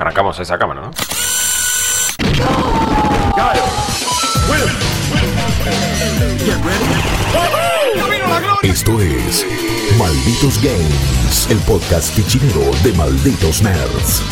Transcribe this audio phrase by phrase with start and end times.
[0.00, 0.90] Arrancamos esa cámara, ¿no?
[8.62, 9.46] Esto es
[9.98, 14.22] Malditos Games, el podcast fichinero de Malditos Nerds.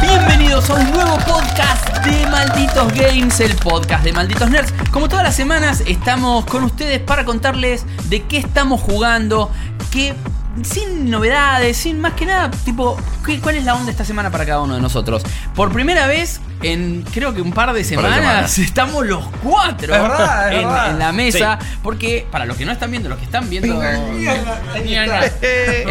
[0.00, 4.72] Bienvenidos a un nuevo podcast de Malditos Games, el podcast de Malditos Nerds.
[4.90, 9.50] Como todas las semanas estamos con ustedes para contarles de qué estamos jugando,
[9.90, 10.14] qué
[10.62, 14.44] sin novedades, sin más que nada, tipo, ¿qué- ¿cuál es la onda esta semana para
[14.46, 15.22] cada uno de nosotros?
[15.54, 18.58] Por primera vez en creo que un par de semanas, semanas.
[18.58, 20.90] estamos los cuatro Es verdad, es en, verdad.
[20.90, 23.98] en la mesa, porque para los que no están viendo, los que están viendo es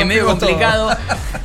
[0.06, 0.96] medio complicado.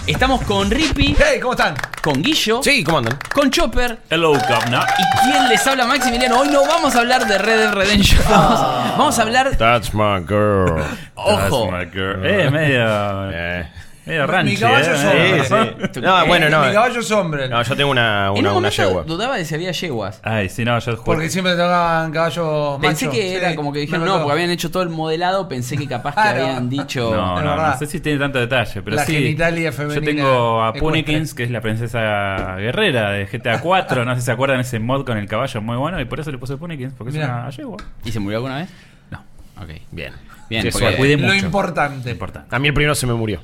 [0.07, 1.75] Estamos con Rippy, Hey, ¿cómo están?
[2.03, 3.19] con Guillo, Sí, ¿cómo andan?
[3.33, 4.85] con Chopper Hello, governor.
[4.99, 6.41] ¿Y quién les habla Maximiliano?
[6.41, 8.39] Hoy no vamos a hablar de Red Dead Redemption 2.
[8.99, 9.57] Vamos a hablar.
[9.57, 10.83] That's my girl.
[11.15, 11.71] Ojo.
[11.71, 12.27] That's my girl.
[12.27, 13.31] Eh, medio.
[13.33, 13.67] Eh,
[14.07, 14.53] medio ranchi.
[14.55, 15.05] Mi caballo eh, es
[15.51, 15.91] medio- hombre.
[15.95, 16.01] sí.
[16.01, 16.65] No, bueno, no.
[16.67, 17.49] Mi caballo es hombre.
[17.49, 19.03] No, yo tengo una, En una, un una momento yegua.
[19.05, 20.21] dudaba de si había yeguas.
[20.23, 21.05] Ay, sí, no, yo juego.
[21.05, 24.71] Porque siempre tocaban caballos Pensé que Sí, era como que dijeron no, porque habían hecho
[24.71, 25.49] todo el modelado.
[25.49, 27.11] Pensé que capaz que habían dicho.
[27.15, 29.15] No, no, no sé si tiene tanto detalle, pero La sí.
[29.15, 30.73] genitalia Yo femenina tengo a.
[30.75, 34.05] Punikins, que es la princesa guerrera de GTA 4.
[34.05, 36.01] No sé si se acuerdan ese mod con el caballo muy bueno.
[36.01, 37.25] Y por eso le puse Punikins, porque Mirá.
[37.25, 37.77] es una yegua.
[38.05, 38.69] ¿Y se murió alguna vez?
[39.11, 39.23] No,
[39.61, 39.71] Ok.
[39.93, 40.13] Bien.
[40.51, 41.47] Bien, Sí, porque- Lo mucho.
[41.47, 42.11] importante.
[42.11, 42.55] Importante.
[42.55, 43.41] A mí el primero se me murió.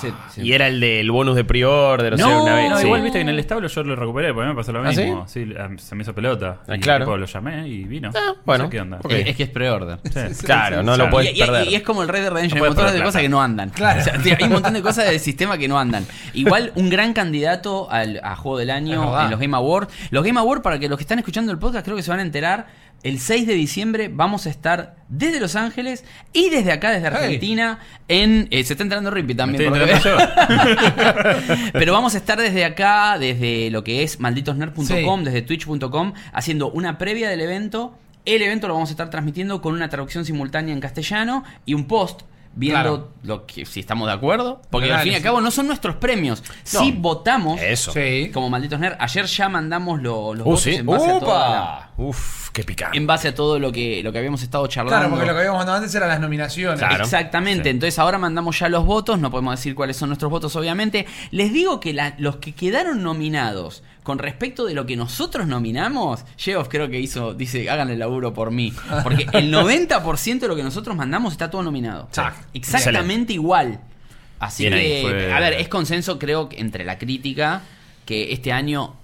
[0.00, 0.42] Sí, sí.
[0.42, 2.70] Y era el del bonus de pre-order, o sea, No, una vez.
[2.70, 2.84] No, sí.
[2.86, 4.80] igual viste que en el establo yo lo recuperé, porque a mí me pasó lo
[4.86, 5.02] ¿Ah, sí?
[5.04, 5.26] mismo.
[5.28, 5.46] sí?
[5.58, 6.58] ah, se me hizo pelota.
[6.68, 7.04] Ah, y claro.
[7.04, 8.10] tipo, lo llamé y vino.
[8.14, 8.64] Ah, No bueno.
[8.64, 8.98] sé qué onda.
[9.08, 9.98] Es, que es pre-order.
[10.04, 10.44] Sí.
[10.46, 11.68] Claro, no lo puedes Y, perder.
[11.68, 13.42] y es como el Red Dead Redemption, No hay un montón de cosas que no
[13.42, 13.70] andan.
[13.70, 14.00] Claro.
[14.00, 16.04] O sea, tío, hay un montón de cosas del sistema que no andan.
[16.34, 19.92] Igual un gran candidato al, a Juego del Año en los Game Awards.
[20.10, 22.20] Los Game Awards, para que los que están escuchando el podcast, creo que se van
[22.20, 22.66] a enterar.
[23.02, 27.78] El 6 de diciembre vamos a estar desde Los Ángeles y desde acá, desde Argentina,
[28.08, 28.46] en...
[28.50, 29.62] eh, se está enterando Rippy Me también.
[29.62, 31.56] estoy por lo que enterando veo.
[31.56, 31.70] yo.
[31.72, 35.24] Pero vamos a estar desde acá, desde lo que es malditosnerd.com, Sí.
[35.24, 37.94] desde twitch.com, haciendo una previa del evento.
[38.26, 41.86] El evento lo vamos a estar transmitiendo con una traducción simultánea en castellano y un
[41.86, 42.20] post
[42.54, 43.08] viendo Claro.
[43.22, 44.60] lo que si estamos de acuerdo.
[44.70, 46.42] Porque Claro, al fin y al cabo no son nuestros premios.
[46.64, 47.92] Si votamos Eso.
[47.92, 48.30] Sí.
[48.34, 48.96] como malditos nerd.
[48.98, 50.74] Ayer ya mandamos lo- los Uh, votos sí.
[50.74, 52.08] en base a toda la- ¡Upa!
[52.08, 52.96] Uf, qué picante.
[52.98, 54.96] en base a todo lo que, lo que habíamos estado charlando.
[54.98, 56.78] Claro, porque lo que habíamos mandado antes eran las nominaciones.
[56.80, 57.04] Claro.
[57.04, 57.68] Exactamente, Sí.
[57.70, 61.06] entonces ahora mandamos ya los votos, no podemos decir cuáles son nuestros votos obviamente.
[61.30, 66.24] Les digo que la- los que quedaron nominados con respecto de lo que nosotros nominamos,
[66.36, 68.72] Geoff creo que hizo, dice, háganle el laburo por mí,
[69.02, 72.08] porque el 90% de lo que nosotros mandamos está todo nominado.
[72.54, 73.80] Exactamente igual.
[74.38, 77.62] Así Bien que, fue- a ver, es consenso creo que entre la crítica
[78.06, 78.94] que este año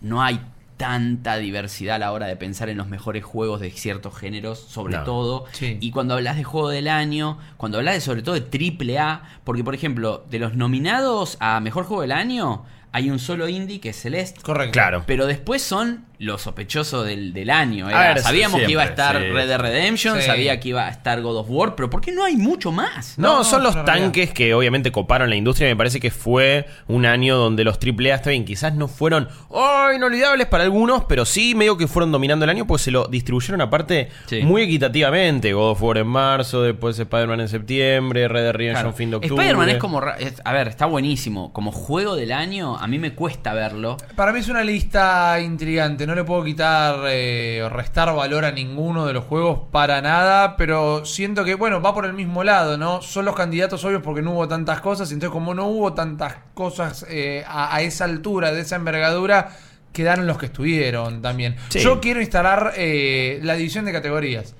[0.00, 0.40] no hay
[0.76, 4.96] tanta diversidad a la hora de pensar en los mejores juegos de ciertos géneros, sobre
[4.96, 5.04] No.
[5.04, 5.44] todo.
[5.52, 5.78] Sí.
[5.80, 9.22] Y cuando hablas de juego del año, cuando hablas de sobre todo de triple A,
[9.44, 13.80] porque por ejemplo, de los nominados a mejor juego del año, hay un solo indie
[13.80, 14.40] que es Celeste.
[14.40, 14.70] Correcto.
[14.72, 15.02] Claro.
[15.04, 17.88] Pero después son los sospechosos del, del año.
[17.88, 19.28] A era- ver, sabíamos que iba a estar sí.
[19.30, 20.26] Red Dead Redemption, Sí.
[20.26, 23.18] sabía que iba a estar God of War, pero ¿por qué no hay mucho más?
[23.18, 25.68] No, No, son no, los tanques que obviamente coparon la industria.
[25.68, 29.88] Me parece que fue un año donde los AAA, está bien, quizás no fueron oh,
[29.94, 33.60] inolvidables para algunos, pero sí medio que fueron dominando el año, pues se lo distribuyeron
[33.60, 34.42] aparte Sí.
[34.42, 35.52] muy equitativamente.
[35.52, 38.96] God of War en marzo, después Spider-Man en septiembre, Red Dead Redemption Claro.
[38.96, 39.42] fin de octubre.
[39.44, 40.00] Spider-Man es como.
[40.18, 41.52] es- a ver, está buenísimo.
[41.52, 43.96] Como juego del año, a mí me cuesta verlo.
[44.16, 46.03] Para mí es una lista intrigante.
[46.06, 50.56] No le puedo quitar eh, o restar valor a ninguno de los juegos para nada.
[50.56, 53.02] Pero siento que, bueno, va por el mismo lado, ¿no?
[53.02, 55.10] Son los candidatos obvios porque no hubo tantas cosas.
[55.12, 59.50] Entonces, como no hubo tantas cosas eh, a, a esa altura, de esa envergadura,
[59.92, 61.56] quedaron los que estuvieron también.
[61.68, 61.78] Sí.
[61.80, 64.54] Yo quiero instalar eh, la división de categorías.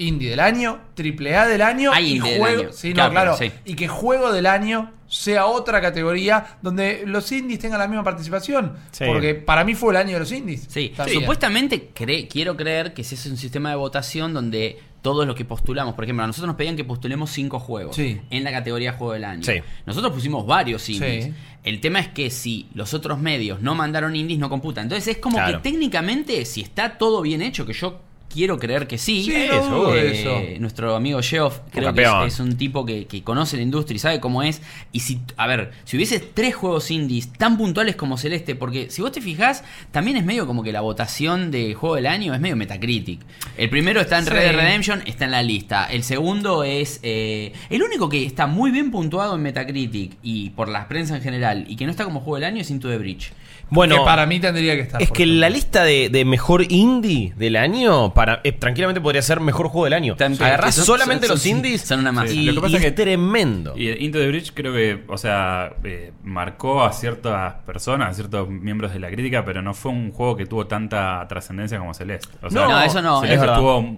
[0.00, 2.62] Indie del año, triple A del año Hay y indie del juego.
[2.62, 2.72] año.
[2.72, 3.36] Sí, no, Claro, claro.
[3.36, 3.50] sí.
[3.64, 8.76] Y que juego del año sea otra categoría donde los indies tengan la misma participación.
[8.92, 9.04] Sí.
[9.06, 10.66] Porque para mí fue el año de los indies.
[10.68, 15.34] Sí, supuestamente cre- quiero creer que ese es un sistema de votación donde todos los
[15.34, 18.20] que postulamos, por ejemplo, a nosotros nos pedían que postulemos cinco juegos Sí.
[18.30, 19.42] en la categoría juego del año.
[19.42, 19.54] Sí.
[19.86, 21.24] Nosotros pusimos varios indies.
[21.26, 21.34] Sí.
[21.64, 24.84] El tema es que si los otros medios no mandaron indies, no computan.
[24.84, 25.60] Entonces es como Claro.
[25.62, 28.00] que técnicamente, si está todo bien hecho, que yo
[28.32, 29.24] quiero creer que sí.
[29.24, 30.60] Sí, Eh, eso.
[30.60, 33.98] Nuestro amigo Geoff creo que es, es un tipo que, que conoce la industria y
[33.98, 34.62] sabe cómo es.
[34.92, 39.02] Y si, a ver, si hubiese tres juegos indies tan puntuales como Celeste, porque si
[39.02, 42.40] vos te fijás, también es medio como que la votación de juego del año es
[42.40, 43.20] medio Metacritic.
[43.56, 44.30] El primero está en Sí.
[44.30, 45.86] Red Dead Redemption, está en la lista.
[45.86, 47.00] El segundo es.
[47.02, 51.22] eh, el único que está muy bien puntuado en Metacritic y por la prensa en
[51.22, 53.32] general y que no está como juego del año es Into the Bridge.
[53.70, 55.00] Bueno, que para mí tendría que estar.
[55.00, 55.40] es que ejemplo.
[55.40, 59.84] la lista de, de mejor indie del año, para eh, tranquilamente podría ser mejor juego
[59.84, 60.16] del año.
[60.16, 62.32] Tan- Agarrás son- solamente son- los son- indies son una masa.
[62.32, 63.74] y, Lo que pasa y es que- es tremendo.
[63.76, 68.48] Y Into the Bridge creo que, o sea, eh, marcó a ciertas personas, a ciertos
[68.48, 72.28] miembros de la crítica, pero no fue un juego que tuvo tanta trascendencia como Celeste.
[72.42, 73.96] O sea, No, No, eso no, es Celeste tuvo,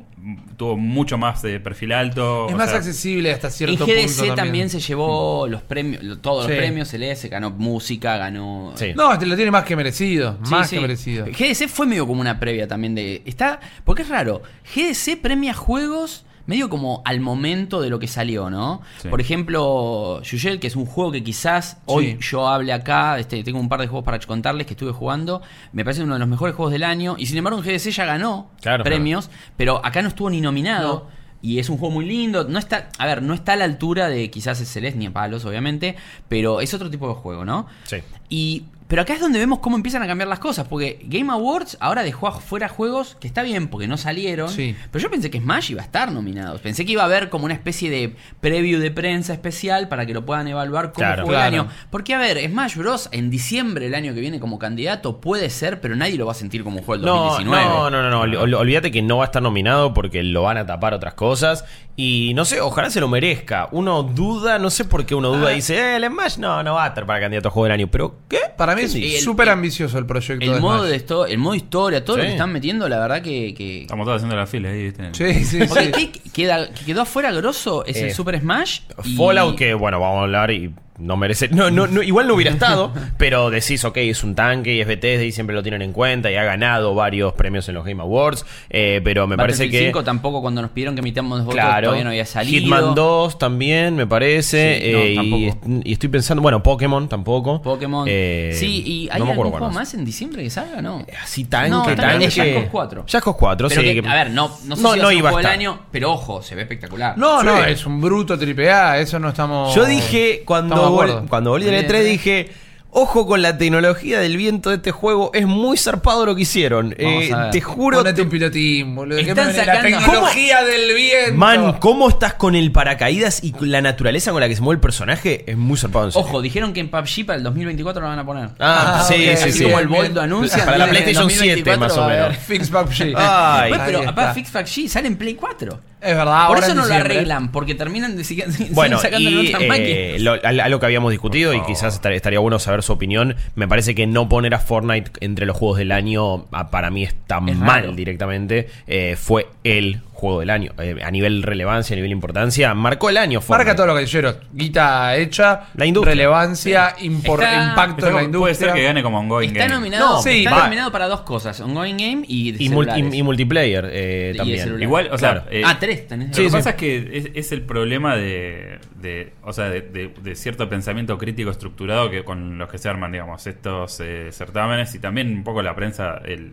[0.57, 2.47] tuvo mucho más de perfil alto.
[2.49, 4.35] Es más sea, accesible hasta cierto GDC punto.
[4.35, 4.71] también.
[4.71, 6.51] se llevó los premios, todos Sí.
[6.53, 8.73] los premios, se ganó música, ganó...
[8.77, 8.93] Sí.
[8.95, 10.39] No, te lo tiene más que merecido.
[10.45, 10.77] Sí, más sí.
[10.77, 11.27] que merecido.
[11.27, 13.23] GDC fue medio como una previa también de.
[13.25, 13.61] Está.
[13.85, 14.43] Porque es raro.
[14.75, 18.83] GDC premia juegos medio como al momento de lo que salió, ¿no?
[19.01, 19.09] Sí.
[19.09, 22.29] Por ejemplo, Yuyel, que es un juego que quizás hoy Sí.
[22.31, 23.19] yo hable acá.
[23.19, 25.43] Este, tengo un par de juegos para contarles que estuve jugando.
[25.73, 27.15] Me parece uno de los mejores juegos del año.
[27.19, 29.31] Y sin embargo, en GDC ya ganó Claro, premios.
[29.57, 31.09] Pero acá no estuvo ni nominado.
[31.45, 32.45] Y es un juego muy lindo.
[32.45, 35.13] No está, a ver, no está a la altura de quizás el Celeste ni a
[35.13, 35.97] palos, obviamente.
[36.29, 37.67] Pero es otro tipo de juego, ¿no?
[37.85, 37.97] Sí.
[38.29, 40.69] Y, pero acá es donde vemos cómo empiezan a cambiar las cosas.
[40.69, 44.51] Porque Game Awards ahora dejó afuera juegos que está bien porque no salieron.
[44.51, 44.77] Sí.
[44.91, 46.59] Pero yo pensé que Smash iba a estar nominado.
[46.59, 50.13] Pensé que iba a haber como una especie de preview de prensa especial para que
[50.13, 51.27] lo puedan evaluar como Claro.
[51.27, 51.43] Claro.
[51.63, 51.69] año.
[51.89, 53.09] Porque, a ver, Smash Bros.
[53.13, 56.35] en diciembre del año que viene como candidato puede ser, pero nadie lo va a
[56.35, 57.65] sentir como un juego del No, 2019.
[57.65, 60.43] no, no, no, no, ol- ol- olvídate que no va a estar nominado porque lo
[60.43, 63.69] van a tapar otras cosas y no sé, ojalá se lo merezca.
[63.71, 66.75] Uno duda, no sé por qué uno duda y dice, eh, el Smash no, no
[66.75, 68.39] va a estar para candidato a juego del año, pero ¿qué?
[68.57, 70.91] Para mí ¿Qué es el- súper ambicioso el proyecto El de modo, Smash.
[70.91, 72.29] de esto, el modo historia, todo lo Sí.
[72.29, 73.53] que están metiendo, la verdad que...
[73.55, 75.11] que- Estamos todos haciendo la fila ahí, ¿viste?
[75.13, 76.07] Sí, sí, Porque sí.
[76.09, 78.81] ¿qué queda, que quedó afuera grosso es Eh, el Super Smash.
[79.05, 81.49] y- Fallout que, bueno, vamos a hablar y no merece...
[81.49, 84.87] No, no, no, igual no hubiera estado, pero decís, ok, es un tanque y es
[84.87, 88.03] Bethesda y siempre lo tienen en cuenta y ha ganado varios premios en los Game
[88.03, 89.79] Awards, eh, pero me parece que...
[89.87, 92.61] 5 tampoco cuando nos pidieron que emitamos votos Claro, todavía no había salido.
[92.61, 94.81] Hitman 2 también, me parece.
[94.83, 95.17] Sí, no, eh, y,
[95.51, 95.81] tampoco.
[95.85, 97.61] y estoy pensando, bueno, Pokémon tampoco.
[97.63, 98.07] Pokémon.
[98.09, 100.81] Eh, sí, y ¿hay no algún juego más en diciembre que salga?
[100.83, 101.05] No.
[101.23, 102.01] Así tanque, No, tanque.
[102.01, 103.05] también es Jack Cause 4.
[103.07, 103.87] Jack Cause 4, Pero sí.
[103.95, 105.53] que, que- a ver, no, no sé No, si no iba a estar.
[105.53, 107.17] año, pero ojo, se ve espectacular.
[107.19, 109.75] No, no, es un bruto triple A, eso no estamos.
[109.75, 110.92] Yo dije, cuando,
[111.29, 112.05] Cuando volví del Bien, E3, bien.
[112.13, 112.51] dije.
[112.95, 116.95] Ojo con la tecnología del viento de este juego, es muy zarpado lo que hicieron.
[117.03, 117.51] Vamos Eh, a ver.
[117.51, 117.97] te juro.
[118.01, 119.17] Ponete te- un pilotín, boludo.
[119.17, 121.35] ¿Qué Están sacando- La tecnología del viento.
[121.39, 124.77] Man, ¿cómo estás con el paracaídas y con la naturaleza con la que se mueve
[124.77, 125.43] el personaje?
[125.51, 126.05] Es muy zarpado.
[126.05, 126.27] en serio.
[126.29, 128.49] Ojo, dijeron que en PUBG para el 2024 lo van a poner.
[128.59, 129.65] Ah, Ah, sí, sí, Así sí.
[129.65, 130.63] como el Bolt anuncia.
[130.63, 132.37] Para la en PlayStation 7 2024 más o menos.
[132.47, 133.15] Fix PUBG.
[133.17, 133.73] Ay.
[133.87, 134.35] Pero aparte.
[134.43, 135.81] Fix PUBG sale en Play 4.
[136.03, 138.25] Es verdad, Por ahora eso no lo arreglan, porque terminan de
[138.73, 140.21] Bueno, y otras eh, máquinas.
[140.21, 143.69] lo, al- algo que habíamos discutido y quizás estar- estaría bueno saber su opinión, me
[143.69, 147.37] parece que no poner a Fortnite entre los juegos del año ah, para mí está
[147.47, 147.93] Es mal raro.
[147.93, 148.69] directamente.
[148.89, 150.73] Eh, fue el juego del año.
[150.79, 153.59] Eh, a nivel relevancia, a nivel importancia, marcó el año Fortnite.
[153.67, 154.37] Marca todo lo que dijeron.
[154.53, 156.15] Guita hecha, La industria.
[156.15, 158.75] relevancia, impor- Está- impacto Está en la como- puede ser industria.
[158.75, 159.75] que gane como ongoing Está game.
[159.75, 160.65] nominado, No, sí, está va.
[160.65, 163.15] nominado para dos cosas, Ongoing Game y, y, mul- celulares.
[163.15, 164.59] y- y multiplayer eh, Y también.
[164.61, 164.83] celular.
[164.83, 165.47] Igual, o sea, Claro.
[165.51, 166.29] eh, ah, tres tenés.
[166.29, 166.57] Lo Sí, que sí.
[166.57, 170.69] pasa es que es, es el problema de, de- o sea, de, de- de cierto
[170.69, 175.29] pensamiento crítico estructurado que con los que se arman, digamos, estos eh, certámenes y también
[175.35, 176.53] un poco la prensa, el,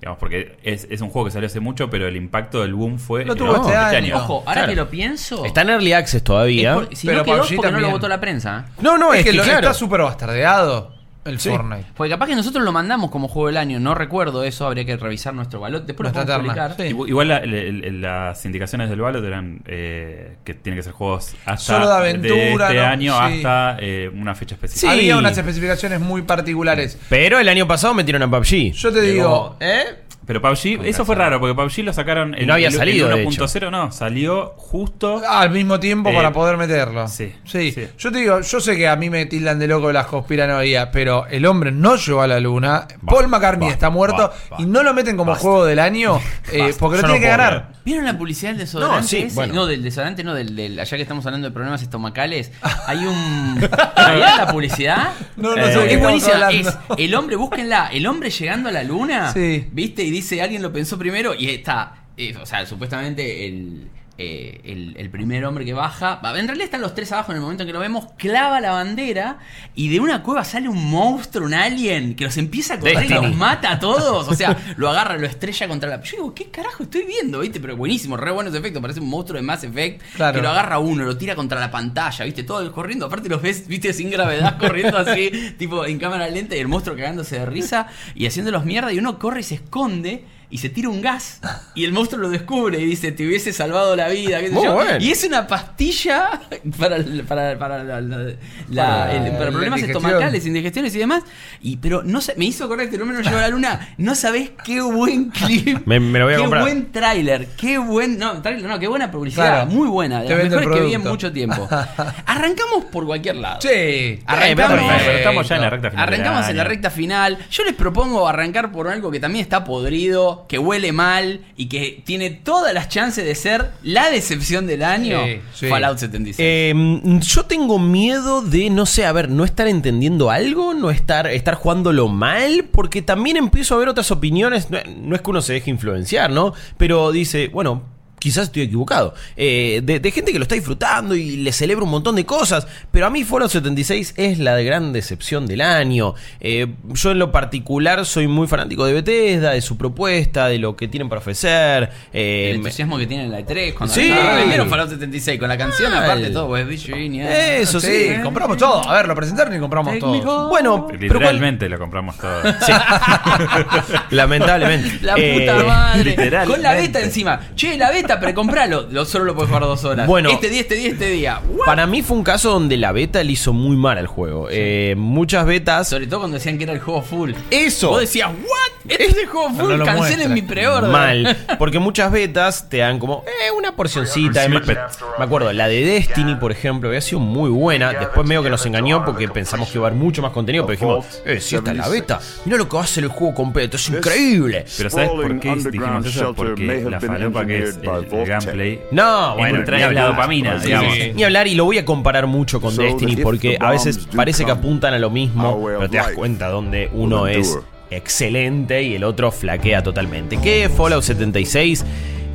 [0.00, 2.98] digamos, porque es, es un juego que salió hace mucho, pero el impacto del boom
[2.98, 4.16] fue Lo tuvo no, este año.
[4.16, 4.68] Ojo, ahora Claro.
[4.68, 5.44] que lo pienso.
[5.44, 6.74] Está en Early Access es todavía.
[6.74, 8.66] por- si Pero no quedó porque no lo votó la prensa.
[8.80, 9.60] No, no, es, es, que, que, lo- claro.
[9.60, 10.93] está súper bastardeado
[11.24, 11.48] el Sí.
[11.50, 11.86] Fortnite.
[11.96, 13.80] Porque capaz que nosotros lo mandamos como juego del año.
[13.80, 15.84] No recuerdo eso, habría que revisar nuestro valor.
[15.86, 16.74] Después lo publicar.
[16.76, 16.82] Sí.
[16.84, 21.74] Igu- Igual la- las indicaciones del Valot eran eh, que tienen que ser juegos hasta
[21.74, 22.86] Solo de aventura, este ¿no?
[22.86, 23.34] año Sí.
[23.36, 24.54] hasta eh, una fecha Sí.
[24.54, 24.92] específica.
[24.92, 26.98] Había unas especificaciones muy particulares.
[27.08, 28.72] Pero el año pasado metieron a PUBG.
[28.72, 29.84] Yo te digo, ¿eh?
[30.26, 33.16] Pero PUBG, eso fue raro, porque PUBG lo sacaron Y no había el- salido, el
[33.16, 35.22] de 1.0, no, salió justo.
[35.28, 37.08] al mismo tiempo Eh, para poder meterlo.
[37.08, 37.72] sí, sí.
[37.72, 37.88] sí.
[37.98, 41.26] Yo te digo, yo sé que a mí me tildan de loco las conspiranoías, pero
[41.26, 42.86] el hombre no llegó a la luna.
[43.06, 44.16] Paul McCartney va, está muerto
[44.50, 44.62] va, va.
[44.62, 46.18] y no lo meten como juego del año
[46.52, 47.72] eh, porque lo no tiene que ganar.
[47.84, 49.02] ¿Vieron la publicidad del desodorante?
[49.02, 49.34] No, sí, ese?
[49.34, 49.52] bueno.
[49.54, 52.50] No, del desodorante, no, del, del- allá que estamos hablando de problemas estomacales.
[52.86, 53.56] Hay un.
[53.56, 55.08] ¿Vieron la publicidad?
[55.36, 56.50] No, no Eh, sé es buenísima.
[56.50, 57.88] Es el hombre, búsquenla.
[57.92, 59.32] El hombre llegando a la luna.
[59.34, 59.68] Sí.
[59.70, 60.02] ¿Viste?
[60.02, 61.34] Y dice, alguien lo pensó primero.
[61.34, 62.06] Y está.
[62.16, 63.88] eh, o sea, supuestamente el.
[64.16, 67.36] Eh, el, el primer hombre que baja, va, en realidad están los tres abajo en
[67.36, 69.38] el momento en que lo vemos, clava la bandera
[69.74, 73.08] y de una cueva sale un monstruo, un alien, que los empieza a correr y
[73.08, 74.28] los mata a todos.
[74.28, 76.00] O sea, lo agarra, lo estrella contra la.
[76.02, 77.40] Yo digo, ¿qué carajo estoy viendo?
[77.40, 77.58] ¿Viste?
[77.58, 78.80] Pero buenísimo, re buenos efectos.
[78.80, 80.02] Parece un monstruo de Mass Effect.
[80.14, 80.36] Claro.
[80.36, 82.44] Que lo agarra uno, lo tira contra la pantalla, ¿viste?
[82.44, 83.06] Todo corriendo.
[83.06, 83.92] Aparte los ves, ¿viste?
[83.92, 88.26] Sin gravedad, corriendo así, tipo en cámara lenta y el monstruo cagándose de risa y
[88.26, 88.92] haciéndolos mierda.
[88.92, 90.24] Y uno corre y se esconde.
[90.50, 91.40] Y se tira un gas
[91.74, 94.64] y el monstruo lo descubre y dice, te hubiese salvado la vida, qué sé Muy
[94.64, 94.74] yo.
[94.74, 94.98] bueno.
[95.00, 96.40] Y es una pastilla
[96.78, 98.34] para, para, para, la-
[98.74, 101.22] Para el- para problemas estomacales, indigestiones y demás.
[101.60, 103.94] Y, pero no sé, me hizo correcto, no me lo llevó a la luna.
[103.98, 105.86] No sabés qué buen clip.
[105.86, 106.62] Me- me lo voy a qué comprar.
[106.62, 109.66] buen tráiler, qué buen, no, tráiler no, qué buena publicidad, Claro.
[109.70, 111.68] muy buena, de las mejores que vi en mucho tiempo.
[112.26, 113.60] Arrancamos por cualquier lado.
[113.60, 114.20] Sí.
[114.26, 116.08] Arrancamos, Perfecto, pero estamos ya en la recta final.
[116.08, 117.38] Arrancamos en la recta final.
[117.50, 122.02] Yo les propongo arrancar por algo que también está podrido, que huele mal y que
[122.04, 125.24] tiene todas las chances de ser la decepción del año.
[125.24, 125.66] Sí, sí.
[125.68, 126.36] Fallout 76.
[126.40, 131.26] Eh, yo tengo miedo de, no sé, a ver, no estar entendiendo algo, no estar,
[131.26, 134.70] estar jugándolo mal, porque también empiezo a ver otras opiniones.
[134.70, 136.52] No, no es que uno se deje influenciar, ¿no?
[136.76, 137.93] Pero dice, bueno.
[138.24, 139.12] Quizás estoy equivocado.
[139.36, 142.66] Eh, de, de gente que lo está disfrutando y le celebra un montón de cosas.
[142.90, 146.14] Pero a mí Fallout 76 es la gran decepción del año.
[146.40, 150.74] Eh, yo en lo particular soy muy fanático de Bethesda, de su propuesta, de lo
[150.74, 151.90] que tienen para ofrecer.
[152.14, 154.10] Eh, el me- entusiasmo que tiene en la E3 cuando Sí.
[154.38, 156.04] vendieron Fallout 76 con la canción Mal.
[156.04, 157.58] aparte todo Virginia.
[157.58, 157.88] Eso sí.
[157.88, 158.88] Sí, compramos todo.
[158.88, 160.48] A ver, lo presentaron y compramos todo.
[160.48, 162.42] Bueno, Literalmente lo compramos todo.
[162.64, 162.72] Sí.
[164.10, 164.98] Lamentablemente.
[165.02, 166.04] La Eh, puta madre.
[166.10, 166.52] literalmente.
[166.54, 167.40] Con la beta encima.
[167.54, 168.86] Che, la beta, precompralo.
[168.90, 170.06] Lo, solo lo puedes jugar dos horas.
[170.06, 170.30] Bueno.
[170.30, 171.40] Este día, este día, este día.
[171.48, 171.66] What?
[171.66, 174.48] Para mí fue un caso donde la beta le hizo muy mal al juego.
[174.50, 175.88] Eh, muchas betas.
[175.88, 177.32] Sobre todo cuando decían que era el juego full.
[177.50, 177.90] Eso.
[177.90, 178.74] Vos decías, ¿what?
[178.88, 179.76] Este es el juego full.
[179.78, 180.90] No Cancelen mi pre-order.
[180.90, 184.46] Mal, porque muchas betas te dan como eh, una porcioncita.
[184.48, 187.92] Me, me acuerdo, la de Destiny, por ejemplo, había sido muy buena.
[187.92, 190.76] Después medio que nos engañó porque pensamos que iba a haber mucho más contenido, pero
[190.78, 193.34] dijimos, eh, si esta es la beta, mira lo que va a hacer el juego
[193.34, 194.64] completo, es increíble.
[194.76, 196.34] Pero ¿sabes por qué dijimos eso?
[196.34, 200.16] Porque la falopa que es el, el gameplay No, bueno, entra ni en la hablar.
[200.16, 200.94] dopamina, Sí, digamos.
[200.94, 201.12] sí.
[201.14, 204.50] Ni hablar y lo voy a comparar mucho con Destiny porque a veces parece que
[204.50, 207.58] apuntan a lo mismo, pero te das cuenta donde uno es
[207.90, 210.36] excelente y el otro flaquea totalmente.
[210.38, 211.84] Que Fallout 76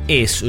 [0.08, 0.44] es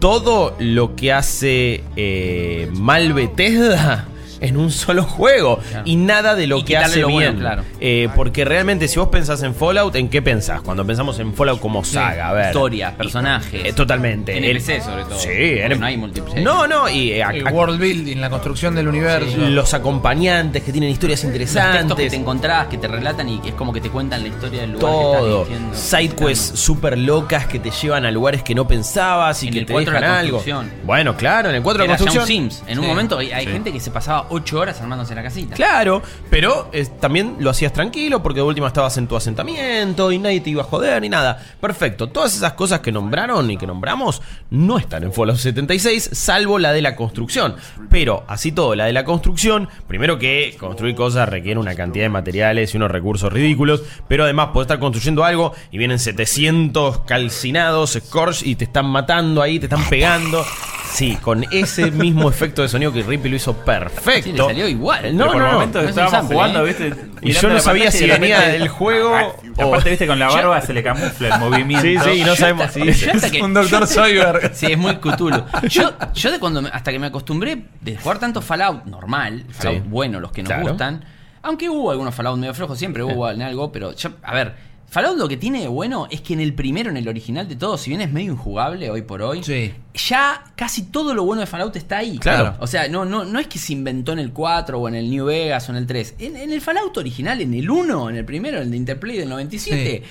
[0.00, 4.06] todo lo que hace eh, mal Bethesda
[4.42, 5.82] en un solo juego Claro.
[5.86, 7.40] y nada de lo Y que hace lo bueno, bien.
[7.40, 7.62] claro.
[7.80, 10.60] Eh, porque realmente si vos pensás en Fallout, ¿en qué pensás?
[10.60, 12.46] Cuando pensamos en Fallout como saga, a ver.
[12.48, 13.64] Historia, personajes.
[13.64, 14.36] Eh, totalmente.
[14.36, 15.18] NPC sobre todo.
[15.18, 16.42] Sí, Porque N- no hay multiplayer.
[16.42, 19.36] No, no, y eh, El world building, la construcción del universo.
[19.38, 22.10] los acompañantes que tienen historias Los textos que interesantes.
[22.10, 24.72] te encontrás, que te relatan y que es como que te cuentan la historia del
[24.72, 25.44] lugar Todo.
[25.46, 25.76] que estás diciendo.
[25.76, 29.58] Side quests súper locas que te llevan a lugares que no pensabas y En que
[29.60, 30.42] el te dejan la algo.
[30.84, 32.26] Bueno, claro, en el 4 de un construcción.
[32.26, 32.62] Sims.
[32.66, 33.52] En un momento hay, hay Sí.
[33.52, 35.54] gente que se pasaba 8 horas armándose la casita.
[35.54, 40.18] Claro, pero eh, también lo hacías tranquilo porque de última estabas en tu asentamiento y
[40.18, 41.40] nadie te iba a joder ni nada.
[41.60, 46.58] Perfecto, todas esas cosas que nombraron y que nombramos no están en Fallout 76, salvo
[46.58, 47.56] la de la construcción.
[47.90, 52.08] Pero así todo, la de la construcción, primero que construir cosas requiere una cantidad de
[52.08, 57.92] materiales y unos recursos ridículos, pero además podés estar construyendo algo y vienen 700 calcinados,
[57.92, 60.44] Scorch, y te están matando ahí, te están pegando.
[60.92, 64.21] Sí, con ese mismo efecto de sonido que Rippy lo hizo perfecto.
[64.22, 65.16] Sí, le salió igual.
[65.16, 66.64] No, Pero por no, momentos no es estábamos sample, jugando, ¿eh?
[66.68, 66.94] ¿viste?
[67.22, 69.26] Y yo no sabía si de venía repente- del juego Ah,
[69.58, 71.82] o- Aparte, viste, con la barba se le camufla el movimiento.
[72.04, 74.54] Sí, sí, no sabemos si que- Un doctor Soyberg.
[74.54, 75.44] Sí, es muy Cthulhu.
[75.68, 79.82] Yo, yo de cuando me- hasta que me acostumbré de jugar tanto Fallout normal, Fallout
[79.82, 79.88] Sí.
[79.88, 80.68] bueno, los que nos Claro.
[80.68, 81.04] gustan,
[81.42, 84.54] aunque hubo algunos Fallout medio flojos, siempre hubo en algo, pero yo, a ver,
[84.92, 87.56] Fallout lo que tiene de bueno es que en el primero, en el original de
[87.56, 89.72] todo, si bien es medio injugable hoy por hoy, Sí.
[89.94, 92.18] ya casi todo lo bueno de Fallout está ahí.
[92.18, 92.56] Claro.
[92.60, 95.08] O sea, no, no, no es que se inventó en el 4 o en el
[95.08, 96.16] New Vegas o en el 3.
[96.18, 99.16] En, en el Fallout original, en el 1, en el primero, en el de Interplay
[99.16, 100.02] del 97.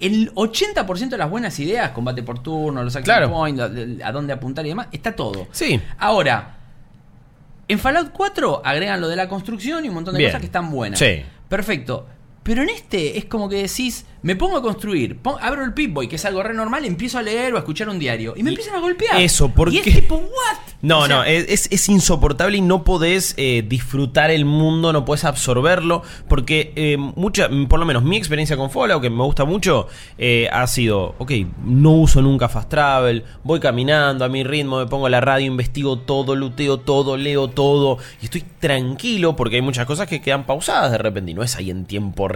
[0.00, 3.32] El 80% de las buenas ideas, combate por turno, los action Claro.
[3.32, 5.46] points, a, a dónde apuntar y demás, está todo.
[5.52, 5.80] Sí.
[5.96, 6.58] Ahora,
[7.68, 10.30] en Fallout 4 agregan lo de la construcción y un montón de Bien.
[10.30, 10.98] cosas que están buenas.
[10.98, 11.22] Sí.
[11.48, 12.06] Perfecto.
[12.46, 16.06] Pero en este es como que decís, me pongo a construir, pon- abro el Pip-Boy,
[16.06, 18.34] que es algo re normal, empiezo a leer o a escuchar un diario.
[18.36, 19.20] Y me Y empiezan a golpear.
[19.20, 20.58] eso, ¿por y es tipo, ¿what?
[20.82, 24.92] No, O sea, no, es, es- es insoportable y no podés eh, disfrutar el mundo,
[24.92, 29.24] no podés absorberlo, porque eh, mucha, por lo menos mi experiencia con Fallout, que me
[29.24, 31.32] gusta mucho, eh, ha sido, ok,
[31.64, 35.98] no uso nunca fast travel, voy caminando a mi ritmo, me pongo la radio, investigo
[35.98, 40.92] todo, luteo todo, leo todo, y estoy tranquilo porque hay muchas cosas que quedan pausadas
[40.92, 42.35] de repente, y no es ahí en tiempo real,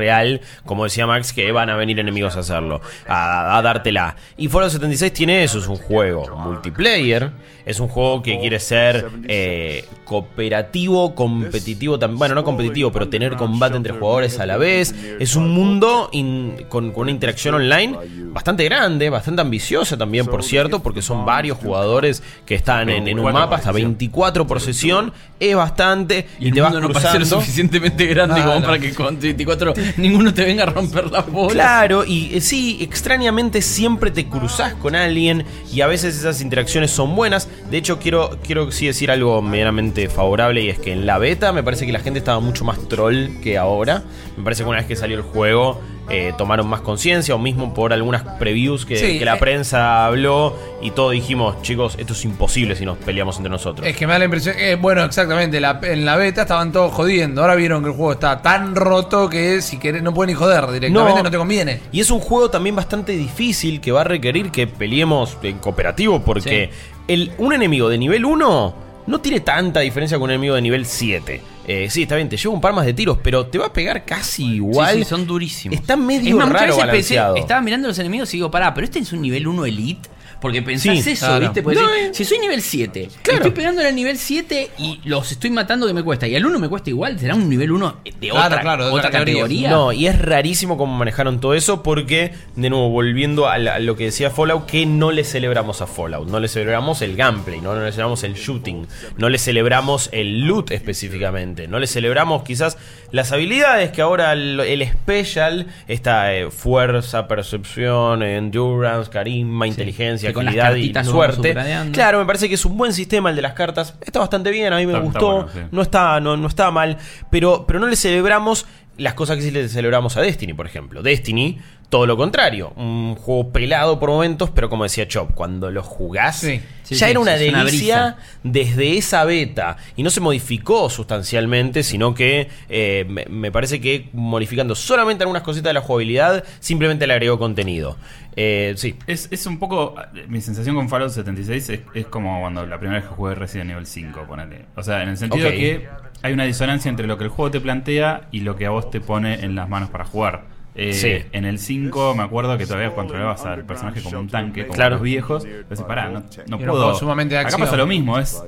[0.64, 4.16] como decía Max, que van a venir enemigos a hacerlo, a, a dártela.
[4.36, 7.30] Y Fallout 76 tiene eso, es un juego multiplayer,
[7.70, 12.18] es un juego que quiere ser eh, cooperativo, competitivo también.
[12.18, 14.94] Bueno, no competitivo, pero tener combate entre jugadores a la vez.
[15.18, 17.96] Es un mundo in- con, con una interacción online
[18.32, 23.18] bastante grande, bastante ambiciosa también, por cierto, porque son varios jugadores que están en, en
[23.18, 23.90] un 24 mapa, hasta por sesión.
[23.98, 25.12] 24 por sesión.
[25.40, 26.26] Es bastante.
[26.38, 27.24] Y, te vas no cruzando.
[27.24, 28.66] suficientemente grande No, como no.
[28.66, 31.52] para que con 24 ninguno te venga a romper la bola.
[31.52, 36.90] Claro, y eh, sí, extrañamente siempre te cruzas con alguien y a veces esas interacciones
[36.90, 37.48] son buenas.
[37.70, 41.52] De hecho, quiero, quiero sí decir algo medianamente favorable y es que en la beta
[41.52, 44.02] me parece que la gente estaba mucho más troll que ahora.
[44.36, 47.72] Me parece que una vez que salió el juego eh, tomaron más conciencia o mismo
[47.72, 49.38] por algunas previews que, Sí, que la eh.
[49.38, 53.86] prensa habló y todos dijimos, chicos, esto es imposible si nos peleamos entre nosotros.
[53.86, 56.92] Es que me da la impresión que, bueno, exactamente, la- en la beta estaban todos
[56.92, 57.42] jodiendo.
[57.42, 60.66] Ahora vieron que el juego está tan roto que si querés no pueden ni joder
[60.72, 61.30] directamente, no, No.
[61.30, 61.80] te conviene.
[61.92, 66.22] Y es un juego también bastante difícil que va a requerir que peleemos en cooperativo
[66.24, 66.70] porque
[67.08, 68.74] el, un enemigo de nivel 1
[69.06, 71.40] no tiene tanta diferencia con un enemigo de nivel 7.
[71.66, 73.72] Eh, sí, está bien, te lleva un par más de tiros, pero te va a
[73.72, 74.94] pegar casi igual.
[74.94, 75.78] Sí, sí, son durísimos.
[75.78, 78.84] Está medio Es más, raro veces pensé- estaba mirando los enemigos y digo, pará, pero
[78.84, 80.08] este es un nivel 1 elite.
[80.40, 81.40] Porque pensás Sí, eso, claro.
[81.46, 81.62] ¿viste?
[81.62, 82.10] Porque No, decís, eh.
[82.14, 83.36] si soy nivel 7, Claro.
[83.38, 86.26] estoy pegándole al nivel 7 y los estoy matando que me cuesta.
[86.26, 88.90] Y al 1 me cuesta igual, será un nivel 1 de Claro, otra, claro, de
[88.90, 89.42] otra otra categoría.
[89.42, 89.70] categoría.
[89.70, 93.78] No, y es rarísimo cómo manejaron todo eso porque, de nuevo, volviendo a, la- a
[93.78, 97.60] lo que decía Fallout, que no le celebramos a Fallout, no le celebramos el gameplay,
[97.60, 98.86] no, no le celebramos el shooting,
[99.18, 102.78] no le celebramos el loot específicamente, no le celebramos quizás
[103.12, 110.74] las habilidades que ahora el, el special, esta eh, fuerza, percepción, endurance, carisma, inteligencia, agilidad
[110.76, 111.54] y vamos suerte.
[111.92, 114.72] Claro, me parece que es un buen sistema el de las cartas, está bastante bien,
[114.72, 115.60] a mí me Está- está gustó, bueno, sí.
[115.72, 116.96] no está, no, no está mal,
[117.30, 121.02] pero, pero no le celebramos las cosas que sí le celebramos a Destiny, por ejemplo.
[121.02, 121.58] Destiny,
[121.88, 126.36] todo lo contrario, un juego pelado por momentos, pero como decía Chop, cuando lo jugás,
[126.40, 126.60] Sí.
[126.82, 132.14] Sí, ya sí, era una delicia desde esa beta y no se modificó sustancialmente, sino
[132.14, 137.12] que eh, me, me parece que modificando solamente algunas cositas de la jugabilidad, simplemente le
[137.14, 137.96] agregó contenido.
[138.36, 138.96] Eh, sí.
[139.06, 139.94] Es, es un poco.
[140.28, 143.70] Mi sensación con Fallout 76 es, es como cuando la primera vez que jugué Resident
[143.70, 144.66] Evil 5, ponele.
[144.76, 145.88] O sea, en el sentido que
[146.22, 148.90] hay una disonancia entre lo que el juego te plantea y lo que a vos
[148.90, 150.44] te pone en las manos para jugar.
[150.76, 151.26] Eh, Sí.
[151.32, 154.94] En el 5 me acuerdo que todavía controlabas al personaje como un tanque, como Claro.
[154.96, 155.44] los viejos.
[155.44, 156.94] Entonces, pará, no, no puedo.
[156.94, 158.40] sumamente Acá pasa lo mismo, es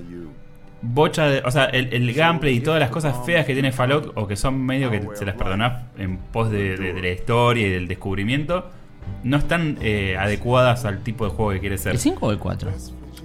[0.80, 1.42] bocha de.
[1.44, 4.36] O sea, el, el gameplay y todas las cosas feas que tiene Fallout, o que
[4.36, 7.88] son medio que se las perdonás en pos de, de- de la historia y del
[7.88, 8.70] descubrimiento,
[9.22, 11.92] no están eh, adecuadas al tipo de juego que quiere ser.
[11.92, 12.70] ¿El 5 o el 4?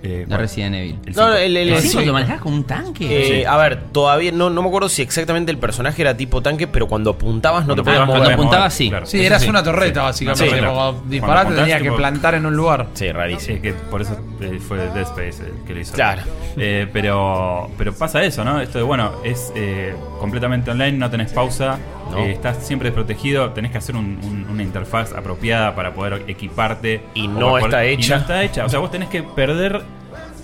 [0.07, 0.25] Eh.
[0.37, 0.99] Resident Evil.
[1.05, 2.05] El No, el- el- ¿El el- 5 sí.
[2.05, 3.41] lo manejás como un tanque?
[3.41, 6.67] Eh, A ver, todavía no, no me acuerdo si exactamente el personaje era tipo tanque,
[6.67, 8.21] pero cuando apuntabas no te podías mover.
[8.21, 8.89] cuando apuntabas, sí.
[8.89, 9.05] claro.
[9.05, 9.49] Sí, eras sí.
[9.49, 10.25] una torreta, Sí.
[10.25, 10.49] básicamente.
[10.55, 10.73] Sí, claro.
[10.75, 12.87] Cuando disparate apuntás, tenías que plantar en un lugar.
[12.93, 13.55] Sí, rarísimo.
[13.57, 15.93] Sí, que por eso eh, fue Dead Space el que lo hizo.
[15.93, 16.21] Claro.
[16.57, 18.59] Eh, pero, pero pasa eso, ¿no?
[18.61, 21.77] Esto de, bueno, es eh, completamente online, no tenés pausa,
[22.11, 22.19] No.
[22.19, 27.01] eh, estás siempre desprotegido, tenés que hacer un- un- una interfaz apropiada para poder equiparte.
[27.13, 28.15] Y no para está poder- y hecha.
[28.15, 28.65] no está hecha.
[28.65, 29.81] O sea, vos tenés que perder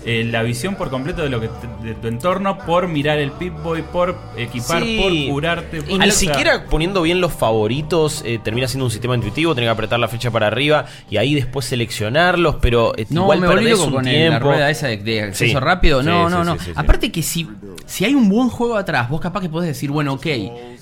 [0.04, 3.30] eh, la visión por completo de lo que te- de tu entorno por mirar el
[3.32, 4.98] Pip-Boy, por equipar, Sí.
[5.00, 5.78] por curarte.
[5.78, 9.68] Y por- ni siquiera poniendo bien los favoritos eh, termina siendo un sistema intuitivo, tenés
[9.68, 13.48] que apretar la flecha para arriba y ahí después seleccionarlos, pero eh, No, igual me
[13.48, 14.32] perdés un con el- tiempo.
[14.32, 15.64] la rueda esa de, de acceso Sí.
[15.64, 16.02] rápido.
[16.02, 16.52] No, Sí, no, sí, no.
[16.54, 16.72] sí, sí, sí.
[16.76, 17.48] Aparte que si,
[17.86, 20.26] si hay un buen juego atrás, vos capaz que podés decir, bueno, ok,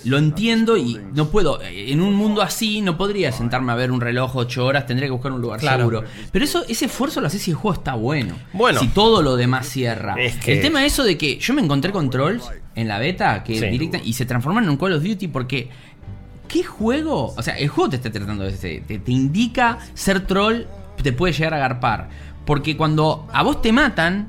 [0.05, 1.61] lo entiendo y no puedo.
[1.63, 5.13] En un mundo así no podría sentarme a ver un reloj 8 horas, tendría que
[5.13, 5.79] buscar un lugar Claro.
[5.79, 6.03] seguro.
[6.33, 8.35] Pero eso, ese esfuerzo lo haces si el juego está bueno.
[8.53, 8.81] Bueno.
[8.81, 10.15] Si todo lo demás cierra.
[10.19, 12.45] Es que- El tema es eso de que yo me encontré con trolls
[12.75, 13.67] en la beta que Sí.
[13.67, 15.69] directa y se transforman en un Call of Duty porque
[16.49, 17.33] ¿Qué juego?
[17.35, 18.53] O sea, el juego te está tratando de.
[18.53, 20.65] Te, te indica ser troll,
[21.03, 22.11] te puede llegar a agarpar.
[22.45, 24.29] Porque cuando a vos te matan,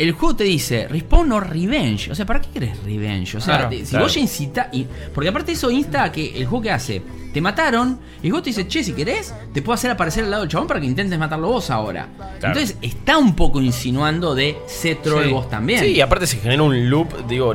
[0.00, 2.10] el juego te dice respawn o revenge.
[2.10, 3.36] O sea, ¿para qué querés revenge?
[3.36, 4.04] O sea, Claro, te- si claro.
[4.06, 4.68] vos ya incita.
[4.72, 7.02] Y, porque aparte eso insta a que el juego que hace,
[7.34, 10.30] te mataron, y el juego te dice, che, si querés, te puedo hacer aparecer al
[10.30, 12.08] lado del chabón para que intentes matarlo vos ahora.
[12.16, 12.32] Claro.
[12.58, 15.30] Entonces está un poco insinuando de ser troll Sí.
[15.30, 15.80] vos también.
[15.80, 17.54] Sí, y aparte se genera un loop, digo,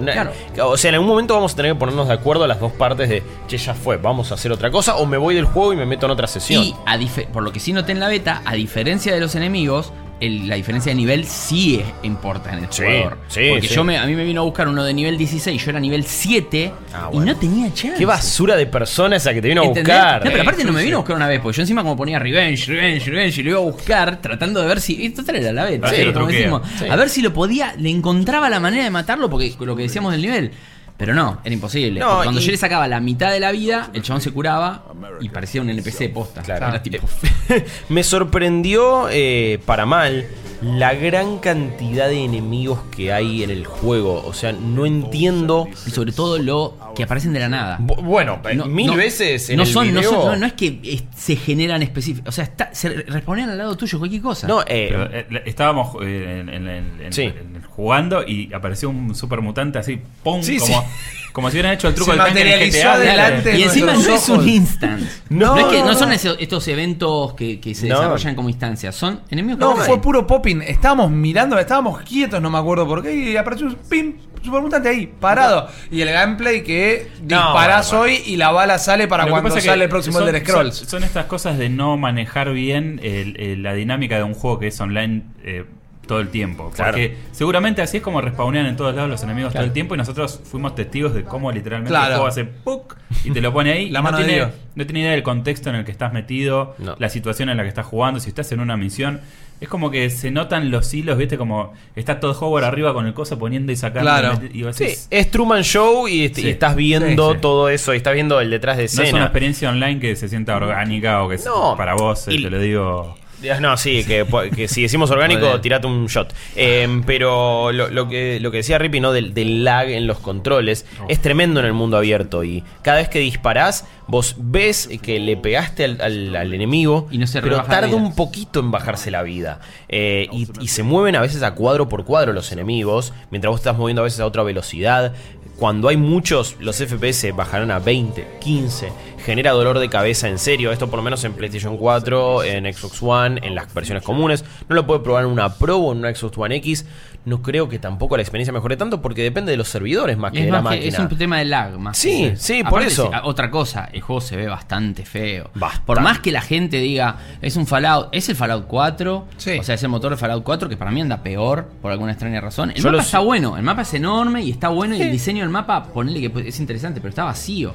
[0.64, 2.72] o sea, en algún momento vamos a tener que ponernos de acuerdo a las dos
[2.72, 5.74] partes de, che, ya fue, vamos a hacer otra cosa, o me voy del juego
[5.74, 6.64] y me meto en otra sesión.
[6.64, 6.98] Y a
[7.34, 10.56] por lo que sí noté en la beta, a diferencia de los enemigos, el- la
[10.56, 13.18] diferencia de nivel sí es- importa en el Sí, jugador.
[13.28, 13.74] sí, Porque sí.
[13.76, 16.04] yo me, a mí me vino a buscar uno de nivel 16, yo era nivel
[16.06, 17.98] 7 Ah, y no tenía chance.
[17.98, 20.24] Qué basura de persona esa que te vino a buscar.
[20.24, 22.18] No, pero aparte no me vino a buscar una vez, porque yo encima como ponía
[22.20, 25.10] revenge, revenge, revenge, y lo iba a buscar tratando de ver si.
[25.10, 25.80] Total era la ¿eh?
[26.06, 26.62] lo como decimos.
[26.90, 30.12] A ver si lo podía, le encontraba la manera de matarlo, porque lo que decíamos
[30.12, 30.52] del nivel.
[30.98, 32.00] Pero no, era imposible.
[32.00, 34.86] No, cuando y- yo le sacaba la mitad de la vida, el chabón se curaba
[35.20, 36.42] y parecía un NPC posta.
[36.42, 36.68] Claro.
[36.70, 37.08] Era tipo.
[37.90, 40.26] Me sorprendió, eh, para mal,
[40.62, 44.24] la gran cantidad de enemigos que hay en el juego.
[44.26, 45.68] O sea, no entiendo.
[45.86, 47.78] Y sobre todo lo que aparecen de la nada.
[47.80, 50.36] Bu- Bueno, eh, No- mil no- veces en no el son, no video- son- no,
[50.38, 52.30] no es que eh, se generan específicos.
[52.30, 54.48] O sea, está, se responden al lado tuyo cualquier cosa.
[54.48, 57.24] No, eh, Pero, eh, la- estábamos eh, en, en- en- en- Sí.
[57.24, 60.42] en- jugando y apareció un super mutante así, ¡pum!
[60.42, 60.88] Sí, como, sí.
[61.36, 63.58] Como si hubieran hecho el truco Se del tanque en el GTA.
[63.58, 65.04] y encima no es un instant.
[65.28, 67.96] No, es que, no son estos eventos que, que se No.
[68.00, 68.96] desarrollan como instancias.
[68.96, 70.62] Son enemigos que No, fue puro popping.
[70.62, 75.08] Estábamos mirando, estábamos quietos, no me acuerdo por qué, y apareció un pim, supermutante ahí,
[75.08, 75.68] parado.
[75.92, 78.16] Y el gameplay que disparás bueno, bueno.
[78.24, 80.76] hoy y la bala sale para cuando pasa sale que el próximo son, Elder Scrolls.
[80.78, 84.58] Son, son estas cosas de no manejar bien el- el- la dinámica de un juego
[84.60, 85.66] que es online eh,
[86.08, 86.72] todo el tiempo.
[86.76, 86.92] Claro.
[86.92, 89.98] Porque seguramente así es como respawnean en todos lados los enemigos todo el tiempo y
[89.98, 92.06] nosotros fuimos testigos de cómo literalmente Claro.
[92.08, 92.96] el juego hace ¡puc!
[93.24, 93.90] y te lo pone ahí.
[93.96, 94.54] La y mano no de tiene, Dios.
[94.76, 96.96] no tiene idea del contexto en el que estás metido, No.
[97.00, 99.22] la situación en la que estás jugando, si estás en una misión.
[99.62, 101.38] Es como que se notan los hilos, ¿viste?
[101.38, 104.02] Como está todo Howard arriba con el coso poniendo y sacando.
[104.12, 104.34] Claro.
[104.54, 108.50] y sí, es Truman Show y, estás viendo Sí, todo eso y estás viendo el
[108.50, 109.08] detrás de No escena.
[109.08, 111.74] es una experiencia online que se sienta orgánica o que es- No.
[111.78, 113.16] para vos, eh, Y- te lo digo.
[113.60, 116.34] No, sí, que, que si decimos orgánico, tirate un shot.
[116.56, 119.12] Eh, pero lo, lo que, lo que decía Rippy, ¿no?
[119.12, 122.44] Del, del lag en los controles, es tremendo en el mundo abierto.
[122.44, 127.18] Y cada vez que disparás, vos ves que le pegaste al, al- al enemigo, Y
[127.18, 129.60] no se pero tarda un poquito en bajarse la vida.
[129.90, 133.60] Eh, y, y se mueven a veces a cuadro por cuadro los enemigos, mientras vos
[133.60, 135.14] estás moviendo a veces a otra velocidad.
[135.58, 138.90] Cuando hay muchos, los FPS bajarán a 20, 15.
[139.26, 140.72] Genera dolor de cabeza en serio.
[140.72, 144.46] Esto por lo menos en PlayStation 4, en Xbox One, en las versiones comunes.
[144.70, 146.86] No lo puede probar en una Pro o en una Xbox One X.
[147.26, 150.44] No creo que tampoco la experiencia mejore tanto porque depende de los servidores más que
[150.46, 150.86] de la máquina.
[150.86, 151.98] es un tema de lag más.
[151.98, 153.10] Sí, que- sí, por eso.
[153.12, 155.50] se- otra cosa, el juego se ve bastante feo.
[155.56, 155.86] Bastante.
[155.88, 159.58] Por más que la gente diga, es un Fallout, es el Fallout 4, Sí.
[159.58, 162.12] o sea, es el motor de Fallout 4 que para mí anda peor por alguna
[162.12, 162.70] extraña razón.
[162.70, 165.42] El Yo mapa está bueno, el mapa es enorme y está bueno y el diseño
[165.42, 167.74] del mapa, ponele que es interesante, pero está vacío.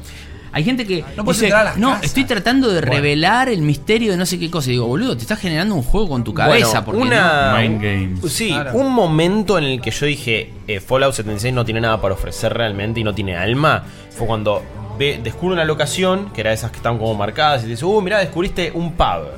[0.53, 2.05] Hay gente que No puedes dice, entrar a las no, casas".
[2.07, 4.69] estoy tratando de revelar el misterio de no sé qué cosa.
[4.69, 6.81] Y digo, boludo, te estás generando un juego con tu cabeza.
[6.81, 8.33] Bueno, porque una, Mind games.
[8.33, 8.73] Sí, Claro.
[8.75, 12.53] un momento en el que yo dije eh, Fallout 76 no tiene nada para ofrecer
[12.53, 14.63] realmente y no tiene alma fue cuando
[14.99, 18.19] ve, descubre una locación que era esas que están como marcadas y dice, uh, mirá,
[18.19, 19.29] descubriste un pub.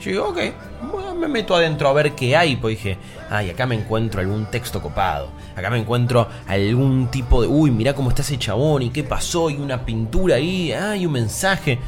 [0.00, 0.38] Yo digo, ok,
[0.92, 2.56] bueno, me meto adentro a ver qué hay.
[2.56, 2.96] Pues dije,
[3.28, 5.28] ay, acá me encuentro algún texto copado.
[5.60, 9.50] Acá me encuentro algún tipo de, uy, mirá cómo está ese chabón y qué pasó
[9.50, 11.78] y una pintura ahí, ay, un mensaje.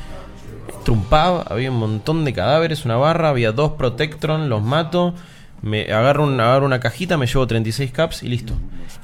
[0.76, 5.14] Entro un pub, había un montón de cadáveres, una barra, había dos Protectron, los mato,
[5.62, 8.54] me agarro, agarro una cajita, me llevo 36 caps y listo.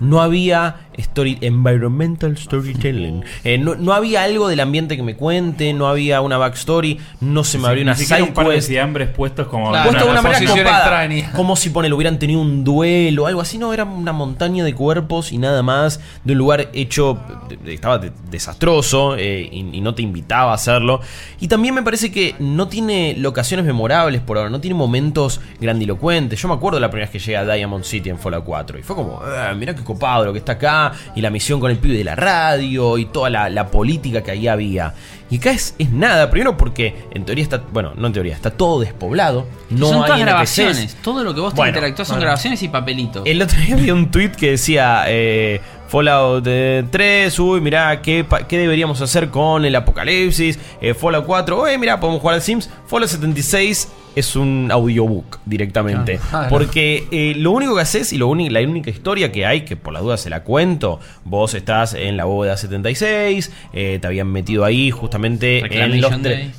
[0.01, 3.25] No había story, environmental storytelling.
[3.45, 7.45] Eh, no, no había algo del ambiente que me cuente, no había una backstory, no
[7.45, 9.71] se me abrió una side un par de fiambres puestos como.
[9.71, 11.33] Claro, Puesto una una manera posición copada, extraña.
[11.33, 13.59] Como si hubieran tenido un duelo o algo así.
[13.59, 16.01] No, era una montaña de cuerpos y nada más.
[16.25, 17.19] De un lugar hecho.
[17.67, 21.01] estaba de- desastroso eh, y, y no te invitaba a hacerlo.
[21.41, 24.51] Y también me parece que no tiene locaciones memorables por ahora.
[24.51, 26.41] No tiene momentos grandilocuentes.
[26.41, 28.79] Yo me acuerdo la primera vez que llegué a Diamond City en Fallout 4.
[28.79, 30.92] Y fue como, "Ah, mirá qué copado lo que está acá.
[31.14, 32.98] Y la misión con el pibe de la radio.
[32.98, 34.94] Y toda la, la política que ahí había.
[35.31, 36.31] Y acá es, es nada.
[36.31, 37.62] Primero porque en teoría está.
[37.72, 38.35] Bueno, no en teoría.
[38.35, 39.46] Está todo despoblado.
[39.70, 40.26] No son hay todas NPCs.
[40.26, 40.96] grabaciones.
[41.02, 42.26] Todo lo que vos te Bueno, interactúas son bueno.
[42.26, 43.22] grabaciones y papelitos.
[43.26, 48.24] El otro día vi un tweet que decía eh, Fallout eh, 3, uy, mirá, ¿qué,
[48.48, 50.59] ¿qué deberíamos hacer con el apocalipsis?
[50.81, 52.70] Eh, Fallout 4, uy, mirá, podemos jugar al Sims.
[52.87, 56.20] Fallout 76 es un audiobook directamente.
[56.33, 56.46] Ah.
[56.48, 59.92] Porque eh, lo único que haces y lo la única historia que hay, que por
[59.92, 64.64] la duda se la cuento, vos estás en la bóveda 76, eh, te habían metido
[64.64, 66.12] ahí justamente en los,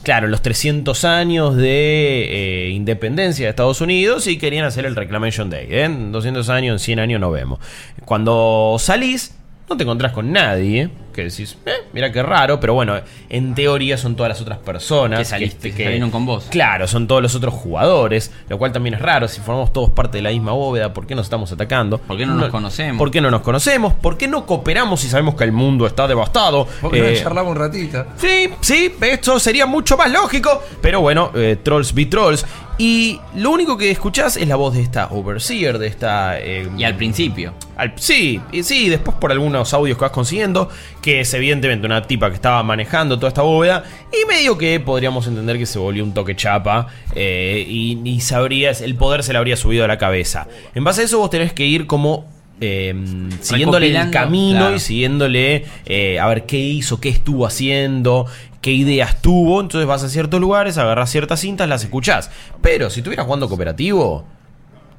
[0.04, 5.50] claro, los 300 años de eh, independencia de Estados Unidos y querían hacer el Reclamation
[5.50, 5.68] Day.
[5.70, 7.60] En 200 años, en 100 años no vemos.
[8.06, 9.39] Cuando salís,
[9.70, 10.82] no te encontrás con nadie.
[10.84, 10.90] ¿eh?
[11.14, 12.96] Que decís, eh, mira qué raro, pero bueno,
[13.30, 16.46] en teoría son todas las otras personas Que saliste, que salieron con vos.
[16.50, 19.28] Claro, son todos los otros jugadores, lo cual también es raro.
[19.28, 21.98] Si formamos todos parte de la misma bóveda, ¿por qué nos estamos atacando?
[21.98, 22.98] ¿Por qué no nos conocemos?
[23.00, 23.94] ¿Por qué no nos conocemos?
[23.96, 26.68] ¿Por qué no cooperamos si sabemos que el mundo está devastado?
[26.80, 28.06] Porque no Eh, charlamos un ratito.
[28.18, 30.64] Sí, sí, esto sería mucho más lógico.
[30.82, 32.46] Pero bueno, eh, Trolls be Trolls.
[32.82, 36.40] Y lo único que escuchás es la voz de esta Overseer, de esta.
[36.40, 37.54] eh, Y al principio.
[37.76, 40.70] al- sí, y sí, después por algunos audios que vas consiguiendo,
[41.02, 45.28] que es evidentemente una tipa que estaba manejando toda esta bóveda, y medio que podríamos
[45.28, 49.40] entender que se volvió un toque chapa, eh, y, y sabrías, el poder se le
[49.40, 50.48] habría subido a la cabeza.
[50.74, 52.26] En base a eso vos tenés que ir como
[52.62, 52.94] eh,
[53.40, 54.76] siguiéndole el camino claro.
[54.76, 58.26] y siguiéndole eh, a ver qué hizo, qué estuvo haciendo,
[58.62, 59.62] qué ideas tuvo.
[59.62, 62.30] Entonces vas a ciertos lugares, agarras ciertas cintas, las escuchás.
[62.62, 64.26] Pero si estuvieras jugando cooperativo,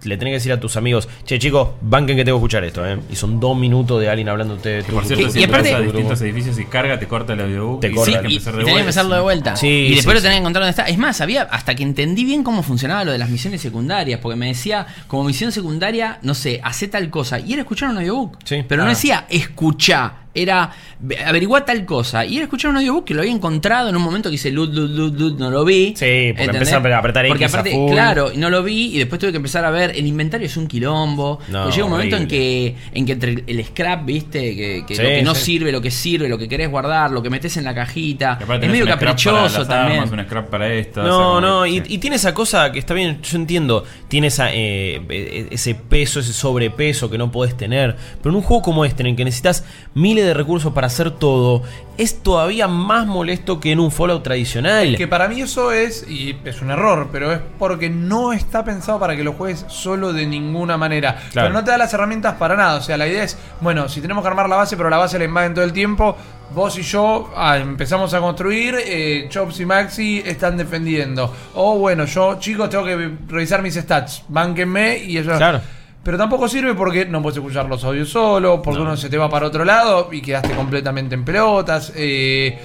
[0.03, 2.87] le tenés que decir a tus amigos, che chicos, banquen que tengo que escuchar esto,
[2.88, 2.99] ¿eh?
[3.11, 5.61] Y son dos minutos de alguien hablando de Que por cierto, Y- si y entras
[5.61, 7.81] aparte- a distintos edificios y carga, te corta el audiobook.
[7.83, 8.07] Te corta.
[8.07, 8.81] Sí, y, empezar y de tenés que vuelta.
[8.81, 9.57] empezarlo de vuelta.
[9.57, 10.85] Sí, y después sí, lo tenés que encontrar dónde está.
[10.87, 14.20] Es más, había hasta que entendí bien cómo funcionaba lo de las misiones secundarias.
[14.23, 17.38] Porque me decía, como misión secundaria, no sé, hace tal cosa.
[17.38, 18.38] Y era escuchar un audiobook.
[18.44, 18.64] Sí.
[18.66, 18.92] Pero no Ah.
[18.94, 20.14] decía escuchá.
[20.33, 22.25] Era ve- averiguar tal cosa.
[22.25, 24.73] Y era escuchar un audiobook que lo había encontrado en un momento que hice lud,
[24.73, 25.88] lud, lud, lud, no lo vi.
[25.88, 26.55] Sí, porque ¿entendés?
[26.55, 27.90] empecé a apretar Porque aparte, full.
[27.93, 28.95] claro, y no lo vi.
[28.95, 29.90] Y después tuve que empezar a ver.
[29.97, 31.40] El inventario es un quilombo.
[31.49, 34.95] No, Pues llega un momento en que, en que entre el scrap, viste, que, que
[34.95, 35.45] Sí, lo que no sí.
[35.45, 38.38] sirve, lo que sirve, lo que querés guardar, lo que metes en la cajita.
[38.40, 40.01] Es medio un scrap para caprichoso también.
[40.03, 41.01] armas, un scrap para esto.
[41.01, 44.29] o sea, No, no, y, y tiene esa cosa que está bien, yo entiendo, tiene
[44.29, 48.62] esa, eh, eh, ese peso, ese sobrepeso que no podés tener, pero en un juego
[48.62, 49.64] como este, en el que necesitas
[49.95, 51.63] miles de recursos para hacer todo,
[51.97, 54.97] es todavía más molesto que en un Fallout tradicional.
[54.97, 58.99] Que para mí eso es, y es un error, pero es porque no está pensado
[58.99, 61.17] para que lo juegues solo de ninguna manera.
[61.33, 61.49] Claro.
[61.49, 62.79] Pero no te da las herramientas para nada.
[62.79, 65.19] O sea, la idea es, bueno, si tenemos que armar la base, pero la base
[65.19, 66.17] la invaden todo el tiempo,
[66.55, 71.35] vos y yo ah, empezamos a construir, eh, Chops y Maxi están defendiendo.
[71.55, 75.37] O bueno, yo, chicos, tengo que revisar mis stats, bánquenme y ellos...
[75.37, 75.61] Claro.
[76.03, 79.29] Pero tampoco sirve porque no puedes escuchar los audios solo, porque uno se te va
[79.29, 81.93] para otro lado y quedaste completamente en pelotas.
[81.95, 82.59] eh,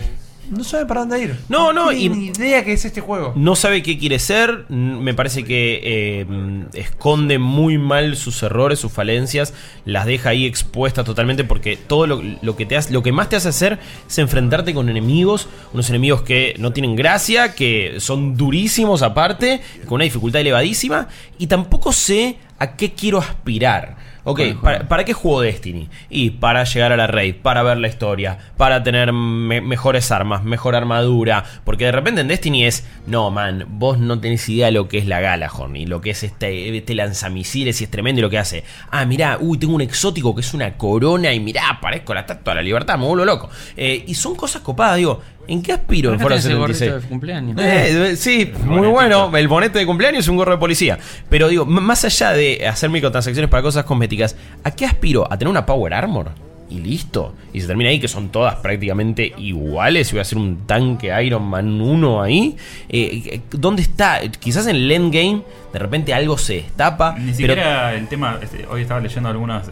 [0.50, 1.36] no sabe para dónde ir.
[1.50, 3.34] No, no, tiene y- ni idea que es este juego.
[3.36, 6.26] No sabe qué quiere ser, me parece que eh,
[6.74, 9.54] esconde muy mal sus errores, sus falencias,
[9.86, 13.30] las deja ahí expuestas totalmente porque todo lo, lo que te hace, lo que más
[13.30, 18.36] te hace hacer es enfrentarte con enemigos, unos enemigos que no tienen gracia, que son
[18.38, 24.15] durísimos aparte, con una dificultad elevadísima y tampoco sé a qué quiero aspirar.
[24.28, 24.90] Ok, ¿para, juego.
[24.90, 25.88] ¿para qué juego Destiny?
[26.10, 30.44] Y para llegar a la raid, para ver la historia, para tener me- mejores armas,
[30.44, 31.44] mejor armadura.
[31.64, 34.98] Porque de repente en Destiny es, no, man, vos no tenés idea de lo que
[34.98, 38.30] es la Galahorn y lo que es este, este lanzamisiles y es tremendo y lo
[38.30, 38.64] que hace.
[38.92, 42.54] Ah, mirá, uy, tengo un exótico que es una corona y mirá, parezco la estatua
[42.54, 43.50] de la libertad, me vuelvo loco.
[43.78, 47.04] Eh, y son cosas copadas, digo, ¿en qué aspiro en Fallout tenés el gorrito 76?
[47.04, 47.58] de cumpleaños.
[47.62, 48.92] Eh, eh, sí, muy bonetito.
[48.92, 49.38] bueno.
[49.38, 50.98] El bonete de cumpleaños y un gorro de policía.
[51.30, 55.26] Pero digo, más allá de hacer microtransacciones para cosas cosméticas, ¿a qué aspiro?
[55.32, 56.32] ¿A tener una Power Armor?
[56.68, 57.36] Y listo.
[57.54, 60.10] Y se termina ahí, que son todas prácticamente iguales.
[60.10, 62.58] Y voy a hacer un tanque Iron Man 1 ahí.
[62.90, 64.20] Eh, eh, ¿Dónde está?
[64.40, 67.14] Quizás en el endgame, de repente algo se destapa.
[67.20, 69.70] Ni pero- siquiera el tema, este, hoy estaba leyendo algunos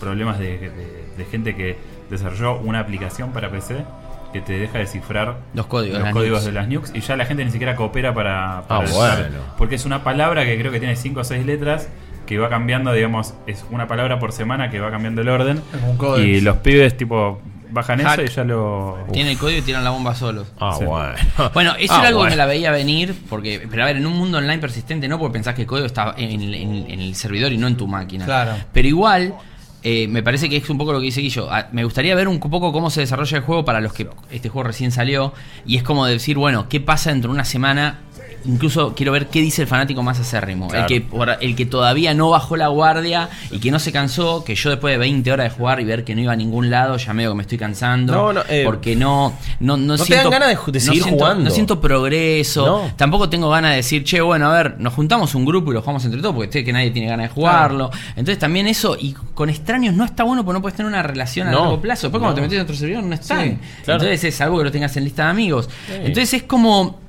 [0.00, 1.76] problemas de, de- de gente que
[2.10, 3.76] desarrolló una aplicación para PC
[4.32, 6.46] que te deja descifrar Los códigos, los las códigos nukes.
[6.46, 9.38] de las nukes y ya la gente ni siquiera coopera para, para Ah, bueno.
[9.58, 11.88] porque es una palabra que creo que tiene 5 o 6 letras
[12.26, 15.82] que va cambiando, digamos, es una palabra por semana que va cambiando el orden Es
[15.82, 16.26] un códex.
[16.26, 17.40] y los pibes tipo
[17.70, 18.18] bajan Hack.
[18.20, 20.52] eso y ya lo Tiene el código y tiran la bomba solos.
[20.60, 20.84] Ah, Sí.
[20.84, 21.14] bueno.
[21.54, 22.30] Bueno, eso Ah, era algo bueno.
[22.30, 25.18] que me la veía venir, porque, pero a ver, en un mundo online persistente no,
[25.18, 27.86] porque pensás que el código está en, en- en el servidor y no en tu
[27.86, 28.24] máquina.
[28.26, 28.52] Claro.
[28.72, 29.34] Pero igual,
[29.82, 31.48] eh, me parece que es un poco lo que dice Guillo.
[31.50, 34.48] Ah, Me gustaría ver un poco cómo se desarrolla el juego para los que este
[34.48, 35.32] juego recién salió.
[35.66, 38.00] Y es como decir, bueno, ¿qué pasa dentro de una semana?
[38.44, 40.68] Incluso quiero ver qué dice el fanático más acérrimo.
[40.68, 40.86] Claro.
[40.88, 44.44] El, que, el que todavía no bajó la guardia y que no se cansó.
[44.44, 46.70] Que yo después de 20 horas de jugar y ver que no iba a ningún
[46.70, 48.12] lado, ya medio que me estoy cansando.
[48.12, 51.18] No, no, eh, porque no, no, no, ¿no te siento, dan ganas de seguir siento-
[51.24, 51.44] jugando?
[51.44, 52.66] No siento progreso.
[52.66, 52.92] No.
[52.96, 55.80] Tampoco tengo ganas de decir, che, bueno, a ver, nos juntamos un grupo y lo
[55.80, 57.90] jugamos entre todos, porque sé que nadie tiene ganas de jugarlo.
[58.10, 61.48] Entonces también eso, y con extraños no está bueno porque no puedes tener una relación
[61.48, 62.06] a largo plazo.
[62.08, 63.42] Después cuando te metes en otro servidor no están.
[63.44, 64.02] Sí, claro.
[64.02, 65.68] Entonces es algo que lo tengas en lista de amigos.
[65.90, 67.01] Entonces es como.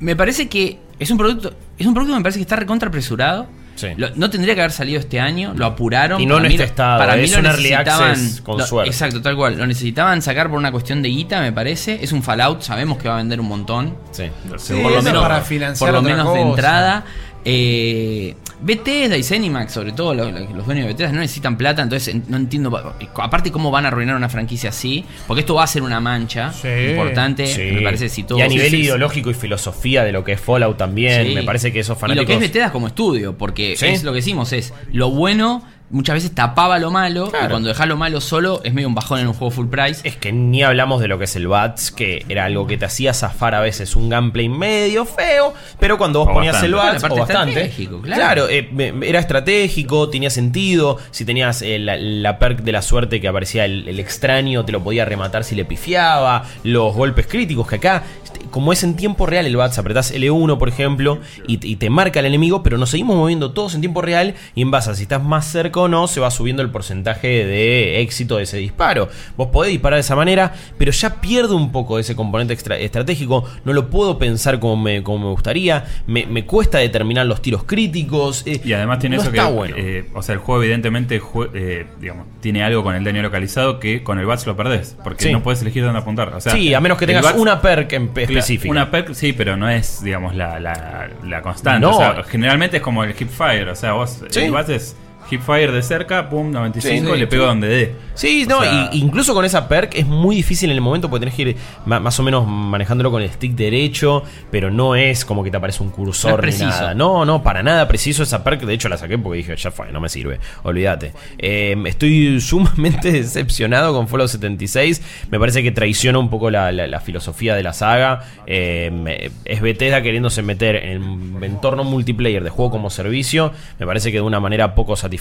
[0.00, 1.54] Me parece que es un producto.
[1.78, 3.46] Es un producto que me parece que está recontra apresurado.
[3.76, 3.88] Sí.
[3.96, 6.20] Lo- no tendría que haber salido este año, lo apuraron.
[6.20, 8.30] Y no Para en mí este lo- estado, Para mí es lo un early necesitaban.
[8.44, 8.90] con lo- suerte.
[8.90, 9.58] Exacto, tal cual.
[9.58, 11.98] Lo necesitaban sacar por una cuestión de guita, me parece.
[12.00, 13.96] Es un Fallout, sabemos que va a vender un montón.
[14.12, 14.30] Sí.
[14.58, 17.04] Sí, por lo menos, para financiar por lo menos de entrada.
[17.44, 21.82] Eh, Bethesda y Zenimax, sobre todo lo- lo- los dueños de Bethesda, no necesitan plata,
[21.82, 22.70] entonces en- no entiendo.
[22.70, 26.00] pa- Aparte, cómo van a arruinar una franquicia así, porque esto va a ser una
[26.00, 26.68] mancha Sí.
[26.90, 27.46] importante.
[27.46, 27.60] Sí.
[27.74, 28.38] Me parece si todo.
[28.38, 28.82] y a nivel sí, sí, sí.
[28.84, 31.34] ideológico y filosofía de lo que es Fallout también, Sí.
[31.34, 32.22] me parece que esos Y fanáticos...
[32.22, 33.86] lo que es Bethesda como estudio, porque Sí.
[33.86, 35.62] es lo que decimos, es lo bueno
[35.94, 37.46] muchas veces tapaba lo malo, Claro.
[37.46, 40.06] y cuando dejas lo malo solo es medio un bajón en un juego full price.
[40.06, 42.84] Es que ni hablamos de lo que es el BATS, que era algo que te
[42.84, 46.66] hacía zafar a veces un gameplay medio feo, pero cuando vos O ponías bastante.
[46.66, 48.48] el BATS, o bastante, estratégico, claro.
[48.48, 48.68] eh,
[49.02, 53.64] era estratégico, tenía sentido, si tenías eh, la, la perk de la suerte que aparecía
[53.64, 58.02] el, el extraño, te lo podía rematar si le pifiaba, los golpes críticos que acá,
[58.24, 61.90] este, como es en tiempo real el BATS, apretás L1 por ejemplo, y, y te
[61.90, 64.94] marca el enemigo, pero nos seguimos moviendo todos en tiempo real, y en base a
[64.94, 68.56] si estás más cerca o no se va subiendo el porcentaje de éxito de ese
[68.58, 69.08] disparo.
[69.36, 73.44] Vos podés disparar de esa manera, pero ya pierde un poco ese componente extra- estratégico.
[73.64, 75.84] No lo puedo pensar como me, como me gustaría.
[76.06, 78.42] Me, me cuesta determinar los tiros críticos.
[78.46, 79.74] eh, Y además tiene no eso que, está bueno.
[79.78, 83.78] eh, o sea, el juego evidentemente jue- eh, digamos, tiene algo con el daño localizado
[83.80, 85.32] que con el BATS lo perdés, porque Sí.
[85.32, 86.28] no puedes elegir dónde apuntar.
[86.34, 88.70] O sea, sí, a menos que tengas BATS una perk en específica.
[88.70, 91.80] Una perk, sí, pero no es, digamos, la, la, la constante.
[91.80, 91.94] No.
[91.96, 93.70] O sea, generalmente es como el hipfire.
[93.70, 94.40] O sea, vos Sí.
[94.40, 94.96] el base es
[95.30, 97.18] hipfire de cerca, pum, 95, Sí, sí.
[97.20, 97.94] le pego donde dé.
[98.14, 101.08] Sí, O no, sea, y- incluso con esa perk es muy difícil en el momento
[101.10, 101.56] porque tenés que ir
[101.86, 105.56] ma- más o menos manejándolo con el stick derecho, pero no es como que te
[105.56, 106.94] aparece un cursor No ni nada.
[106.94, 108.62] No, no, para nada preciso esa perk.
[108.62, 110.38] De hecho, la saqué porque dije, ya fue, no me sirve.
[110.62, 111.12] Olvídate.
[111.38, 115.02] Eh, estoy sumamente decepcionado con Fallout 76.
[115.30, 118.20] Me parece que traiciona un poco la, la- la filosofía de la saga.
[118.46, 123.52] Eh, me- es Bethesda queriéndose meter en entorno multiplayer de juego como servicio.
[123.80, 125.13] Me parece que de una manera poco satisfactoria.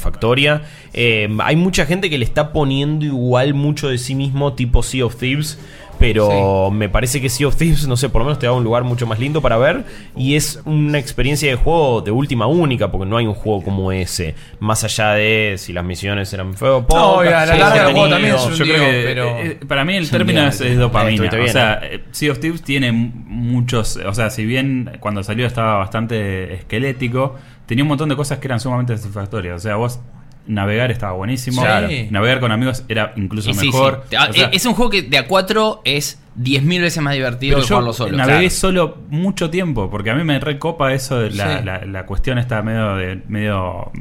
[0.94, 5.06] Eh, hay mucha gente que le está poniendo igual mucho de sí mismo, tipo Sea
[5.06, 5.58] of Thieves.
[6.00, 8.64] Pero me parece que Sea of Thieves, no sé, por lo menos te da un
[8.64, 9.86] lugar mucho más lindo para ver.
[10.18, 13.92] Y es una experiencia de juego de última única, porque no hay un juego como
[13.92, 14.36] ese.
[14.60, 18.10] Más allá de si las misiones eran feo, No, y a la larga el juego
[18.10, 21.12] también es un yo creo que pero- eh, para mí el término es, es dopamina.
[21.14, 25.24] Estuviste bien, o sea, eh, Sea of Thieves tiene muchos, o sea, si bien cuando
[25.24, 29.56] salió estaba bastante esquelético, tenía un montón de cosas que eran sumamente satisfactorias.
[29.58, 29.99] O sea, vos
[30.45, 31.88] navegar estaba buenísimo, Claro.
[32.12, 34.04] navegar con amigos era incluso Y sí, mejor.
[34.10, 34.15] sí.
[34.17, 37.60] Ah, O sea, es un juego que de a 4 es 10.000 veces más divertido
[37.60, 38.17] que jugarlo solo.
[38.17, 38.49] navegué Claro.
[38.54, 41.63] solo mucho tiempo, porque a mí me recopa eso de la, Sí.
[41.65, 43.91] la- la cuestión esta medio de medio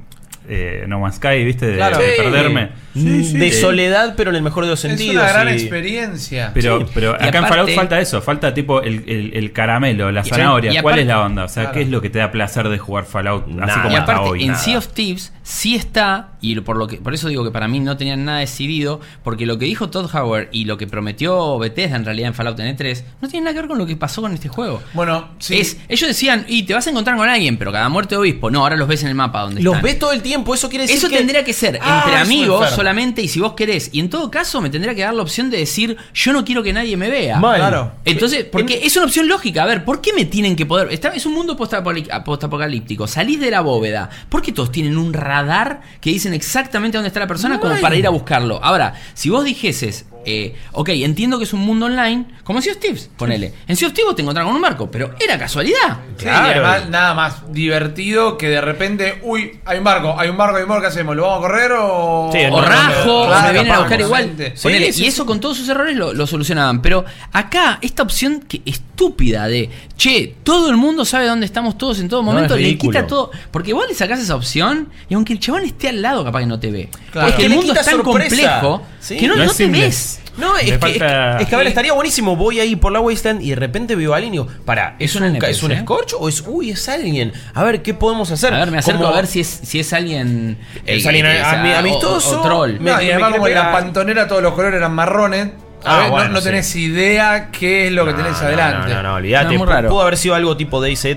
[0.49, 1.67] eh, No Man's Sky, ¿viste?
[1.67, 1.99] De, Claro.
[1.99, 2.23] de Sí.
[2.23, 2.83] perderme.
[2.95, 5.23] De Eh, soledad, pero en el mejor de los Es sentidos.
[5.23, 6.51] una gran y- experiencia.
[6.53, 6.87] Pero, Sí.
[6.95, 10.21] pero Y acá en aparte- Fallout falta eso, falta tipo el, el- el caramelo, la
[10.21, 10.71] Y- zanahoria.
[10.73, 11.45] y ¿Cuál aparte- es la onda?
[11.45, 11.75] O sea, Claro.
[11.79, 13.75] ¿qué es lo que te da placer de jugar Fallout así Nada.
[13.83, 14.43] como Y hasta aparte, hoy?
[14.43, 14.59] en Nada.
[14.59, 17.81] Sea of Thieves sí está, y por lo que por eso digo que para mí
[17.81, 21.97] no tenían nada decidido, porque lo que dijo Todd Howard y lo que prometió Bethesda
[21.97, 24.33] en realidad en Fallout N3 no tiene nada que ver con lo que pasó con
[24.35, 24.83] este juego.
[24.93, 25.59] Bueno, sí.
[25.59, 28.51] Es, ellos decían, y te vas a encontrar con alguien, pero cada muerte de obispo,
[28.51, 29.85] no, ahora los ves en el mapa donde Los están.
[29.85, 32.71] ves todo el tiempo, eso quiere decir Eso que- tendría que ser Ah, entre amigos
[32.71, 33.90] solamente y si vos querés.
[33.92, 36.62] Y en todo caso me tendría que dar la opción de decir, yo no quiero
[36.62, 37.38] que nadie me vea.
[37.38, 37.59] Mal.
[37.59, 37.92] Claro.
[38.05, 39.62] Entonces, porque es una opción lógica.
[39.62, 40.92] A ver, ¿por qué me tienen que poder.?
[40.92, 43.07] Está, es un mundo postapoli- postapocalíptico.
[43.07, 44.09] Salís de la bóveda.
[44.29, 47.95] ¿Por qué todos tienen un radar que dicen exactamente dónde está la persona como para
[47.97, 48.59] ir a buscarlo?
[48.62, 50.07] Ahora, si vos dijeses.
[50.25, 53.53] eh, ok, entiendo que es un mundo online, como en Sea of Thieves, ponele.
[53.66, 55.99] En Sea of Thieves te encontraron con un barco, pero era casualidad.
[56.16, 56.47] Claro.
[56.64, 60.63] además nada más divertido que de repente, uy, hay un barco, hay un barco, hay
[60.63, 61.15] un barco, ¿qué hacemos?
[61.15, 62.31] ¿Lo vamos a correr o.?
[62.33, 64.23] Sí, o rajo, Claro, o me vienen a buscar igual.
[64.25, 64.57] obviamente.
[64.57, 66.81] Sí, Ponele, sí, y eso con todos sus errores lo, lo solucionaban.
[66.83, 72.01] Pero acá, esta opción que estúpida de che, todo el mundo sabe dónde estamos todos
[72.01, 73.31] en todo momento, le quita todo.
[73.51, 76.47] Porque vos le sacás esa opción y aunque el chabón esté al lado, capaz que
[76.47, 76.89] no te ve.
[77.11, 77.29] Claro.
[77.29, 78.61] Porque Es que el mundo es tan sorpresa.
[78.61, 79.17] complejo Sí.
[79.17, 80.21] que no, No no te ves.
[80.37, 82.37] No, es que, es falta- que- es que, a ver, estaría buenísimo.
[82.37, 85.11] Voy ahí por la wasteland y de repente veo a alguien y digo, para, Es
[85.11, 85.81] ¿es, un un, NPC, ¿es un ¿eh?
[85.81, 87.33] Scorch o es, uy, es alguien?
[87.55, 88.55] A ver, ¿qué podemos hacer?
[88.55, 90.59] A ver, me acerco a ver si es, si es alguien.
[90.87, 91.42] Es eh, alguien eh,
[91.77, 92.38] amistoso.
[92.38, 92.79] O, o troll.
[92.81, 95.51] Me- No, y además como en la pantonera todos los colores eran marrones.
[95.85, 96.45] Ah, A ver, no- bueno, no, sí.
[96.45, 98.88] tenés idea qué es lo que No, tenés no, adelante.
[98.95, 99.55] No, no, no, olvídate.
[99.57, 99.61] Es.
[99.61, 101.16] Pudo haber sido algo tipo DayZ,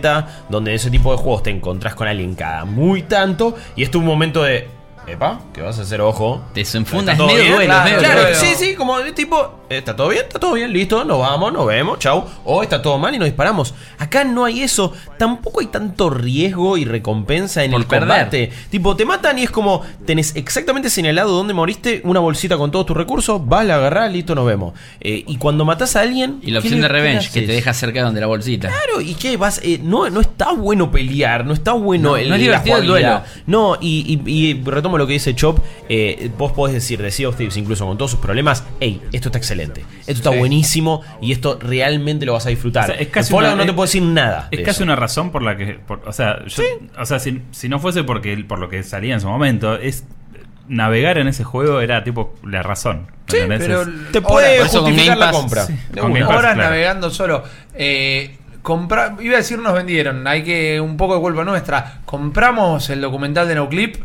[0.49, 4.05] donde ese tipo de juegos te encontrás con alguien cada muy tanto y esto un
[4.05, 4.67] momento de.
[5.07, 6.01] Epa, ¿qué vas a hacer?
[6.01, 6.41] Ojo.
[6.53, 8.35] Te desenfunda, ¿Está es todo medio duelo, Claro, medio Claro, duelo.
[8.39, 10.23] sí, sí, como tipo, ¿está todo bien?
[10.27, 10.71] ¿Está todo bien?
[10.71, 12.25] Listo, nos vamos, nos vemos, chau.
[12.43, 13.73] O está todo mal y nos disparamos.
[13.97, 14.93] Acá no hay eso.
[15.17, 18.07] Tampoco hay tanto riesgo y recompensa en Por el perder.
[18.07, 18.51] combate.
[18.69, 22.85] Tipo, te matan y es como, tenés exactamente señalado dónde moriste, una bolsita con todos
[22.85, 24.73] tus recursos, vas, la agarrás, listo, nos vemos.
[24.99, 26.39] Eh, y cuando matás a alguien...
[26.41, 28.67] Y la ¿qué opción de revenge, que te deja cerca donde la bolsita.
[28.69, 29.37] Claro, ¿y qué?
[29.37, 32.77] Vas, eh, no, no está bueno pelear, no está bueno No, el, no es divertido
[32.77, 33.21] el duelo.
[33.47, 37.29] No, y, y- y retomo lo que dice Chop, eh, vos podés decir de Sea
[37.29, 40.37] of Thieves, incluso con todos sus problemas, hey, esto está excelente, esto está Sí.
[40.37, 42.83] buenísimo y esto realmente lo vas a disfrutar.
[42.85, 44.47] O sea, es casi En una- no te puedo decir nada.
[44.51, 44.83] Es de casi eso.
[44.83, 45.73] una razón por la que.
[45.85, 46.63] por- o sea, yo-
[46.99, 50.05] o sea si, si no fuese porque por lo que salía en su momento, es
[50.67, 53.07] navegar en ese juego era tipo la razón.
[53.27, 55.65] Pero Es- Te puede con justificar la Pass, compra.
[56.03, 56.27] una.
[56.27, 56.37] Pass.
[56.37, 56.69] Horas claro.
[56.69, 57.43] navegando solo.
[57.73, 61.99] Eh, compra- iba a decir nos vendieron, hay que un poco de culpa nuestra.
[62.05, 63.95] Compramos el documental de Noclip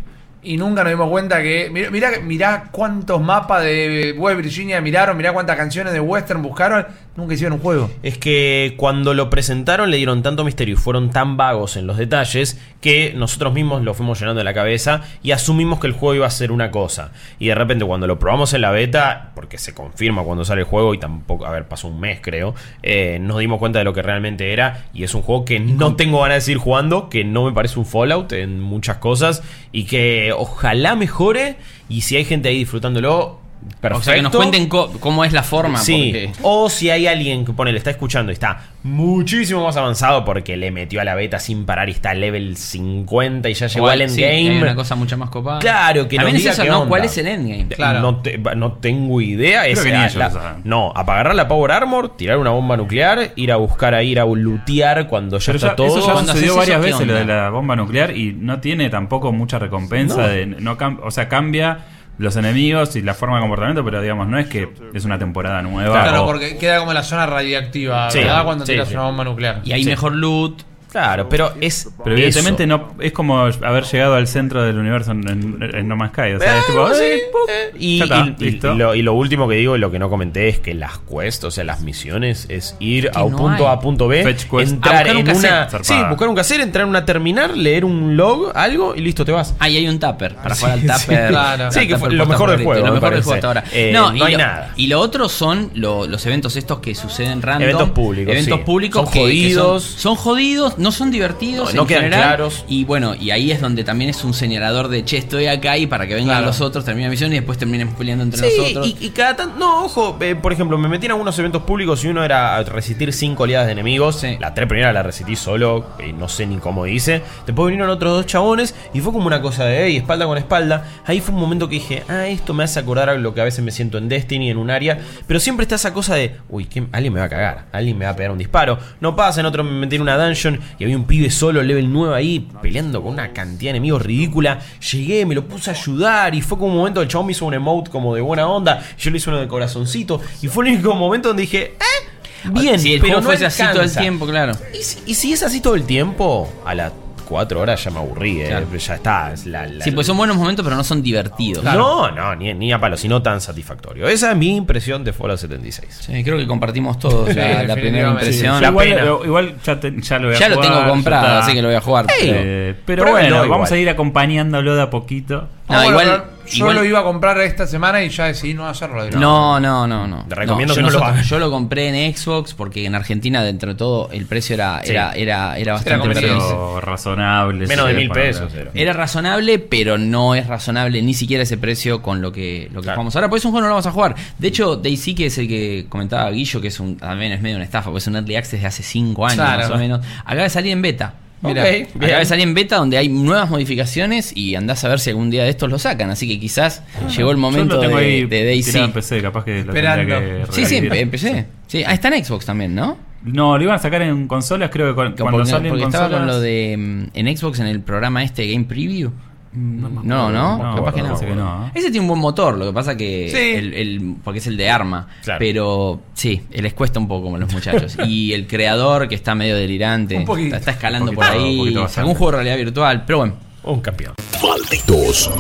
[0.43, 5.33] y nunca nos dimos cuenta que mirá, mirá, cuántos mapas de West Virginia miraron, mirá
[5.33, 6.87] cuántas canciones de western buscaron.
[7.17, 7.91] Nunca hicieron un juego.
[8.03, 11.97] Es que cuando lo presentaron le dieron tanto misterio y fueron tan vagos en los
[11.97, 16.15] detalles que nosotros mismos lo fuimos llenando de la cabeza y asumimos que el juego
[16.15, 17.13] iba a ser una cosa.
[17.39, 20.67] Y de repente cuando lo probamos en la beta, porque se confirma cuando sale el
[20.67, 23.93] juego y tampoco, a ver, pasó un mes creo, eh, nos dimos cuenta de lo
[23.93, 27.25] que realmente era y es un juego que no tengo ganas de seguir jugando, que
[27.25, 29.43] no me parece un Fallout en muchas cosas
[29.73, 31.57] y que ojalá mejore
[31.89, 33.41] y si hay gente ahí disfrutándolo,
[33.81, 33.99] perfecto.
[33.99, 35.79] O sea, que nos cuenten cómo es la forma.
[35.79, 39.77] Sí, porque- o si hay alguien que pone, le está escuchando y está muchísimo más
[39.77, 43.67] avanzado porque le metió a la beta sin parar y está level 50 y ya
[43.67, 44.63] llegó al sí, hay endgame.
[44.63, 45.59] una cosa mucho más copada.
[45.59, 46.79] Claro, que También nos es diga eso, qué ¿no?
[46.79, 46.89] onda.
[46.89, 47.69] ¿Cuál es el endgame?
[47.69, 48.01] Claro.
[48.01, 49.63] No, te- no tengo idea.
[49.63, 52.77] Creo Es que ni la- ellos la- no, apagar la Power Armor, tirar una bomba
[52.77, 55.87] nuclear, ir a buscar a ir a lootear cuando ya Pero está ya- todo.
[55.99, 58.61] eso ya Cuando sucedió varias eso, ¿qué veces lo de la bomba nuclear y no
[58.61, 60.17] tiene tampoco mucha recompensa.
[60.23, 60.29] No.
[60.29, 61.79] de, no cam- o sea, cambia
[62.21, 65.63] los enemigos y la forma de comportamiento, pero digamos, no es que es una temporada
[65.63, 66.03] nueva.
[66.03, 68.45] Claro, o- porque queda como la zona radiactiva, Sí, ¿verdad?
[68.45, 68.95] Cuando sí, tiras sí.
[68.95, 69.61] una bomba nuclear.
[69.65, 69.91] Y hay Sí.
[69.91, 70.63] mejor loot.
[70.91, 71.89] Claro, pero es.
[72.03, 72.69] Pero evidentemente eso.
[72.79, 76.33] no es como haber llegado al centro del universo en, en- en No Man's Sky.
[76.33, 79.49] O sea, Eh, es tipo, sí, eh, y, está, y- y lo, y lo último
[79.49, 82.47] que digo y lo que no comenté es que las quests, o sea, las misiones,
[82.49, 83.75] es ir Que a un no punto hay.
[83.77, 84.73] A, punto B, Fetch quest.
[84.73, 85.69] A entrar un en una.
[85.71, 85.85] Zarpada.
[85.85, 89.33] Sí, buscar un cassette, entrar en una terminal, leer un log, algo y listo, te
[89.33, 89.55] vas.
[89.59, 91.29] Ah, y hay un tupper para Sí, jugar al sí, tupper.
[91.29, 91.65] claro.
[91.67, 93.65] al Sí, que fue lo mejor del juego, Lo me mejor del juego hasta ahora.
[93.73, 94.73] Eh, no, no y hay lo, nada.
[94.77, 97.63] Y lo otro son lo- los eventos estos que suceden random.
[97.63, 98.65] Eventos públicos, Eventos sí.
[98.65, 99.85] públicos Son jodidos.
[99.85, 101.71] son jodidos, no son divertidos.
[101.75, 102.65] No, no en quedan general, claros.
[102.69, 105.87] Y bueno, y ahí es donde también es un señalador de che, estoy acá y
[105.87, 106.47] para que vengan Claro.
[106.47, 108.87] los otros, termina la misión y después terminen peleando entre Sí, nosotros.
[109.01, 109.59] y, y cada tanto.
[109.59, 113.13] No, ojo, eh, por ejemplo, me metí en algunos eventos públicos y uno era resistir
[113.13, 114.17] cinco oleadas de enemigos.
[114.21, 114.37] Sí.
[114.41, 117.23] La tres primera la resistí solo, y no sé ni cómo hice.
[117.47, 120.85] Después vinieron otros dos chabones y fue como una cosa de, hey, espalda con espalda.
[121.07, 123.45] Ahí fue un momento que dije, ah, esto me hace acordar a lo que a
[123.45, 124.99] veces me siento en Destiny, en un área.
[125.27, 128.13] Pero siempre está esa cosa de, uy, alguien me va a cagar, alguien me va
[128.13, 128.79] a pegar un disparo.
[129.01, 131.93] No pasa, en otro me metí en una dungeon y había un pibe solo, level
[131.93, 134.61] 9 ahí, peleando con una cantidad de enemigos ridícula.
[134.93, 137.45] Llegué, me lo puse a ayudar y fue como un momento, el chabón me hizo
[137.47, 138.83] un emote como de buena onda.
[138.99, 142.79] Yo le hice uno de corazoncito y fue el único momento donde dije, eh, bien,
[142.81, 144.01] si el pero juego no fuese así todo el alcanza".
[144.01, 144.53] tiempo, claro.
[144.73, 146.93] ¿Y si, y si es así todo el tiempo, a las
[147.31, 148.67] 4 horas ya me aburrí, eh, Claro.
[148.77, 149.33] ya está.
[149.33, 151.63] es la- la- Sí, pues son buenos momentos, pero no son divertidos.
[151.65, 154.09] No, no, ni, ni a palo, sino tan satisfactorio.
[154.09, 156.01] Esa es mi impresión de Fallout 76.
[156.07, 158.61] Sí, creo que compartimos todos la, la primera impresión.
[158.61, 159.05] La igual, pena.
[159.05, 161.55] lo- igual ya, te- ya lo voy a ya lo jugar, tengo ya comprado, así
[161.55, 162.07] que lo voy a jugar.
[162.09, 165.49] Pero- Eh, pero bueno, vamos a ir acompañándolo de a poquito.
[165.69, 168.69] No, Ah, igual- yo igual- lo iba a comprar esta semana y ya decidí no
[168.69, 168.97] hacerlo.
[169.05, 169.19] directo.
[169.21, 170.25] No, no, no, no.
[170.29, 171.29] Te recomiendo yo que no lo nosotros- hagas.
[171.29, 174.91] Yo lo compré en Xbox porque en Argentina, dentro de todo, el precio era, Sí.
[174.91, 176.45] era, era, era bastante conveniente.
[176.49, 177.67] Pero razonable.
[177.67, 178.55] Menos sí, de mil para- pesos.
[178.55, 178.71] era.
[178.75, 182.85] Era razonable, pero no es razonable ni siquiera ese precio con lo que, lo que
[182.85, 182.97] Claro.
[182.97, 183.29] jugamos ahora.
[183.31, 184.15] Pues es un juego no lo vamos a jugar.
[184.39, 187.57] De hecho, Daisy, que es el que comentaba Guillo, que es un, también es medio
[187.57, 189.63] una estafa, pues es un early access de hace 5 años Claro.
[189.63, 190.01] más o menos.
[190.25, 191.15] Acaba de salir en beta.
[191.43, 195.01] Mira, Ok, Acaba de salir en beta donde hay nuevas modificaciones y andás a ver
[195.01, 196.11] si algún día de estos lo sacan.
[196.11, 196.83] Así que quizás
[197.17, 198.79] llegó el Yo momento lo tengo de, de Daisy.
[198.79, 200.99] en PC, capaz que lo que Sí, sí, revivir.
[201.01, 201.47] empecé.
[201.67, 202.97] Sí, ah, está en Xbox también, ¿no?
[203.23, 206.07] No, lo iban a sacar en consolas, creo que con- cuando porque salen porque consolas.
[206.07, 209.11] estaba con lo de mm, en Xbox en el programa este Game Preview.
[209.53, 209.89] No,
[210.31, 211.19] no, No, capaz que no.
[211.19, 211.71] que no, ¿eh?
[211.75, 213.59] Ese tiene un buen motor, lo que pasa que Sí.
[213.59, 215.39] el, el- porque es el de arma, Claro.
[215.41, 217.97] pero sí, les cuesta un poco como los muchachos.
[218.07, 220.47] y el creador que está medio delirante, Un poquito.
[220.55, 223.35] está, está escalando Un por ahí, algún juego de realidad virtual, pero bueno.
[223.63, 224.15] Un campeón.
[224.43, 225.31] Malditos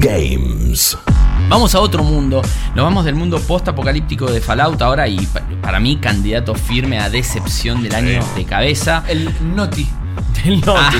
[0.00, 0.98] Games.
[1.48, 2.42] Vamos a otro mundo.
[2.74, 7.08] Nos vamos del mundo post-apocalíptico de Fallout ahora y pa- para mí candidato firme a
[7.08, 9.02] decepción del año de cabeza.
[9.08, 9.88] El Noti.
[10.64, 10.90] No, Ah.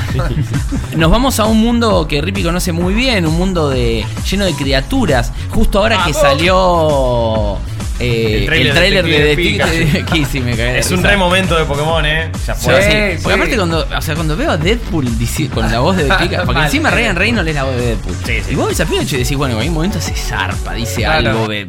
[0.97, 4.53] Nos vamos a un mundo que Rippy conoce muy bien, un mundo de lleno de
[4.55, 5.33] criaturas.
[5.51, 7.57] Justo ahora que salió
[7.99, 12.31] eh, El tráiler de de sí me de es un re momento de Pokémon, eh.
[12.47, 12.65] Ya Sí.
[12.67, 12.83] fue.
[13.17, 15.07] Sí, porque aparte cuando, o sea, cuando veo a Deadpool
[15.55, 18.15] con la voz de Detective, porque encima Ryan Reynolds es la voz de Deadpool.
[18.25, 18.53] Sí, sí.
[18.53, 21.31] Y vos ves a Pinocho y decís, bueno, en algún momento se zarpa, dice Claro.
[21.31, 21.67] algo de...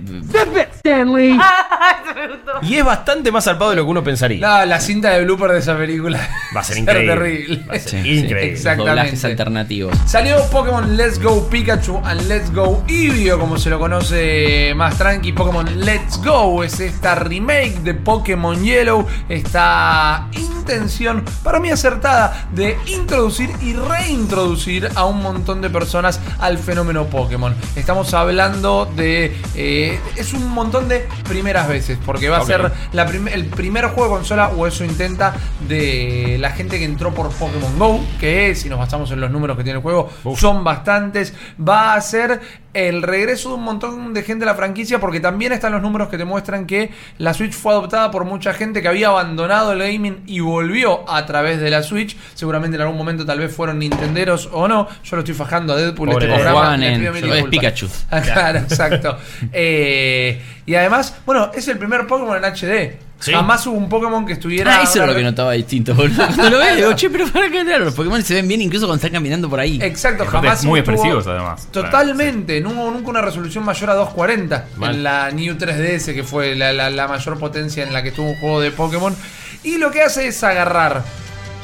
[2.64, 4.46] Y es bastante más zarpado de lo que uno pensaría.
[4.48, 6.20] No, la cinta de blooper de esa película
[6.56, 7.14] Va a ser increíble.
[7.14, 7.64] terrible.
[7.70, 8.46] Va a ser Sí, increíble.
[8.52, 8.90] Exactamente.
[8.90, 9.98] Doblajes alternativos.
[10.06, 15.32] Salió Pokémon Let's Go Pikachu and Let's Go Eevee, como se lo conoce más tranqui.
[15.32, 19.06] Pokémon Let's Go es esta remake de Pokémon Yellow.
[19.30, 26.58] Esta intención, para mí acertada, de introducir y reintroducir a un montón de personas al
[26.60, 27.56] fenómeno Pokémon.
[27.76, 29.36] Estamos hablando de.
[29.56, 33.86] eh, es un montón de primeras veces, porque va a ser la prim- el primer
[33.88, 35.34] juego de consola, o eso intenta,
[35.68, 39.58] de la gente que entró por Pokémon Go, que si nos basamos en los números
[39.58, 41.34] que tiene el juego, son bastantes.
[41.60, 42.40] Va a ser
[42.74, 46.10] el regreso de un montón de gente a la franquicia, porque también están los números
[46.10, 49.80] que te muestran que la Switch fue adoptada por mucha gente que había abandonado el
[49.80, 52.16] gaming y volvió a través de la Switch.
[52.34, 54.88] Seguramente en algún momento tal vez fueron nintenderos o no.
[55.04, 56.76] Yo lo estoy fajando a Deadpool Pobre este programa.
[56.76, 57.44] Es.
[57.46, 57.88] Pikachu.
[58.32, 59.18] Claro, exacto.
[59.52, 63.11] Eh, y además, bueno, es el primer Pokémon en HD.
[63.22, 63.32] Sí.
[63.32, 64.80] Jamás hubo un Pokémon que estuviera.
[64.80, 66.26] Ah, eso era lo que notaba distinto, boludo.
[66.36, 68.98] Cuando lo digo, che, pero para qué claro, los Pokémon se ven bien incluso cuando
[68.98, 69.80] están caminando por ahí.
[69.82, 70.66] Exacto, jamás.
[70.66, 71.68] muy estuvo- expresivos, además.
[71.72, 74.96] Totalmente, no hubo nunca una resolución mayor a 240 Mal.
[74.96, 78.30] en la New 3DS, que fue la, la- la mayor potencia en la que estuvo
[78.32, 79.16] un juego de Pokémon.
[79.64, 81.04] Y lo que hace es agarrar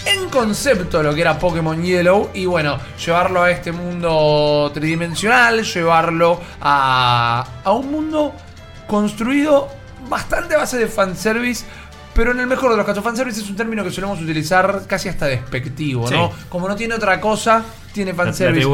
[0.06, 6.40] en concepto lo que era Pokémon Yellow y bueno, llevarlo a este mundo tridimensional, llevarlo
[6.62, 8.34] a, a un mundo
[8.86, 9.68] construido
[10.10, 11.66] bastante base de fanservice.
[12.14, 15.08] Pero en el mejor de los casos, fanservice es un término que solemos utilizar casi
[15.08, 16.32] hasta despectivo, ¿no?
[16.50, 18.68] Como no tiene otra cosa, tiene La, la fanservice.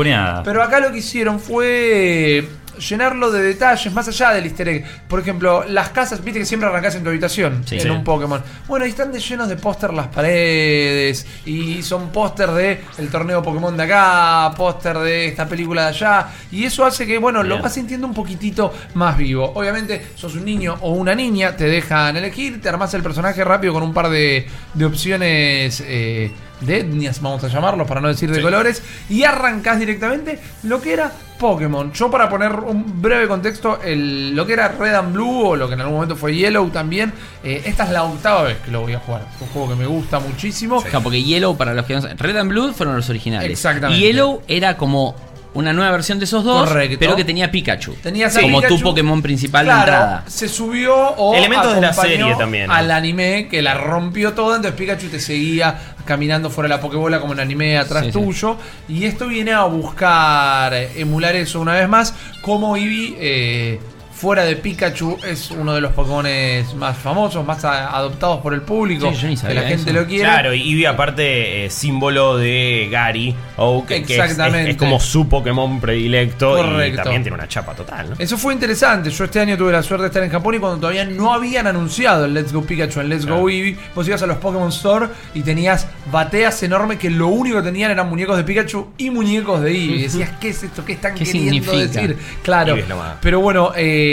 [0.46, 2.48] Pero acá lo que hicieron fue
[2.78, 4.86] llenarlo de detalles más allá del easter egg.
[5.08, 7.76] Por ejemplo, las casas, viste que siempre arrancás en tu habitación Sí.
[7.76, 7.90] en Sí.
[7.90, 8.42] un Pokémon.
[8.68, 11.26] Bueno, y están de llenos de póster las paredes.
[11.46, 16.28] Y son póster de el torneo Pokémon de acá, póster de esta película de allá.
[16.52, 17.62] Y eso hace que, bueno, lo Bien.
[17.62, 19.52] vas sintiendo un poquitito más vivo.
[19.56, 23.74] Obviamente, sos un niño o una niña, te dejan elegir, te armás el personaje rápido
[23.74, 25.84] con un par de, de opciones.
[25.86, 26.32] eh,
[26.66, 28.42] de etnias, vamos a llamarlo, para no decir de Sí.
[28.42, 31.92] colores, y arrancás directamente lo que era Pokémon.
[31.94, 35.68] Yo para poner un breve contexto, el, lo que era Red and Blue, o lo
[35.68, 37.12] que en algún momento fue Yellow también,
[37.44, 39.28] eh, esta es la octava vez que lo voy a jugar.
[39.36, 40.82] Es un juego que me gusta muchísimo.
[40.82, 43.50] Claro, porque Yellow, para los que no saben, Red and Blue fueron los originales.
[43.52, 44.00] Exactamente.
[44.06, 45.16] Yellow era como
[45.56, 46.98] una nueva versión de esos dos, Correcto.
[47.00, 47.94] pero que tenía Pikachu.
[48.02, 48.78] Tenías a como Pikachu.
[48.78, 50.24] tu Pokémon principal Claro, de entrada.
[50.28, 52.72] se subió o Elementos de la serie también.
[52.72, 57.20] Al anime que la rompió toda, entonces Pikachu te seguía caminando fuera de la Pokébola
[57.22, 58.20] como en anime atrás Sí, sí.
[58.20, 58.58] tuyo.
[58.90, 62.14] Y esto viene a buscar emular eso una vez más.
[62.42, 63.80] Como Eevee, eh,
[64.24, 66.26] fuera de Pikachu, es uno de los Pokémon
[66.78, 69.12] más famosos, más a- adoptados por el público.
[69.12, 70.00] Sí, yo ni que sabía la gente eso.
[70.00, 70.24] lo quiere.
[70.24, 74.70] Claro, y Eevee aparte eh, símbolo de Gary, o que, que es- Exactamente.
[74.70, 77.02] Es, es como su Pokémon predilecto y Correcto.
[77.04, 78.16] también tiene una chapa total, ¿no?
[78.18, 79.10] Eso fue interesante.
[79.10, 81.68] Yo este año tuve la suerte de estar en Japón y cuando todavía no habían
[81.68, 83.50] anunciado el Let's Go Pikachu en Let's Go.
[83.50, 87.64] Eevee, vos ibas a los Pokémon Store y tenías bateas enormes que lo único que
[87.64, 89.96] tenían eran muñecos de Pikachu y muñecos de Eevee.
[89.98, 90.86] Y decías, ¿qué es esto?
[90.86, 92.00] ¿Qué están ¿Qué queriendo significa?
[92.00, 92.18] decir?
[92.42, 92.78] Claro.
[93.22, 94.12] Pero bueno, eh,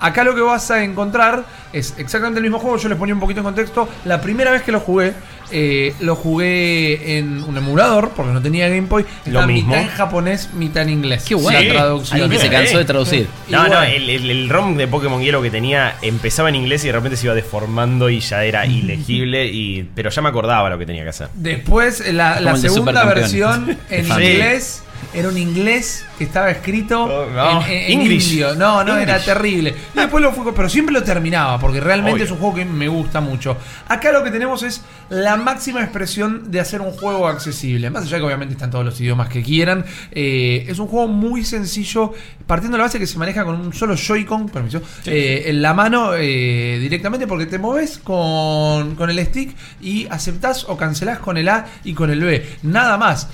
[0.00, 2.76] acá lo que vas a encontrar es exactamente el mismo juego.
[2.78, 3.88] Yo les ponía un poquito en contexto.
[4.04, 5.12] La primera vez que lo jugué,
[5.52, 9.04] eh, lo jugué en un emulador porque no tenía Game Boy.
[9.26, 9.68] Estaba mismo.
[9.70, 11.24] mitad en japonés, mitad en inglés.
[11.28, 11.68] Qué buena Sí.
[11.68, 12.22] traducción.
[12.22, 13.28] Alguien que se cansó de traducir.
[13.48, 13.70] No, Igual.
[13.70, 16.92] no, el, el- el ROM de Pokémon Hielo que tenía empezaba en inglés y de
[16.94, 20.86] repente se iba deformando y ya era ilegible, y, pero ya me acordaba lo que
[20.86, 21.28] tenía que hacer.
[21.34, 24.10] Después, la, segunda versión en Sí.
[24.12, 24.82] inglés
[25.14, 27.62] era un inglés que estaba escrito Oh, no.
[27.66, 28.30] en, en- en English.
[28.32, 28.54] indio.
[28.54, 29.74] No, no, era terrible.
[29.94, 32.24] Y después lo fue, pero siempre lo terminaba, porque realmente Obvio.
[32.24, 33.56] es un juego que me gusta mucho.
[33.88, 37.90] Acá lo que tenemos es la máxima expresión de hacer un juego accesible.
[37.90, 39.84] Más allá que obviamente están todos los idiomas que quieran.
[40.12, 42.12] eh, es un juego muy sencillo,
[42.46, 45.74] partiendo de la base que se maneja con un solo Joy-Con, permiso, eh, en la
[45.74, 51.36] mano eh, directamente, porque te moves con, con el stick y aceptás o cancelás con
[51.36, 52.46] el A y con el B.
[52.62, 53.28] Nada más.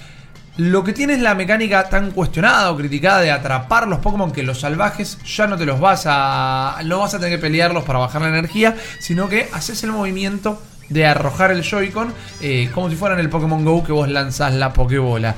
[0.59, 4.43] Lo que tiene es la mecánica tan cuestionada o criticada de atrapar los Pokémon que
[4.43, 6.79] los salvajes ya no te los vas a.
[6.85, 10.63] no vas a tener que pelearlos para bajar la energía, sino que haces el movimiento
[10.89, 14.73] de arrojar el Joy-Con eh, como si fueran el Pokémon Go que vos lanzás la
[14.73, 15.35] Pokébola.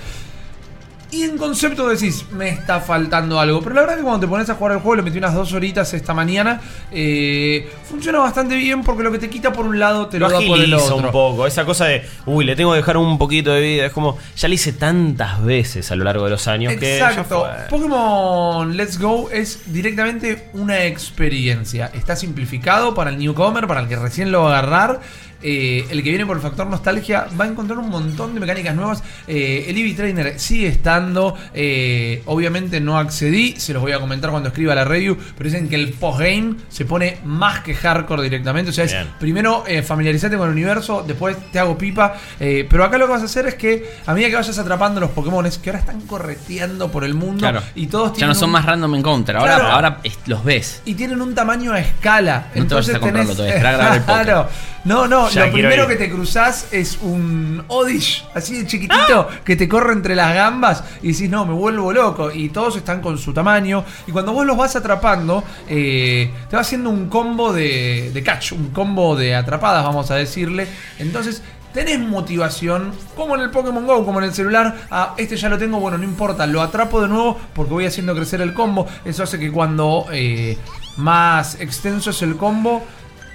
[1.11, 3.63] Y en concepto decís, me está faltando algo.
[3.63, 5.53] Pero la verdad que cuando te pones a jugar el juego, le metí unas dos
[5.55, 6.61] horitas esta mañana,
[6.93, 10.41] eh, funciona bastante bien porque lo que te quita por un lado te lo, Lo
[10.41, 10.97] da por el otro.
[10.97, 13.93] un poco, esa cosa de, uy, le tengo que dejar un poquito de vida, es
[13.93, 17.47] como, ya lo hice tantas veces a lo largo de los años que ya Exacto.
[17.71, 21.91] Pokémon Let's Go es directamente una experiencia.
[21.95, 25.01] Está simplificado para el newcomer, para el que recién lo va a agarrar.
[25.43, 28.75] Eh, el que viene por el factor nostalgia va a encontrar un montón de mecánicas
[28.75, 29.03] nuevas.
[29.27, 31.37] Eh, el Eevee Trainer sigue estando.
[31.55, 35.17] eh, obviamente no accedí, se los voy a comentar cuando escriba la review.
[35.37, 38.71] Pero dicen que el postgame se pone más que hardcore directamente.
[38.71, 39.09] O sea, es Bien.
[39.19, 42.15] primero familiarizate con el universo, después te hago pipa.
[42.39, 45.11] pero acá lo que vas a hacer es que a medida que vayas atrapando los
[45.11, 47.63] Pokémon que ahora están correteando por el mundo Claro.
[47.75, 49.37] y todos Ya tienen no son un- más random encounter.
[49.37, 49.71] Ahora, Claro.
[49.73, 50.83] ahora los ves.
[50.85, 52.49] y tienen un tamaño a escala.
[52.55, 54.03] No te vayas a comprarlo tenés- todavía.
[54.07, 54.49] Claro.
[54.85, 55.89] No, no, Ya lo primero ir.
[55.89, 60.85] que te cruzás es un Odish, así de chiquitito, que te corre entre las gambas
[61.03, 62.31] y decís, no, me vuelvo loco.
[62.33, 63.85] Y todos están con su tamaño.
[64.07, 68.53] Y cuando vos los vas atrapando, eh, te va haciendo un combo de, de catch,
[68.53, 70.67] un combo de atrapadas, vamos a decirle.
[70.99, 75.49] Entonces, tenés motivación, como en el Pokémon Go, como en el celular, a este ya
[75.49, 78.87] lo tengo, bueno, no importa, lo atrapo de nuevo porque voy haciendo crecer el combo.
[79.05, 80.59] Eso hace que cuando eh,
[80.97, 82.85] más extenso es el combo,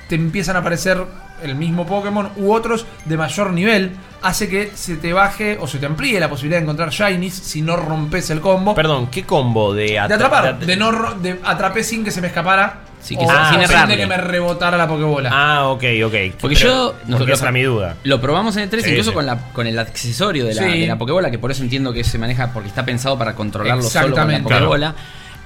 [0.09, 1.05] te empiezan a aparecer
[1.43, 3.91] el mismo Pokémon u otros de mayor nivel.
[4.21, 7.61] Hace que se te baje o se te amplíe la posibilidad de encontrar Shinies si
[7.61, 8.73] no rompes el combo.
[8.73, 12.11] Perdón, ¿qué combo de, de atra- atrapar, de- de no ro- de atrapé sin que
[12.11, 12.79] se me escapara.
[13.01, 13.95] Sí, que o se- sin errarle.
[13.97, 15.29] de que me rebotara la Pokebola.
[15.33, 16.13] Ah, ok, ok.
[16.39, 17.17] Porque Pero- yo.
[17.17, 17.97] Porque esa era mi duda.
[18.05, 19.13] Lo probamos en el 3 Sí, incluso sí.
[19.15, 20.79] Con, la, con el accesorio de la, Sí.
[20.79, 23.83] de la Pokébola, que por eso entiendo que se maneja porque está pensado para controlarlo
[23.83, 24.39] solo con la.
[24.41, 24.95] Pokébola.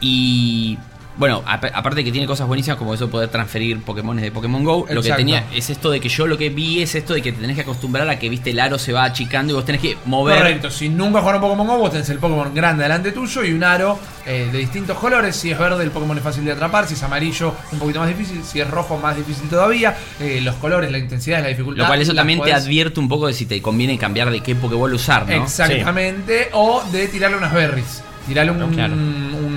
[0.02, 0.78] Y.
[1.18, 4.64] Bueno, ap- aparte que tiene cosas buenísimas como eso de poder transferir Pokémon de Pokémon
[4.64, 7.22] Go, lo que tenía es esto de que yo lo que vi es esto de
[7.24, 9.66] que te tenés que acostumbrar a que viste el aro se va achicando y vos
[9.66, 10.38] tenés que mover.
[10.38, 13.64] Correcto, si nunca jugaron Pokémon Go, vos tenés el Pokémon grande delante tuyo y un
[13.64, 15.36] aro eh, de distintos colores.
[15.36, 16.88] Si es verde, el Pokémon es fácil de atrapar.
[16.88, 18.44] Si es amarillo, un poquito más difícil.
[18.44, 19.98] Si es rojo, más difícil todavía.
[20.20, 21.82] Eh, los colores, la intensidad, la dificultad.
[21.84, 24.56] Lo cual eso también te advierte un poco de si te conviene cambiar de qué
[24.56, 25.44] Pokéball usar, ¿no?
[25.44, 26.50] Exactamente.
[26.54, 28.04] O de tirarle unas berries.
[28.28, 28.94] Tirarle un, Claro.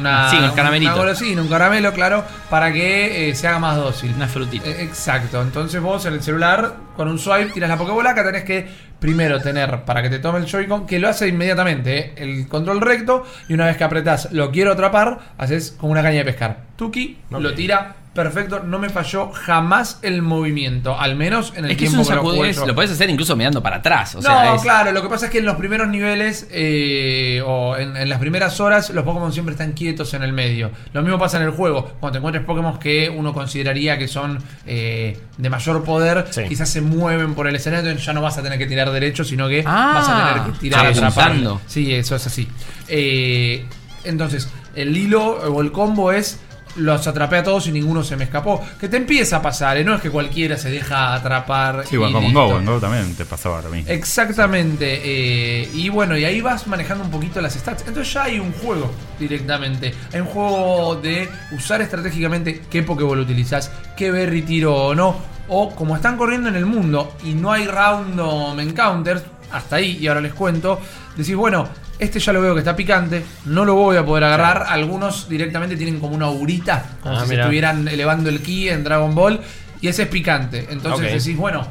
[0.01, 0.93] Una, Sí, un caramelito.
[0.93, 4.13] una golosina, un caramelo, claro, para que eh, se haga más dócil.
[4.17, 4.69] Una frutita.
[4.69, 5.41] Eh, Exacto.
[5.43, 8.11] Entonces vos en el celular, con un swipe, tiras la Pokébola.
[8.11, 11.99] Acá tenés que primero tener, para que te tome el Joy-Con, que lo hace inmediatamente,
[11.99, 13.25] eh, el control recto.
[13.49, 16.59] Y una vez que apretás, lo quiero atrapar, haces como una caña de pescar.
[16.77, 17.97] Tuki, lo tira.
[18.13, 22.03] Perfecto, no me falló jamás el movimiento, al menos en el Es que es tiempo
[22.03, 22.67] un que lo yo.
[22.67, 24.17] lo puedes hacer incluso mirando para atrás.
[24.17, 27.41] O sea, no, es- claro, lo que pasa es que en los primeros niveles eh,
[27.47, 30.73] o en, en las primeras horas los Pokémon siempre están quietos en el medio.
[30.93, 31.85] Lo mismo pasa en el juego.
[32.01, 36.43] Cuando te encuentres Pokémon que uno consideraría que son eh, de mayor poder, Sí.
[36.49, 39.24] quizás se mueven por el escenario, entonces ya no vas a tener que tirar derecho,
[39.24, 41.61] sino que Ah, vas a tener que tirar sí, atrapando.
[41.66, 42.49] Sí, eso es así.
[42.88, 43.64] Eh,
[44.05, 46.41] entonces, el hilo o el combo es
[46.76, 48.64] los atrapé a todos y ninguno se me escapó.
[48.78, 49.84] Que te empieza a pasar, ¿eh?
[49.84, 51.84] no es que cualquiera se deja atrapar.
[51.84, 52.47] Sí, bueno, y como listo.
[52.47, 53.91] Go, en Go también te pasaba lo mismo.
[53.91, 55.01] Exactamente.
[55.05, 57.84] eh, y bueno, y ahí vas manejando un poquito las stats.
[57.88, 59.93] Entonces ya hay un juego directamente.
[60.12, 65.16] Hay un juego de usar estratégicamente qué Pokéball utilizas, qué Berry tiro o no.
[65.51, 69.23] O como están corriendo en el mundo y no hay random encounters,
[69.53, 70.79] hasta ahí, y ahora les cuento,
[71.17, 74.67] decís, bueno, este ya lo veo que está picante, no lo voy a poder agarrar.
[74.69, 78.85] Algunos directamente tienen como una aurita, como Ah, si se estuvieran elevando el ki en
[78.85, 79.41] Dragon Ball.
[79.83, 80.67] Y ese es picante.
[80.71, 81.19] Entonces Ok.
[81.19, 81.67] decís, bueno,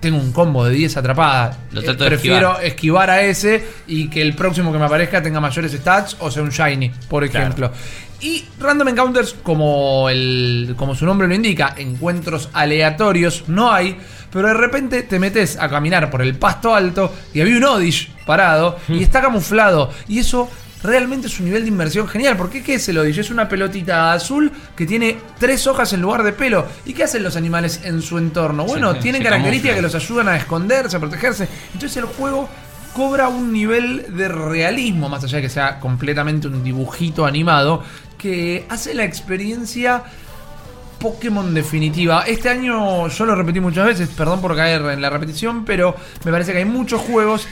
[0.00, 1.56] tengo un combo de 10 atrapadas.
[1.72, 2.64] Lo Eh, trato de prefiero esquivar.
[2.64, 3.10] esquivar.
[3.10, 6.50] a ese y que el próximo que me aparezca tenga mayores stats o sea un
[6.50, 7.44] shiny, por Claro.
[7.46, 7.72] ejemplo.
[8.20, 13.98] Y random encounters, como, el, como su nombre lo indica, encuentros aleatorios no hay,
[14.32, 18.10] pero de repente te metes a caminar por el pasto alto y había un Odish
[18.24, 19.90] parado y está camuflado.
[20.08, 20.48] Y eso
[20.82, 22.36] realmente es un nivel de inmersión genial.
[22.36, 23.18] Porque ¿qué es el Odish?
[23.18, 26.66] Es una pelotita azul que tiene tres hojas en lugar de pelo.
[26.84, 28.64] ¿Y qué hacen los animales en su entorno?
[28.64, 31.48] Bueno, tienen se características que los ayudan a esconderse, a protegerse.
[31.72, 32.48] Entonces el juego
[32.94, 37.82] cobra un nivel de realismo, más allá de que sea completamente un dibujito animado,
[38.16, 40.02] que hace la experiencia
[40.98, 42.24] Pokémon definitiva.
[42.26, 46.32] Este año yo lo repetí muchas veces, perdón por caer en la repetición, pero me
[46.32, 47.46] parece que hay muchos juegos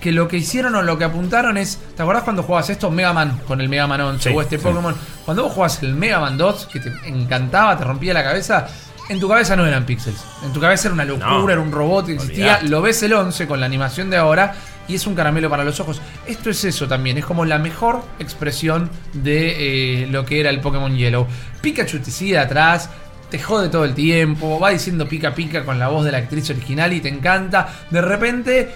[0.00, 2.90] que lo que hicieron o lo que apuntaron es, ¿te acordás cuando jugabas esto?
[2.90, 4.62] Mega Man con el Mega Man 11 Sí, o este sí.
[4.64, 4.94] Pokémon.
[5.24, 8.66] Cuando vos jugabas el Mega Man 2, que te encantaba, te rompía la cabeza,
[9.08, 10.20] en tu cabeza no eran píxeles.
[10.44, 11.50] En tu cabeza era una locura, No.
[11.50, 12.44] era un robot que existía.
[12.44, 12.68] Olvidate.
[12.68, 14.54] Lo ves el 11 con la animación de ahora
[14.86, 16.00] y es un caramelo para los ojos.
[16.26, 20.60] Esto es eso también, es como la mejor expresión de eh, lo que era el
[20.60, 21.26] Pokémon Yellow.
[21.60, 22.88] Pikachu te sigue de atrás.
[23.30, 26.48] Te jode todo el tiempo, va diciendo pica pica con la voz de la actriz
[26.48, 27.68] original y te encanta.
[27.90, 28.72] De repente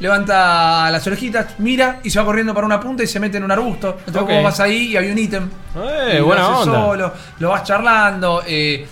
[0.00, 3.44] levanta las orejitas, mira y se va corriendo para una punta y se mete en
[3.44, 3.96] un arbusto.
[4.06, 4.30] Entonces Ok.
[4.30, 5.48] vos vas ahí y hay un ítem.
[5.76, 6.64] Eh, Y lo buena onda.
[6.80, 8.42] solo, lo vas charlando.
[8.46, 8.86] eh,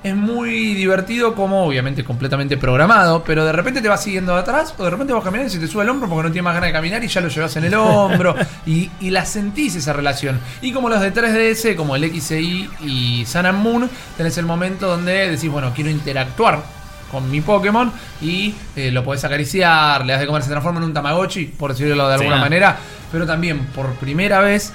[0.00, 4.72] es muy divertido como obviamente completamente programado, pero de repente te vas siguiendo de atrás
[4.78, 6.54] o de repente vas caminando y se te sube el hombro porque no tienes más
[6.54, 8.36] ganas de caminar y ya lo llevas en el hombro
[8.66, 10.38] y, y la sentís esa relación.
[10.62, 14.86] Y como los de 3DS, como el XI y Sun and Moon, tenés el momento
[14.86, 16.62] donde decís, bueno, quiero interactuar
[17.10, 17.90] con mi Pokémon
[18.20, 21.72] y eh, lo podés acariciar, le das de comer, se transforma en un Tamagotchi, por
[21.72, 22.40] decirlo de alguna Sí.
[22.40, 22.76] manera,
[23.10, 24.72] pero también por primera vez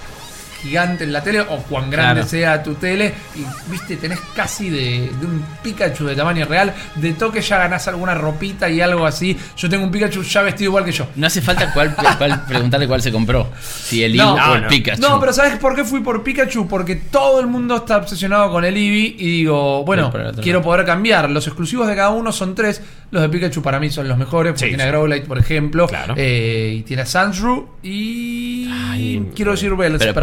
[0.64, 2.28] gigante en la tele o cuán grande Claro.
[2.30, 7.14] sea tu tele y viste tenés casi de, de un Pikachu de tamaño real de
[7.14, 10.86] toque ya ganás alguna ropita y algo así yo tengo un Pikachu ya vestido igual
[10.86, 13.50] que yo No hace falta cuál, cuál- preguntarle cuál se compró.
[13.62, 14.68] Si el No, Eevee o el no.
[14.70, 15.02] Pikachu.
[15.02, 16.68] No, pero ¿sabes por qué fui por Pikachu?
[16.68, 20.12] Porque todo el mundo está obsesionado con el Eevee y digo, bueno,
[20.42, 20.70] quiero lado.
[20.70, 21.30] poder cambiar.
[21.30, 22.82] Los exclusivos de cada uno son tres.
[23.12, 24.54] Los de Pikachu para mí son los mejores.
[24.54, 24.88] Porque Sí, tiene sí.
[24.88, 25.88] a Growlite, por ejemplo.
[25.88, 26.14] Claro.
[26.18, 28.70] eh, y tiene a Sandshrew y...
[28.72, 30.00] Ay, quiero decir Bells.
[30.00, 30.14] Pero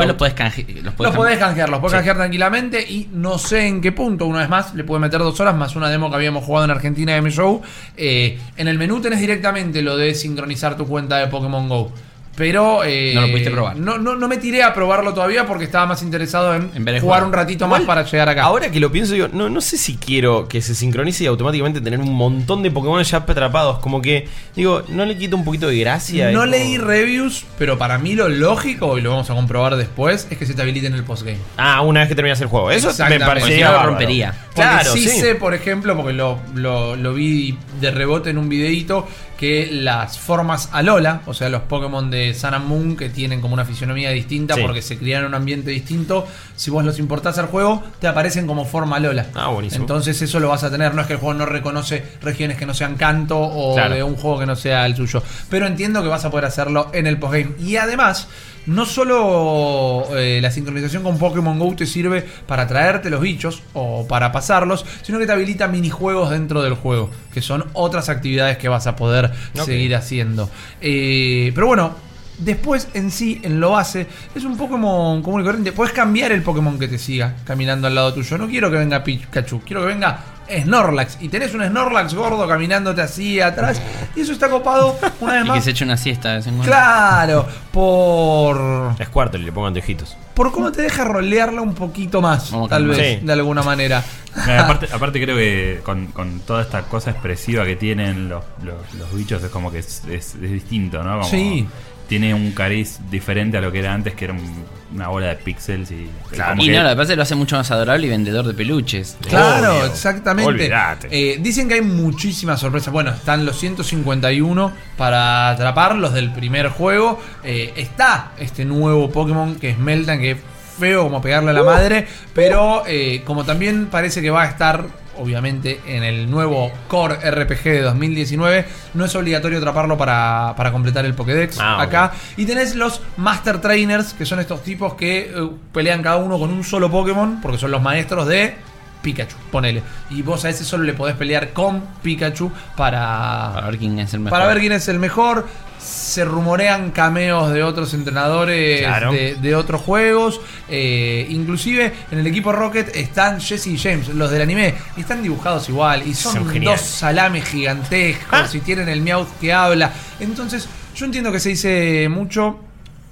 [0.99, 4.49] los podés canjear, los podés canjear tranquilamente y no sé en qué punto, una vez
[4.49, 7.23] más, le puede meter dos horas más una demo que habíamos jugado en Argentina de
[7.23, 7.63] mi show.
[7.97, 11.93] Eh, en el menú tenés directamente lo de sincronizar tu cuenta de Pokémon Go.
[12.41, 13.77] Pero eh, No lo pudiste probar.
[13.77, 16.95] No, no, no me tiré a probarlo todavía porque estaba más interesado en, En ver
[16.95, 17.27] el jugar juego.
[17.29, 18.45] un ratito Igual, más para llegar acá.
[18.45, 21.83] Ahora que lo pienso, digo, no, no sé si quiero que se sincronice y automáticamente
[21.83, 23.81] tener un montón de Pokémon ya atrapados.
[23.81, 24.27] Como que,
[24.57, 26.31] digo, ¿no le quita un poquito de gracia?
[26.31, 30.27] no leí como- reviews, pero para mí lo lógico, y lo vamos a comprobar después,
[30.31, 31.37] es que se te habilite en el postgame.
[31.59, 32.71] Ah, una vez que terminas el juego.
[32.71, 33.27] Eso me no
[33.73, 34.33] lo rompería.
[34.55, 35.21] Porque Claro, sí, sí.
[35.21, 39.07] sé, por ejemplo, porque lo, lo- lo vi de rebote en un videito,
[39.41, 43.55] que las formas Alola, o sea, los Pokémon de Sun and Moon, que tienen como
[43.55, 44.61] una fisionomía distinta Sí.
[44.61, 48.47] porque se criaron en un ambiente distinto, si vos los importás al juego, te aparecen
[48.47, 49.29] como forma Alola.
[49.35, 49.85] Ah, buenísimo.
[49.85, 52.67] Entonces eso lo vas a tener, no es que el juego no reconoce regiones que
[52.67, 53.95] no sean canto o Claro.
[53.95, 55.23] de un juego que no sea el suyo.
[55.49, 57.53] Pero entiendo que vas a poder hacerlo en el postgame.
[57.61, 58.29] Y además,
[58.71, 64.07] no solo eh, la sincronización con Pokémon Go te sirve para traerte los bichos o
[64.07, 68.69] para pasarlos, sino que te habilita minijuegos dentro del juego, que son otras actividades que
[68.69, 70.49] vas a poder seguir haciendo.
[70.81, 72.11] Eh, pero bueno.
[72.41, 75.73] Después, en sí, en lo base, es un Pokémon común y corriente.
[75.73, 78.39] Puedes cambiar el Pokémon que te siga caminando al lado tuyo.
[78.39, 80.30] No quiero que venga Pikachu, quiero que venga
[80.63, 81.19] Snorlax.
[81.21, 83.81] Y tenés un Snorlax gordo caminándote así atrás.
[84.17, 85.65] Y eso está copado una vez Y que más.
[85.65, 86.73] se eche una siesta de vez en cuando.
[86.73, 90.17] Claro, por Es cuarto y le pongo anteojitos.
[90.35, 93.27] por cómo te deja rolearla un poquito más, Vamos tal vez, Sí.
[93.27, 94.03] de alguna manera.
[94.49, 98.95] Eh, aparte, aparte creo que con, con toda esta cosa expresiva que tienen los, los,
[98.95, 101.19] los bichos es como que es, es- es distinto, ¿no?
[101.21, 101.67] Como Sí.
[102.11, 105.37] Tiene un cariz diferente a lo que era antes, que era un- una bola de
[105.37, 106.11] píxeles y...
[106.37, 108.11] como Y que- no, lo que pasa es que lo hace mucho más adorable y
[108.11, 109.17] vendedor de peluches.
[109.29, 109.87] Claro, Obvio.
[109.87, 110.49] exactamente.
[110.49, 111.09] Olvídate.
[111.13, 112.93] Eh, dicen que hay muchísimas sorpresas.
[112.93, 117.21] Bueno, están los 151 para atrapar, los del primer juego.
[117.45, 120.39] Eh, está este nuevo Pokémon que es Meltan, que es
[120.79, 122.07] feo como pegarle a la madre.
[122.35, 124.85] Pero eh, como también parece que va a estar,
[125.19, 131.05] obviamente, en el nuevo Core RPG de 2019, no es obligatorio atraparlo para, para completar
[131.05, 132.13] el Pokédex Ah, acá.
[132.37, 136.51] Y tenés los Master Trainers, que son estos tipos que eh, pelean cada uno con
[136.51, 138.55] un solo Pokémon, porque son los maestros de
[139.03, 139.83] Pikachu, ponele.
[140.11, 144.13] Y vos a ese solo le podés pelear con Pikachu para, Para ver quién es
[144.15, 144.39] el mejor.
[144.39, 145.47] para ver quién es el mejor.
[145.81, 149.13] Se rumorean cameos de otros entrenadores Claro.
[149.13, 150.41] de, de otros juegos.
[150.69, 154.75] Eh, inclusive en el equipo Rocket están Jesse y James, los del anime.
[154.97, 156.07] Y están dibujados igual.
[156.07, 158.55] Y son, Son dos salames gigantescos.
[158.55, 159.93] Y tienen el Meowth que habla.
[160.19, 162.59] Entonces, yo entiendo que se dice mucho.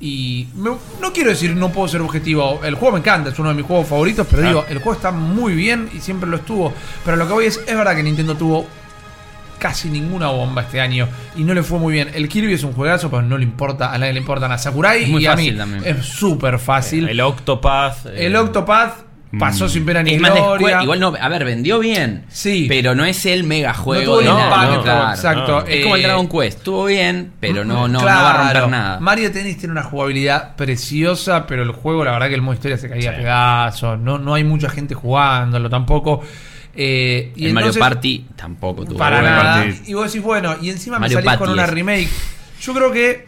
[0.00, 2.60] Y me- no quiero decir no puedo ser objetivo.
[2.62, 4.26] El juego me encanta, es uno de mis juegos favoritos.
[4.30, 4.58] Pero Claro.
[4.60, 6.72] digo, el juego está muy bien y siempre lo estuvo.
[7.04, 8.66] Pero lo que voy es, es verdad que Nintendo tuvo
[9.58, 12.10] casi ninguna bomba este año y no le fue muy bien.
[12.14, 15.02] El Kirby es un juegazo, pero no le importa, a nadie le importan a Sakurai
[15.04, 15.82] Es muy y a fácil mí también.
[15.84, 17.08] es súper fácil.
[17.08, 18.06] El Octopath.
[18.06, 19.06] eh, El Octopath
[19.38, 19.68] pasó Mm.
[19.68, 20.82] sin pena ni Es gloria.
[20.82, 22.24] Igual no, a ver, vendió bien.
[22.28, 22.64] Sí.
[22.66, 25.10] Pero no es el mega No juego de nada, claro.
[25.10, 25.66] exacto.
[25.66, 26.58] Es como el Eh, Dragon Quest.
[26.58, 29.00] Estuvo bien, pero no, no, no va a romper nada.
[29.00, 32.78] Mario Tennis tiene una jugabilidad preciosa, pero el juego, la verdad que el modo historia
[32.78, 33.20] se caía a Sí.
[33.20, 33.98] pedazos.
[33.98, 36.22] No, no hay mucha gente jugándolo tampoco.
[36.80, 38.98] Eh, y el Mario Party tampoco tuvo.
[38.98, 39.66] Para nada.
[39.86, 41.70] Y vos decís, bueno, y encima Mario me salís Party con una es.
[41.70, 42.08] remake.
[42.62, 43.26] Yo creo que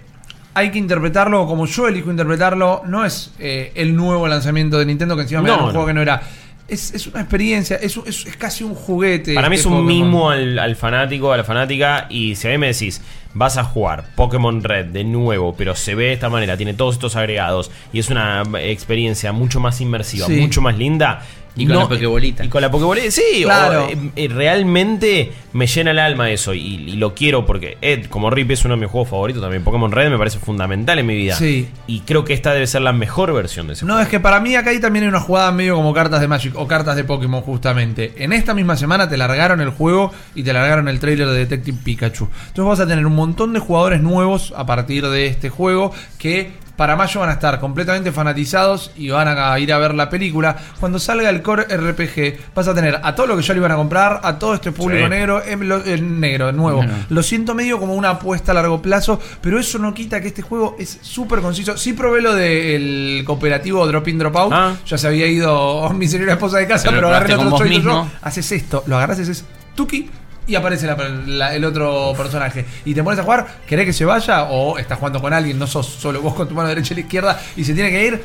[0.55, 2.83] hay que interpretarlo como yo elijo interpretarlo.
[2.87, 5.71] No es eh, el nuevo lanzamiento de Nintendo, que encima me No, un no.
[5.73, 6.23] juego que no era.
[6.69, 9.35] Es, es una experiencia, es, un- es- es casi un juguete.
[9.35, 10.05] Para mí es este un Pokémon.
[10.07, 12.07] mimo al, al fanático, a la fanática.
[12.09, 13.03] Y si a mí me decís,
[13.35, 16.95] vas a jugar Pokémon Red de nuevo, pero se ve de esta manera, tiene todos
[16.95, 20.35] estos agregados y es una experiencia mucho más inmersiva, Sí.
[20.37, 21.23] mucho más linda.
[21.57, 22.45] Y con la Pokébolita.
[22.45, 23.87] Y con la Pokébolita, sí, Claro.
[23.87, 28.07] o, eh, eh, realmente me llena el alma eso y, y lo quiero porque Ed,
[28.07, 29.65] como Rip, es uno de mis juegos favoritos también.
[29.65, 31.35] Pokémon Red me parece fundamental en mi vida.
[31.35, 31.69] Sí.
[31.87, 34.41] Y creo que esta debe ser la mejor versión de ese No, es que para
[34.41, 37.05] mí acá hay también hay una jugada medio como cartas de Magic o cartas de
[37.05, 38.15] Pokémon, justamente.
[38.19, 41.79] En esta misma semana te largaron el juego y te largaron el trailer de Detective
[41.85, 42.29] Pikachu.
[42.49, 46.53] Entonces vas a tener un montón de jugadores nuevos a partir de este juego que
[46.77, 50.57] para mayo van a estar completamente fanatizados y van a ir a ver la película.
[50.79, 53.73] Cuando salga el Core RPG, vas a tener a todo lo que ya le iban
[53.73, 55.11] a comprar, a todo este público Sí.
[55.11, 56.85] negro, em, lo- eh, negro, nuevo.
[57.11, 60.43] Lo siento medio como una apuesta a largo plazo, pero eso no quita que este
[60.43, 61.77] juego es súper conciso.
[61.77, 64.53] Sí probé lo del cooperativo Drop In Drop Out.
[64.55, 64.75] Ah.
[64.87, 68.07] Ya se había ido mi señora esposa de casa, Pero pero, agarré el otro yo.
[68.23, 69.45] Haces esto, lo agarras, es
[69.75, 70.09] tuki
[70.51, 72.67] y aparece el otro personaje.
[72.85, 75.67] Y te pones a jugar, querés que se vaya o estás jugando con alguien, no
[75.69, 78.23] sos solo vos con tu mano derecha y la izquierda y se tiene que ir.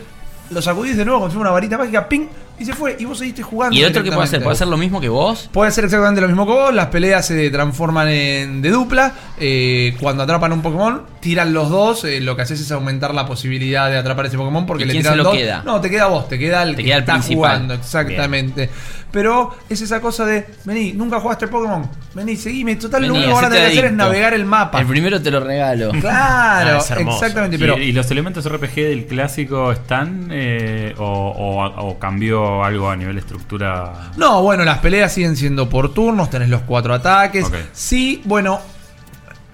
[0.49, 2.27] Lo sacudís de nuevo con una varita mágica, ping,
[2.59, 2.95] y se fue.
[2.99, 3.75] Y vos seguiste jugando.
[3.75, 4.41] ¿Y el otro qué puede hacer?
[4.43, 5.49] ¿Puede hacer lo mismo que vos?
[5.51, 9.13] Puede hacer exactamente lo mismo que vos, las peleas se transforman en de dupla.
[9.39, 12.03] eh, cuando atrapan un Pokémon, tiran los dos.
[12.05, 14.91] eh, lo que haces es aumentar la posibilidad de atrapar ese Pokémon porque ¿Y le
[14.93, 15.35] quién tiran se lo dos.
[15.35, 15.61] queda?
[15.65, 17.35] No, te queda vos, te queda el Te que queda el está principal.
[17.51, 18.69] jugando, exactamente.
[19.11, 22.75] Pero es esa cosa de, vení, nunca jugaste Pokémon, vení, seguime.
[22.75, 24.79] Total, lo único que van a tener que hacer es navegar el mapa.
[24.81, 25.91] El primero te lo regalo.
[25.91, 27.55] Claro, Ah, exactamente.
[27.55, 32.89] ¿Y, Pero y los elementos RPG del clásico están eh, o, o- o cambió algo
[32.89, 34.11] a nivel estructura?
[34.17, 37.45] No, bueno, las peleas siguen siendo por turnos, tenés los cuatro ataques.
[37.73, 38.59] Sí, bueno,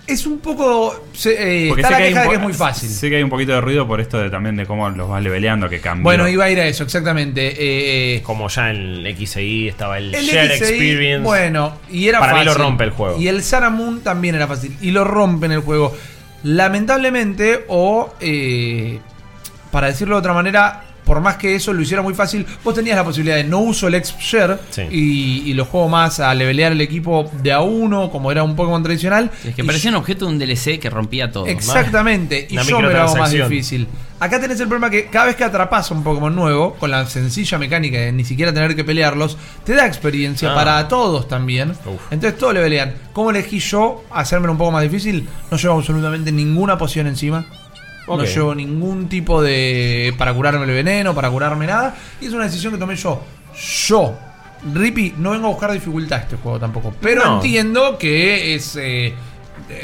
[0.08, 1.06] es un poco.
[1.14, 2.90] se- eh, Porque está la sé que, hay queja de que es muy fácil.
[2.90, 5.22] Sé que hay un poquito de ruido por esto de también de cómo los vas
[5.24, 6.04] leveleando, que cambió.
[6.04, 7.54] Bueno, iba a ir a eso, exactamente.
[7.58, 11.24] Eh, Como ya en XI estaba el, el Share XI, Experience.
[11.24, 12.54] Bueno, y era Para mí fácil.
[12.58, 13.20] lo rompe el juego.
[13.22, 14.76] Y el Saramun también era fácil.
[14.82, 15.96] Y lo rompe en el juego.
[16.44, 19.00] Lamentablemente, o eh,
[19.72, 22.96] para decirlo de otra manera, por más que eso lo hiciera muy fácil, vos tenías
[22.96, 24.82] la posibilidad de no uso el Exp Share Sí.
[24.92, 28.56] y, y lo juego más a levelear el equipo de a uno, como era un
[28.56, 29.32] Pokémon tradicional.
[29.44, 31.46] Es que parecía un objeto de un DLC que rompía todo.
[31.48, 33.88] Exactamente, y yo me lo hago más difícil.
[34.20, 37.08] Acá tenés el problema que cada vez que atrapas a un Pokémon nuevo, con la
[37.08, 40.56] sencilla mecánica de ni siquiera tener que pelearlos, te da experiencia Ah.
[40.56, 41.72] para todos también.
[41.72, 42.00] Uf.
[42.12, 42.94] Entonces todos le pelean.
[43.14, 45.28] ¿Cómo elegí yo hacérmelo un poco más difícil?
[45.50, 47.46] No llevo absolutamente ninguna poción encima.
[48.18, 50.14] No llevo ningún tipo de.
[50.18, 51.96] para curarme el veneno, para curarme nada.
[52.20, 53.24] Y es una decisión que tomé yo.
[53.88, 54.18] Yo,
[54.74, 56.94] Rippy, no vengo a buscar dificultad a este juego tampoco.
[57.02, 57.36] Pero No.
[57.38, 58.76] entiendo que es.
[58.80, 59.14] eh,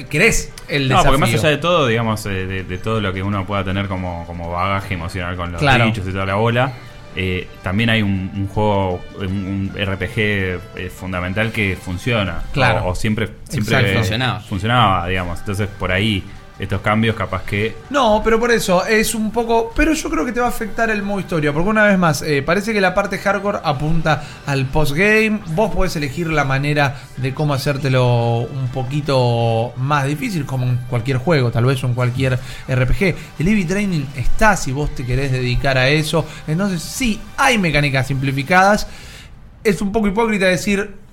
[0.09, 1.11] querés el No, desafío.
[1.11, 3.87] porque más allá de todo, digamos, eh, de, de todo lo que uno pueda tener
[3.87, 5.85] como, como bagaje emocional con los Claro.
[5.85, 6.73] bichos y toda la bola,
[7.15, 12.43] eh, también hay un, un juego, un, un RPG eh, fundamental que funciona.
[12.53, 12.85] Claro.
[12.85, 14.39] O, o siempre, siempre Funcionaba.
[14.41, 15.39] funcionaba, digamos.
[15.39, 16.23] Entonces, por ahí,
[16.59, 17.75] estos cambios capaz que...
[17.89, 19.71] No, pero por eso es un poco.
[19.75, 21.53] Pero yo creo que te va a afectar el modo historia.
[21.53, 25.39] Porque una vez más, eh, parece que la parte hardcore apunta al postgame.
[25.49, 31.17] Vos podés elegir la manera de cómo hacértelo un poquito más difícil, como en cualquier
[31.17, 33.15] juego, tal vez o en cualquier RPG.
[33.39, 36.25] El Eevee Training está si vos te querés dedicar a eso.
[36.47, 38.87] Entonces, sí, hay mecánicas simplificadas.
[39.63, 41.06] Es un poco hipócrita decir.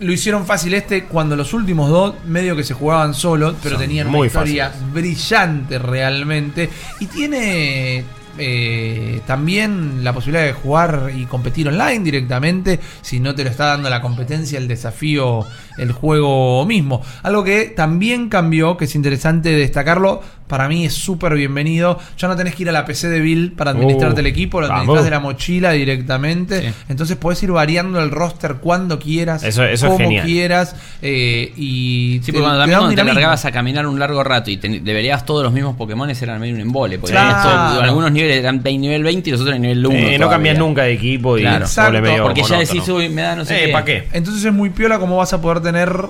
[0.00, 3.82] Lo hicieron fácil este cuando los últimos dos medio que se jugaban solos, pero Son
[3.84, 4.92] tenían una historia fáciles.
[4.92, 6.70] brillante realmente.
[7.00, 8.04] Y tiene
[8.38, 13.66] eh, también la posibilidad de jugar y competir online directamente si no te lo está
[13.66, 15.44] dando la competencia, el desafío,
[15.78, 17.02] el juego mismo.
[17.22, 21.96] Algo que también cambió, que es interesante destacarlo, para mí es súper bienvenido.
[22.18, 24.60] Ya no tenés que ir a la PC de Bill para administrarte Uh, el equipo,
[24.60, 24.80] lo vamos.
[24.80, 26.60] administras de la mochila directamente.
[26.60, 26.74] Sí.
[26.88, 30.74] Entonces podés ir variando el roster cuando quieras, Eso- eso es como quieras.
[31.02, 34.50] eh, y Sí, te- porque cuando te cuando te largabas a caminar un largo rato
[34.50, 36.98] y te, deberías todos los mismos Pokémon era medio un embole.
[36.98, 37.28] Porque Claro.
[37.28, 39.96] tenías todo- algunos niveles eran de nivel 20 y los otros en nivel 1.
[39.96, 41.64] Eh, no cambias nunca de equipo y Claro.
[41.64, 43.72] Exacto, medio Porque ya decís, uy, me da no sé Eh, qué.
[43.72, 44.08] ¿para qué?
[44.12, 46.06] Entonces es muy piola como vas a poder tener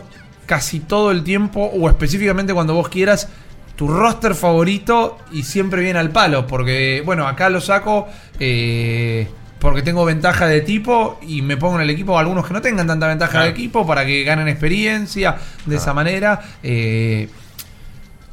[0.47, 3.29] casi todo el tiempo o específicamente cuando vos quieras
[3.77, 6.47] tu roster favorito y siempre viene al palo.
[6.47, 9.29] Porque, bueno, acá lo saco eh,
[9.59, 12.87] porque tengo ventaja de tipo y me pongo en el equipo algunos que no tengan
[12.87, 13.45] tanta ventaja Claro.
[13.47, 15.37] de equipo para que ganen experiencia
[15.67, 16.41] de esa manera.
[16.63, 17.29] Eh,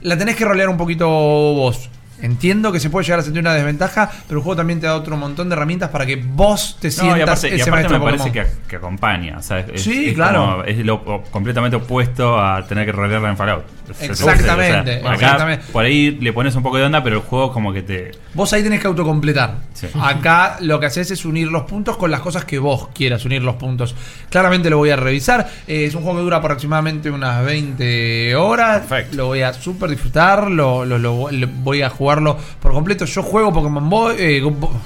[0.01, 1.89] la tenés que rolear un poquito vos.
[2.21, 4.95] Entiendo que se puede llegar a sentir una desventaja, pero el juego también te da
[4.95, 7.89] otro montón de herramientas para que vos te No, sientas y aparte, y ese aparte
[7.89, 9.37] maestro me parece que, que acompaña.
[9.37, 10.45] o sea, es, Sí, es claro.
[10.45, 13.63] como- es lo completamente opuesto a tener que rolearla en Fallout.
[13.99, 15.65] Exactamente, o sea, acá exactamente.
[15.71, 18.11] Por ahí le pones un poco de onda, pero el juego como que te...
[18.33, 19.55] Vos ahí tenés que autocompletar.
[19.73, 19.87] Sí.
[19.99, 23.41] Acá lo que haces es unir los puntos con las cosas que vos quieras unir
[23.41, 23.95] los puntos.
[24.29, 25.49] Claramente lo voy a revisar.
[25.67, 28.79] Eh, es un juego que dura aproximadamente unas 20 horas.
[28.81, 29.17] Perfecto.
[29.17, 30.49] Lo voy a súper disfrutar.
[30.51, 33.05] Lo, lo- lo- lo- voy a jugarlo por completo.
[33.05, 34.43] Yo juego Pokémon, Boy, eh,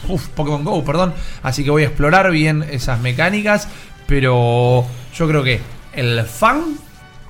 [0.07, 1.13] uf, Pokémon Go, perdón.
[1.43, 3.67] Así que voy a explorar bien esas mecánicas.
[4.07, 4.85] Pero
[5.15, 5.59] yo creo que
[5.93, 6.61] el fan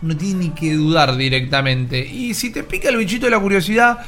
[0.01, 1.99] no tiene ni que dudar directamente.
[2.05, 3.99] Y si te pica el bichito de la curiosidad,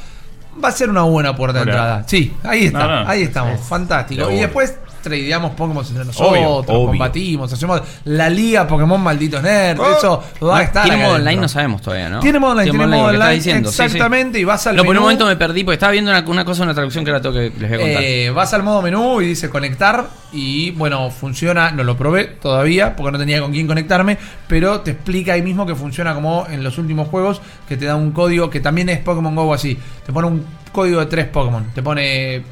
[0.62, 2.04] va a ser una buena puerta de entrada.
[2.06, 3.08] Sí, ahí está, No, no.
[3.08, 4.30] ahí estamos, fantástico.
[4.30, 6.32] Y después tradeamos Pokémon entre nosotros,
[6.66, 6.86] obvio.
[6.86, 9.96] combatimos, hacemos la liga Pokémon malditos nerds, Oh.
[9.96, 10.82] eso va a estar.
[10.84, 12.18] Tiene modo online, no sabemos todavía, ¿no?
[12.20, 13.82] Tiene modo online, tiene modo lo online, diciendo, sí, sí.
[13.84, 15.02] exactamente, y vas al No, por un menú.
[15.02, 17.52] momento me perdí porque estaba viendo una, una cosa, una traducción que era todo que
[17.56, 18.02] les voy a contar.
[18.02, 22.96] Eh, vas al modo menú y dice conectar y bueno, funciona, no lo probé todavía
[22.96, 26.64] porque no tenía con quién conectarme, pero te explica ahí mismo que funciona como en
[26.64, 30.12] los últimos juegos, que te da un código que también es Pokémon Go así, te
[30.12, 32.42] pone un código de tres Pokémon, te pone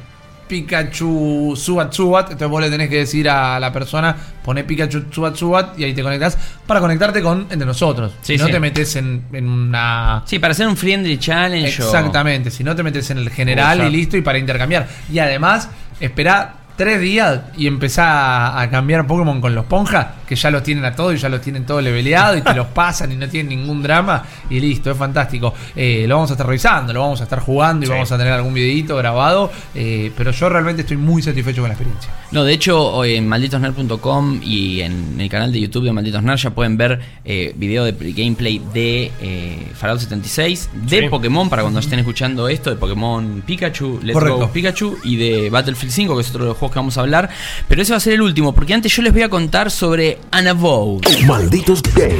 [0.47, 5.35] Pikachu Subat Subat, entonces vos le tenés que decir a la persona, pone Pikachu Subat
[5.35, 8.11] Subat y ahí te conectas para conectarte con entre nosotros.
[8.21, 8.51] Sí, si no sí.
[8.51, 11.81] te metes en, en una Sí, para hacer un friendly challenge.
[11.81, 14.37] o- Exactamente, si no te metes en el general O sea- y listo y para
[14.37, 14.87] intercambiar.
[15.11, 15.69] Y además,
[15.99, 20.85] espera tres días y empezás a, cambiar Pokémon con los Ponja, que ya los tienen
[20.85, 23.59] a todos y ya los tienen todo leveleado y te los pasan y no tienen
[23.59, 25.53] ningún drama y listo, es fantástico.
[25.75, 28.33] Eh, lo vamos a estar revisando, lo vamos a estar jugando y vamos a tener
[28.33, 32.11] algún videito grabado, eh, pero yo realmente estoy muy satisfecho con la experiencia.
[32.31, 36.49] No, de hecho, en malditosnerd.com y en el canal de YouTube de Malditos Nerd ya
[36.49, 41.09] pueden ver eh, video de gameplay de eh, Fallout 76, de Sí.
[41.09, 44.39] Pokémon, para cuando estén escuchando esto, de Pokémon Pikachu, Let's Correcto.
[44.39, 47.01] Go Pikachu, y de Battlefield 5, que es otro de los juegos que vamos a
[47.01, 47.29] hablar.
[47.67, 50.19] Pero ese va a ser el último, porque antes yo les voy a contar sobre
[50.31, 50.99] Anabou.
[51.27, 52.13] Malditos Games.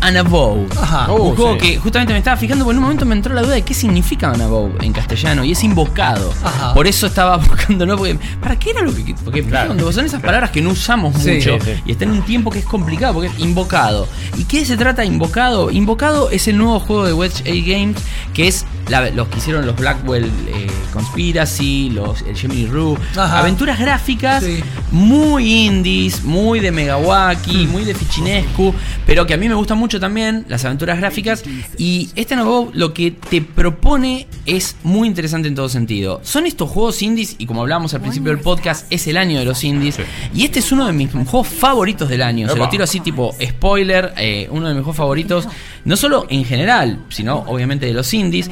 [0.00, 0.68] Anabou.
[0.80, 1.06] Ajá.
[1.10, 1.58] Oh, un juego sí.
[1.58, 3.74] que justamente me estaba fijando, porque en un momento me entró la duda de qué
[3.74, 6.32] significa Anabou en castellano, y es invocado.
[6.44, 6.74] Ajá.
[6.74, 7.96] Por eso estaba buscando, ¿no?
[7.96, 9.14] Porque, ¿para qué era lo que.?
[9.24, 9.68] Porque Claro.
[9.68, 11.82] cuando son esas palabras que no usamos Sí, mucho sí, sí.
[11.86, 14.06] y está en un tiempo que es complicado, porque es invocado.
[14.38, 15.70] ¿Y qué se trata de invocado?
[15.72, 17.96] Invocado es el nuevo juego de Wedge A Games,
[18.32, 22.96] que es la- los que hicieron los Blackwell eh, Conspiracy, los, el Gemini Rue.
[23.16, 23.38] Ajá.
[23.40, 24.60] Aventuras gráficas Sí.
[24.92, 27.70] muy indies, muy de Megawaki, Mm.
[27.70, 28.74] muy de Fichinescu,
[29.06, 31.42] pero que a mí me gustan mucho también las aventuras gráficas.
[31.78, 36.20] Y este nuevo lo que te propone es muy interesante en todo sentido.
[36.22, 39.44] Son estos juegos indies, y como hablábamos al principio del podcast, es el año de
[39.44, 39.96] los indies.
[40.34, 42.48] Y este es uno de mis juegos favoritos del año.
[42.48, 45.48] Se lo tiro así, tipo spoiler, eh, uno de mis juegos favoritos,
[45.84, 48.50] no solo en general, sino obviamente de los indies.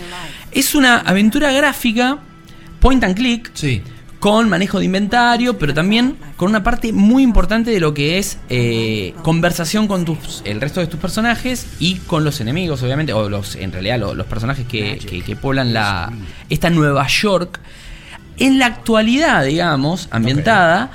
[0.55, 2.19] Es una aventura gráfica,
[2.81, 3.83] point and click, Sí.
[4.21, 8.39] con manejo de inventario, pero también con una parte muy importante de lo que es
[8.49, 13.29] eh, conversación con tus, el resto de tus personajes y con los enemigos, obviamente, o
[13.29, 16.11] los, en realidad lo- los, personajes que, que- que poblan la,
[16.49, 17.61] esta Nueva York.
[18.37, 20.91] En la actualidad, digamos, ambientada.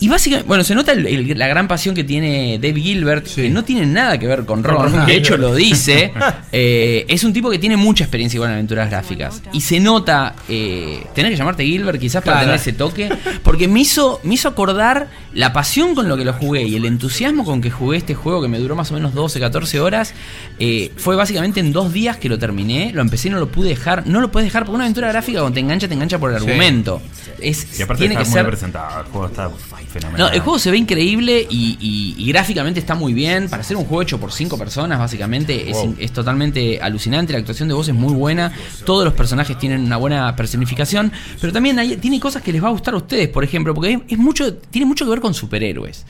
[0.00, 3.42] Y básicamente, bueno, se nota el- el- la gran pasión que tiene Dave Gilbert, Sí.
[3.42, 6.12] que no tiene nada que ver con Ron, de hecho lo dice.
[6.50, 9.42] Eh, es un tipo que tiene mucha experiencia con aventuras gráficas.
[9.52, 12.46] Y se nota, eh, tenés que llamarte Gilbert quizás para Claro.
[12.46, 13.10] tener ese toque,
[13.42, 16.86] porque me hizo, me hizo acordar la pasión con lo que lo jugué y el
[16.86, 20.14] entusiasmo con que jugué este juego que me duró más o menos 12, 14 horas.
[20.60, 23.68] eh, fue básicamente en dos días que lo terminé, lo empecé y no lo pude
[23.68, 24.06] dejar.
[24.06, 26.40] No lo puedes dejar porque una aventura gráfica cuando te engancha, te engancha por el
[26.40, 26.46] Sí.
[26.46, 27.00] argumento.
[27.40, 28.70] Es, Y aparte tiene está que muy ser.
[28.70, 29.50] El juego está
[29.88, 30.28] fenomenal.
[30.28, 33.48] no, el juego se ve increíble y, y- y gráficamente está muy bien.
[33.48, 35.84] Para ser un juego hecho por cinco personas, básicamente, es, Wow.
[35.84, 37.32] in- es totalmente alucinante.
[37.32, 38.52] La actuación de voz es muy buena.
[38.84, 41.10] Todos los personajes tienen una buena personificación.
[41.40, 43.92] Pero también hay- tiene cosas que les va a gustar a ustedes, por ejemplo, porque
[43.94, 46.04] es, es mucho, tiene mucho que ver con superhéroes.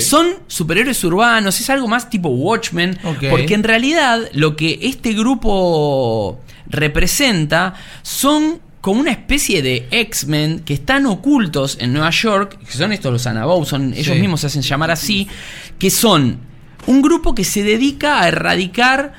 [0.00, 2.98] Son superhéroes urbanos, es algo más tipo Watchmen.
[3.30, 10.74] Porque en realidad lo que este grupo representa son como una especie de X-Men que
[10.74, 14.20] están ocultos en Nueva York, que son estos los Anabou, son ellos Sí.
[14.20, 15.28] mismos se hacen llamar así,
[15.78, 16.38] que son
[16.86, 19.12] un grupo que se dedica a erradicar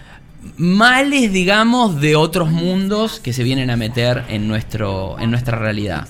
[0.57, 6.07] males, digamos, de otros mundos que se vienen a meter en, nuestro, en nuestra realidad.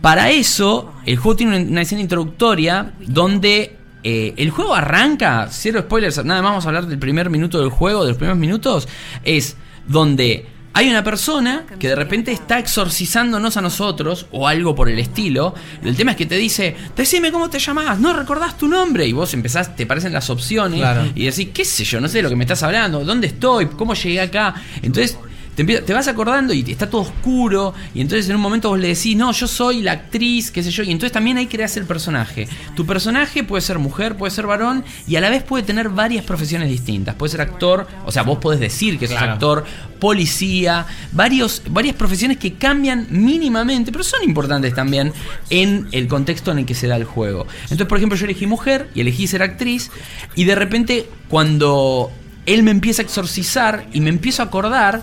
[0.00, 3.76] Para eso, el juego tiene una- una escena introductoria donde
[4.06, 7.70] eh, el juego arranca, cero spoilers, nada más vamos a hablar del primer minuto del
[7.70, 8.86] juego, de los primeros minutos,
[9.24, 10.46] es donde
[10.76, 15.54] hay una persona que de repente está exorcizándonos a nosotros o algo por el estilo.
[15.84, 19.06] El tema es que te dice, decime cómo te llamás, no recordás tu nombre.
[19.06, 21.06] Y vos empezás, te parecen las opciones Claro.
[21.14, 23.66] y decís, qué sé yo, no sé de lo que me estás hablando, ¿dónde estoy?
[23.66, 24.54] ¿Cómo llegué acá?
[24.82, 25.16] Entonces
[25.54, 29.16] te, vas acordando y está todo oscuro y entonces en un momento vos le decís,
[29.16, 32.48] no, yo soy la actriz, qué sé yo, y entonces también ahí creas el personaje.
[32.74, 36.24] Tu personaje puede ser mujer, puede ser varón y a la vez puede tener varias
[36.24, 37.14] profesiones distintas.
[37.14, 39.32] Puede ser actor, o sea, vos podés decir que sos Claro.
[39.34, 39.64] actor,
[40.00, 45.12] policía, varios, varias profesiones que cambian mínimamente, pero son importantes también
[45.50, 47.46] en el contexto en el que se da el juego.
[47.62, 49.90] Entonces, por ejemplo, yo elegí mujer y elegí ser actriz
[50.34, 52.10] y de repente cuando
[52.46, 55.02] él me empieza a exorcizar y me empiezo a acordar,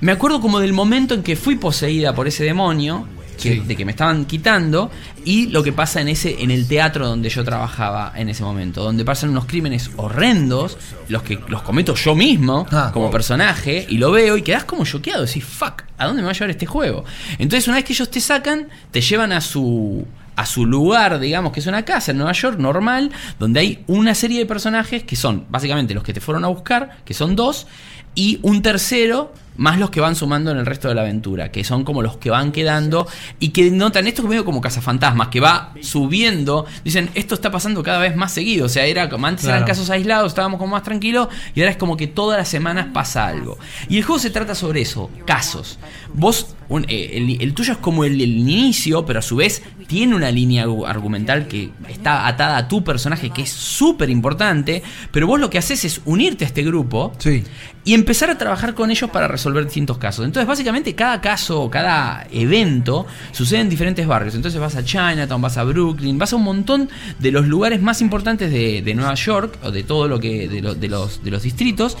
[0.00, 3.06] me acuerdo como del momento en que fui poseída por ese demonio,
[3.40, 3.60] que- Sí.
[3.60, 4.90] de que me estaban quitando,
[5.24, 8.82] y lo que pasa en ese, en el teatro donde yo trabajaba en ese momento,
[8.82, 10.78] donde pasan unos crímenes horrendos,
[11.08, 13.12] los que los cometo yo mismo, Ah, como wow.
[13.12, 16.34] personaje, y lo veo y quedás como choqueado, decís, fuck, ¿a dónde me va a
[16.34, 17.04] llevar este juego?
[17.38, 20.06] Entonces, una vez que ellos te sacan, te llevan a su
[20.38, 24.14] a su lugar, digamos, que es una casa en Nueva York, normal, donde hay una
[24.14, 27.66] serie de personajes que son básicamente los que te fueron a buscar, que son dos,
[28.14, 31.64] y un tercero, más los que van sumando en el resto de la aventura, que
[31.64, 33.06] son como los que van quedando
[33.38, 37.82] y que notan esto es medio como cazafantasmas, que va subiendo, dicen, esto está pasando
[37.82, 40.82] cada vez más seguido, o sea, era como antes eran casos aislados, estábamos como más
[40.82, 43.58] tranquilos, y ahora es como que todas las semanas pasa algo.
[43.88, 45.78] Y el juego se trata sobre eso, casos.
[46.12, 49.62] Vos, un- eh, el, el tuyo es como el, el inicio, pero a su vez
[49.86, 54.82] tiene una línea argu- argumental que está atada a tu personaje, que es súper importante,
[55.12, 57.44] pero vos lo que haces es unirte a este grupo Sí.
[57.84, 60.24] y empezar a trabajar con ellos para resolver distintos casos.
[60.24, 64.34] Entonces, básicamente, cada caso, cada evento sucede en diferentes barrios.
[64.34, 66.88] Entonces, vas a Chinatown, vas a Brooklyn, vas a un montón
[67.20, 70.48] de los lugares más importantes de, de Nueva York, o de todo lo que.
[70.48, 71.96] De, lo- de los, de los distritos,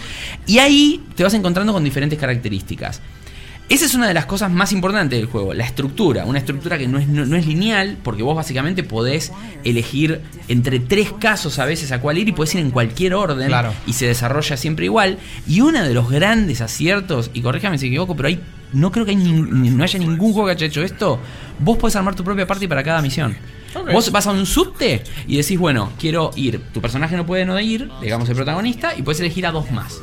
[0.46, 3.00] y ahí te vas encontrando con diferentes características.
[3.68, 6.24] Esa es una de las cosas más importantes del juego, la estructura.
[6.24, 9.32] Una estructura que no es, no, no es lineal, porque vos básicamente podés
[9.64, 13.48] elegir entre tres casos a veces a cuál ir y podés ir en cualquier orden
[13.48, 13.72] Claro.
[13.84, 15.18] y se desarrolla siempre igual.
[15.48, 18.40] Y uno de los grandes aciertos, y corríjame si equivoco, pero hay,
[18.72, 21.18] no creo que hay no haya ningún juego que haya hecho esto,
[21.58, 23.36] vos podés armar tu propia party para cada misión.
[23.92, 26.62] Vos vas a un subte y decís, bueno, quiero ir.
[26.72, 30.00] Tu personaje no puede no ir, digamos el protagonista, y puedes elegir a dos más.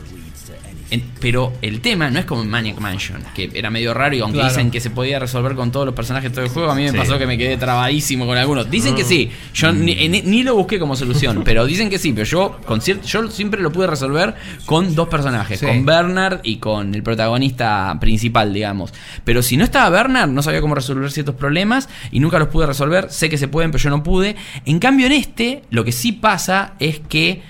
[0.94, 4.20] En- pero el tema no es como en Maniac Mansion, que era medio raro y
[4.20, 4.50] aunque Claro.
[4.54, 6.84] dicen que se podía resolver con todos los personajes de todo el juego, a mí
[6.84, 6.98] me Sí.
[6.98, 8.70] pasó que me quedé trabadísimo con algunos.
[8.70, 12.14] Dicen que sí, yo ni, ni- ni lo busqué como solución, pero dicen que sí,
[12.14, 14.36] pero yo, con cier- yo siempre lo pude resolver
[14.66, 15.66] con dos personajes, Sí.
[15.66, 18.94] con Bernard y con el protagonista principal, digamos.
[19.24, 22.68] Pero si no estaba Bernard, no sabía cómo resolver ciertos problemas y nunca los pude
[22.68, 23.10] resolver.
[23.10, 24.36] Sé que se pueden, pero yo no pude.
[24.66, 27.42] En cambio, en este, lo que sí pasa es que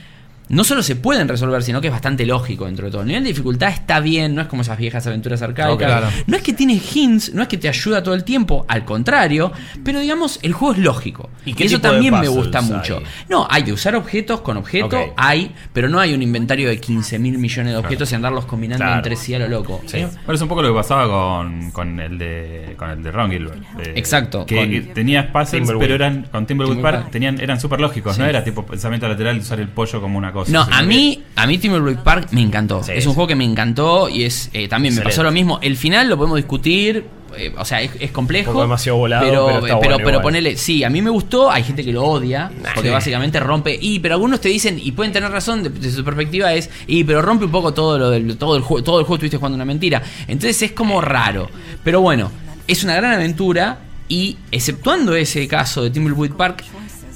[0.50, 3.02] no solo se pueden resolver, sino que es bastante lógico dentro de todo.
[3.02, 5.78] El nivel de dificultad está bien, no es como esas viejas aventuras arcaicas.
[5.78, 6.08] Claro.
[6.28, 9.52] No es que tiene hints, no es que te ayuda todo el tiempo, al contrario,
[9.84, 11.30] pero digamos, el juego es lógico.
[11.46, 12.66] ¿Y eso tipo de también me gusta hay?
[12.66, 13.02] mucho.
[13.30, 15.14] No, hay de usar objetos con objeto, Ok.
[15.18, 18.84] hay, pero no hay un inventario de 15 mil millones de objetos y andarlos combinando
[18.84, 18.98] Claro.
[18.98, 19.82] entre sí a lo loco.
[19.86, 20.00] Sí.
[20.00, 23.32] Bueno, es un poco lo que pasaba con, con el de con el de Ron
[23.32, 23.62] Gilbert.
[23.80, 27.12] eh, Exacto, Que con tenía puzzles, pero eran con Timberwood Timberwolf Park Park.
[27.12, 28.22] tenían, eran súper lógicos, Sí.
[28.22, 30.52] no era tipo pensamiento lateral de usar el pollo como una cosa.
[30.52, 32.84] No, a mí, a mí Timberwolf Park me encantó.
[32.84, 33.16] Sí, es un sí.
[33.16, 35.60] juego que me encantó y es eh, también me pasó lo mismo.
[35.62, 37.06] El final lo podemos discutir.
[37.38, 38.52] eh, o sea, es, es complejo.
[38.52, 41.50] Un poco demasiado volado, pero pero, bueno pero ponele, sí, a mí me gustó.
[41.50, 42.94] Hay gente que lo odia porque Sí.
[42.94, 43.78] básicamente rompe.
[43.82, 47.04] Y pero algunos te dicen y pueden tener razón de, de su perspectiva es y
[47.04, 48.84] pero rompe un poco todo lo del todo el juego.
[48.84, 50.02] Todo el juego estuviste jugando una mentira.
[50.28, 51.50] Entonces es como raro.
[51.84, 52.30] Pero bueno,
[52.68, 56.64] es una gran aventura y exceptuando ese caso de Timberwood Park.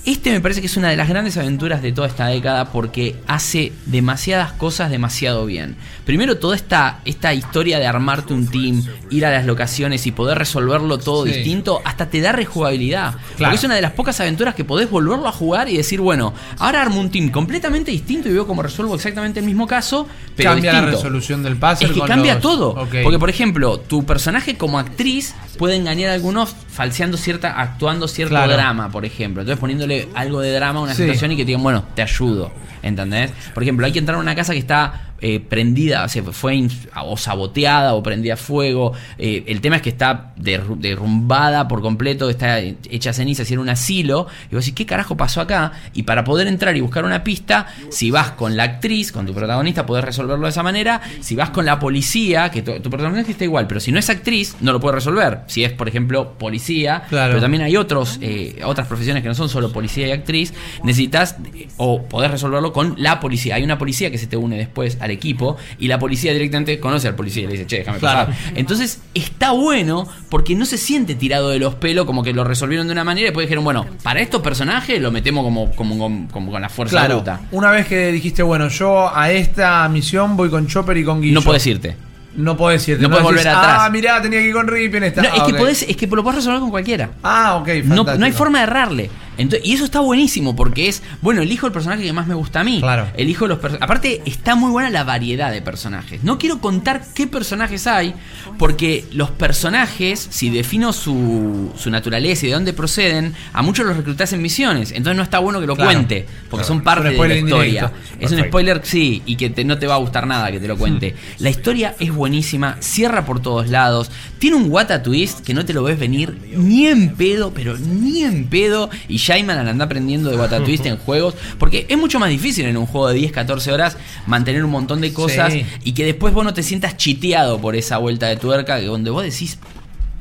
[0.08, 3.18] Este me parece que es una de las grandes aventuras de toda esta década porque
[3.28, 5.76] hace demasiadas cosas demasiado bien.
[6.06, 10.38] Primero, toda esta, esta historia de armarte un team, ir a las locaciones y poder
[10.38, 11.34] resolverlo todo Sí.
[11.34, 13.16] distinto, hasta te da rejugabilidad.
[13.16, 13.22] Claro.
[13.38, 16.34] Porque es una de las pocas aventuras que podés volverlo a jugar y decir, bueno,
[16.58, 20.52] ahora armo un team completamente distinto y veo cómo resuelvo exactamente el mismo caso, pero
[20.52, 21.86] Cambia la resolución del puzzle.
[21.88, 22.76] Es que con cambia los- todo.
[23.04, 28.30] Porque, por ejemplo, tu personaje como actriz puede engañar a algunos falseando cierta, actuando cierto
[28.36, 28.54] Claro.
[28.54, 29.42] drama, por ejemplo.
[29.42, 31.04] Entonces poniéndole algo de drama a una Sí.
[31.04, 32.52] situación y que te digan, bueno, te ayudo.
[32.84, 33.32] ¿Entendés?
[33.54, 36.68] Por ejemplo, hay que entrar a una casa que está eh, prendida, o sea, fue
[37.04, 38.94] o saboteada o prendida a fuego.
[39.18, 43.62] Eh, el tema es que está derru- derrumbada por completo, está hecha ceniza, si era
[43.62, 44.28] un asilo.
[44.52, 45.72] Y vos decís, ¿qué carajo pasó acá?
[45.94, 49.34] Y para poder entrar y buscar una pista, si vas con la actriz, con tu
[49.34, 51.02] protagonista, podés resolverlo de esa manera.
[51.22, 54.10] Si vas con la policía, que tu, tu protagonista está igual, pero si no es
[54.10, 55.42] actriz, no lo puedes resolver.
[55.48, 57.32] Si es, por ejemplo, policía, Claro.
[57.32, 60.54] pero también hay otros, eh, otras profesiones que no son solo policía y actriz,
[60.84, 61.36] necesitas
[61.78, 63.56] o podés resolverlo con la policía.
[63.56, 67.08] Hay una policía que se te une después al equipo y la policía directamente conoce
[67.08, 68.28] al policía y le dice, che, déjame Claro.
[68.32, 68.52] pasar.
[68.56, 72.88] Entonces está bueno porque no se siente tirado de los pelos como que lo resolvieron
[72.88, 76.28] de una manera y después dijeron, bueno, para estos personajes lo metemos como, como, como,
[76.30, 77.42] como con la fuerza Claro, bruta.
[77.52, 81.36] una vez que dijiste, bueno, yo a esta misión voy con Chopper y con Guillo.
[81.40, 81.96] No podés irte.
[82.36, 83.02] No podés irte.
[83.02, 83.78] No podés decís, volver atrás.
[83.82, 85.24] Ah, mirá, tenía que ir con Rip en esta.
[85.24, 87.10] No, Ah, es, que podés, es que lo podés resolver con cualquiera.
[87.24, 89.10] Ah, ok, No, no hay forma de errarle.
[89.38, 92.62] Entonces, y eso está buenísimo porque es, bueno, elijo el personaje que más me gusta
[92.62, 92.80] a mí.
[92.80, 93.08] Claro.
[93.16, 93.84] Elijo los personajes.
[93.84, 96.24] Aparte, está muy buena la variedad de personajes.
[96.24, 98.14] No quiero contar qué personajes hay
[98.58, 103.98] porque los personajes, si defino su, su naturaleza y de dónde proceden, a muchos los
[103.98, 104.92] reclutás en misiones.
[104.92, 105.92] Entonces no está bueno que lo Claro.
[105.92, 107.38] cuente porque son parte de la historia.
[107.68, 107.92] indirecto.
[108.20, 110.68] Es un spoiler, sí, y que te- no te va a gustar nada que te
[110.68, 111.16] lo cuente.
[111.40, 114.10] La historia es buenísima, cierra por todos lados,
[114.40, 118.24] tiene un Wata Twist que no te lo ves venir ni en pedo, pero ni
[118.24, 118.90] en pedo.
[119.08, 122.78] Y Shaiman anda aprendiendo de Wata Twist en juegos, porque es mucho más difícil en
[122.78, 125.66] un juego de 10, 14 horas mantener un montón de cosas Sí.
[125.84, 129.10] y que después vos no te sientas chiteado por esa vuelta de tuerca, que donde
[129.10, 129.58] vos decís,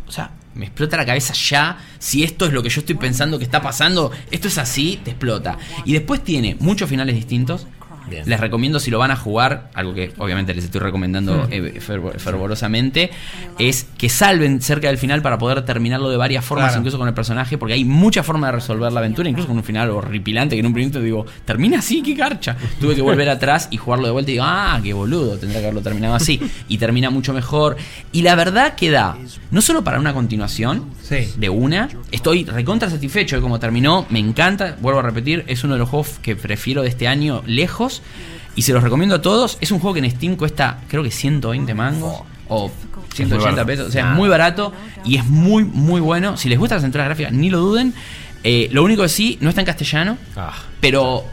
[0.08, 1.78] o sea, me explota la cabeza ya.
[1.98, 5.10] Si esto es lo que yo estoy pensando que está pasando, esto es así, te
[5.10, 5.58] explota.
[5.84, 7.66] Y después tiene muchos finales distintos.
[8.08, 8.22] Bien.
[8.26, 12.12] Les recomiendo si lo van a jugar, algo que obviamente les estoy recomendando eh, fervo-
[12.18, 13.10] fervorosamente,
[13.58, 16.80] es que salven cerca del final para poder terminarlo de varias formas, Claro.
[16.80, 19.64] incluso con el personaje, porque hay muchas formas de resolver la aventura, incluso con un
[19.64, 22.56] final horripilante que en un principio digo, termina así, qué garcha.
[22.80, 25.66] Tuve que volver atrás y jugarlo de vuelta y digo, ah, qué boludo, tendría que
[25.66, 26.40] haberlo terminado así.
[26.68, 27.76] Y termina mucho mejor.
[28.12, 29.16] Y la verdad que da,
[29.50, 31.28] no solo para una continuación, Sí.
[31.36, 31.88] de una.
[32.10, 34.06] Estoy recontra satisfecho de cómo terminó.
[34.10, 34.76] Me encanta.
[34.80, 37.95] Vuelvo a repetir, es uno de los juegos que prefiero de este año lejos.
[38.00, 39.58] Juegos y se los recomiendo a todos.
[39.60, 42.70] Es un juego que en Steam cuesta creo que 120 mangos o
[43.14, 43.66] 180 barato.
[43.66, 44.72] pesos, o sea, es muy barato
[45.04, 46.36] y es muy muy bueno.
[46.36, 47.92] Si les gustan las entradas gráficas, ni lo duden.
[48.44, 50.52] Eh, lo único que sí, no está en castellano, Ah.
[50.80, 51.24] pero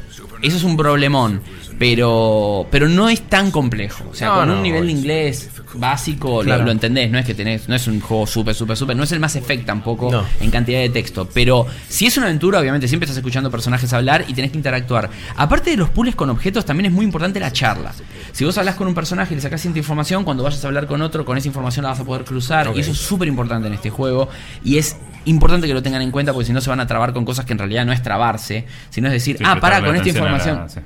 [0.42, 1.42] eso es un problemón.
[1.80, 4.06] Pero, pero no es tan complejo.
[4.12, 6.64] O sea, No, con no, un nivel de inglés básico lo- Claro.
[6.66, 7.10] lo, entendés.
[7.10, 8.96] No es que tenés, no es un juego súper, súper, súper.
[8.96, 10.24] No es el Mass Effect tampoco No.
[10.40, 11.28] en cantidad de texto.
[11.34, 15.10] Pero si es una aventura, obviamente siempre estás escuchando personajes hablar y tenés que interactuar.
[15.36, 17.92] Aparte de los pools con objetos, también es muy importante la charla.
[18.32, 20.86] Si vos hablas con un personaje y le sacás cierta información, cuando vayas a hablar
[20.88, 22.72] con otro, con esa información la vas a poder cruzar.
[22.76, 24.30] Y eso es súper importante en este juego.
[24.64, 24.96] Y es
[25.26, 27.46] importante que lo tengan en cuenta porque si no se van a trabar con cosas
[27.46, 30.10] que en realidad no es trabarse, sino es decir, Sí, ah, para con esta la-
[30.10, 30.70] información.
[30.70, 30.80] sí.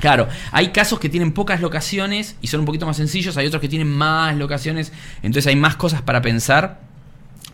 [0.00, 3.60] Claro, hay casos que tienen pocas locaciones y son un poquito más sencillos, hay otros
[3.60, 4.92] que tienen más locaciones,
[5.22, 6.82] entonces hay más cosas para pensar.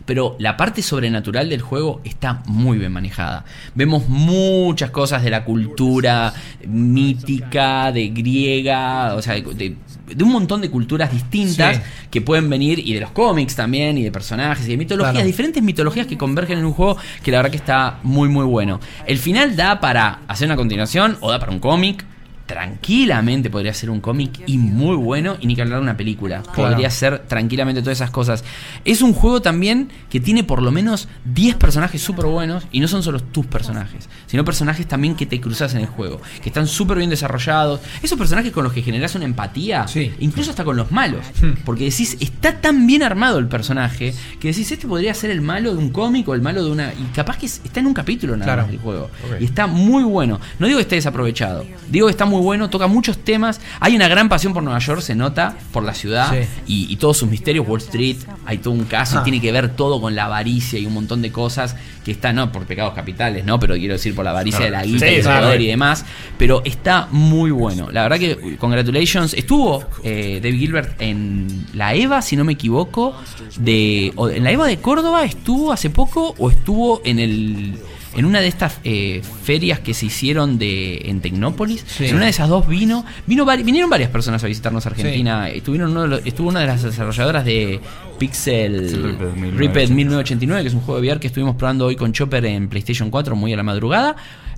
[0.03, 3.45] Pero la parte sobrenatural del juego está muy bien manejada.
[3.75, 6.33] Vemos muchas cosas de la cultura
[6.67, 9.75] mítica, de griega, o sea, de,
[10.07, 11.83] de un montón de culturas distintas Sí.
[12.09, 15.27] que pueden venir, y de los cómics también, y de personajes, y de mitologías, Claro.
[15.27, 18.79] diferentes mitologías que convergen en un juego que la verdad que está muy muy bueno.
[19.05, 22.05] El final da para hacer una continuación o da para un cómic.
[22.51, 26.43] Tranquilamente podría ser un cómic y muy bueno y ni que hablar de una película.
[26.55, 28.43] Podría ser tranquilamente todas esas cosas.
[28.85, 32.87] Es un juego también que tiene por lo menos 10 personajes súper buenos y no
[32.87, 36.67] son solo tus personajes, sino personajes también que te cruzas en el juego, que están
[36.67, 37.79] súper bien desarrollados.
[38.03, 40.11] Esos personajes con los que generas una empatía, Sí.
[40.19, 41.25] incluso hasta con los malos.
[41.41, 41.53] Hmm.
[41.65, 45.71] Porque decís, está tan bien armado el personaje que decís, este podría ser el malo
[45.73, 46.93] de un cómic o el malo de una.
[46.93, 48.61] Y capaz que es- está en un capítulo nada Claro.
[48.63, 49.09] más del juego.
[49.39, 50.39] Y está muy bueno.
[50.59, 51.65] No digo que esté desaprovechado.
[51.89, 53.61] Digo que está muy bueno, toca muchos temas.
[53.79, 56.47] Hay una gran pasión por Nueva York, se nota, por la ciudad Sí.
[56.67, 57.67] y, y todos sus misterios.
[57.67, 59.21] Wall Street, hay todo un caso Ah.
[59.21, 62.33] y tiene que ver todo con la avaricia y un montón de cosas que está,
[62.33, 65.13] no por pecados capitales, no, pero quiero decir por la avaricia de la guita Sí,
[65.15, 65.45] y claro.
[65.47, 66.05] poder y demás.
[66.37, 67.91] Pero está muy bueno.
[67.91, 69.33] La verdad que, congratulations.
[69.35, 73.15] Estuvo eh, David Gilbert en la EVA, si no me equivoco.
[73.57, 77.77] De, o en la EVA de Córdoba estuvo hace poco o estuvo en el.
[78.15, 82.07] En una de estas eh, ferias que se hicieron de en Tecnópolis, Sí.
[82.07, 85.49] en una de esas dos vino, vino vari- vinieron varias personas a visitarnos a Argentina.
[85.49, 87.79] Estuvieron uno de los- estuvo una de las desarrolladoras de
[88.19, 91.85] Pixel Sí, Ripped Ripped 1989, 1989, que es un juego de VR que estuvimos probando
[91.85, 94.15] hoy con Chopper en PlayStation 4 muy a la madrugada.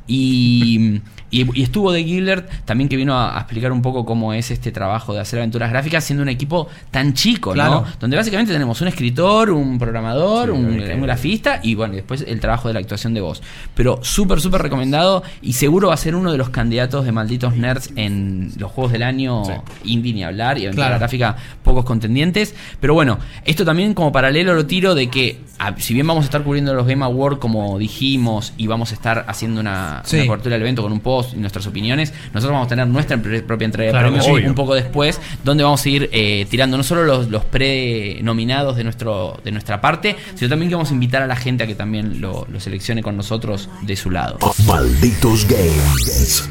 [0.08, 1.00] Y,
[1.42, 4.52] y- y estuvo de Gillard también que vino a, a explicar un poco cómo es
[4.52, 7.82] este trabajo de hacer aventuras gráficas siendo un equipo tan chico, Claro.
[7.82, 7.86] ¿no?
[8.00, 12.68] Donde básicamente tenemos un escritor, un programador, Sí, un, grafista y bueno, después el trabajo
[12.68, 13.42] de la actuación de voz.
[13.76, 17.56] Pero súper, súper recomendado y seguro va a ser uno de los candidatos de malditos
[17.56, 19.44] nerds en los juegos del año
[19.84, 21.00] indie ni hablar y aventura Claro.
[21.00, 22.54] gráfica pocos contendientes.
[22.80, 26.26] Pero bueno, esto también como paralelo lo tiro de que a- si bien vamos a
[26.26, 30.18] estar cubriendo los Game Awards como dijimos y vamos a estar haciendo una, Sí.
[30.18, 33.18] una cobertura del evento con un post y nuestras opiniones, nosotros vamos a tener nuestra
[33.18, 36.84] propia entrega Claro de premios un poco después, donde vamos a ir eh, tirando no
[36.84, 41.22] solo los, los pre-nominados de, nuestro, de nuestra parte, sino también que vamos a invitar
[41.22, 44.38] a la gente a que también lo, lo seleccione con nosotros de su lado.
[44.66, 46.50] Malditos Games.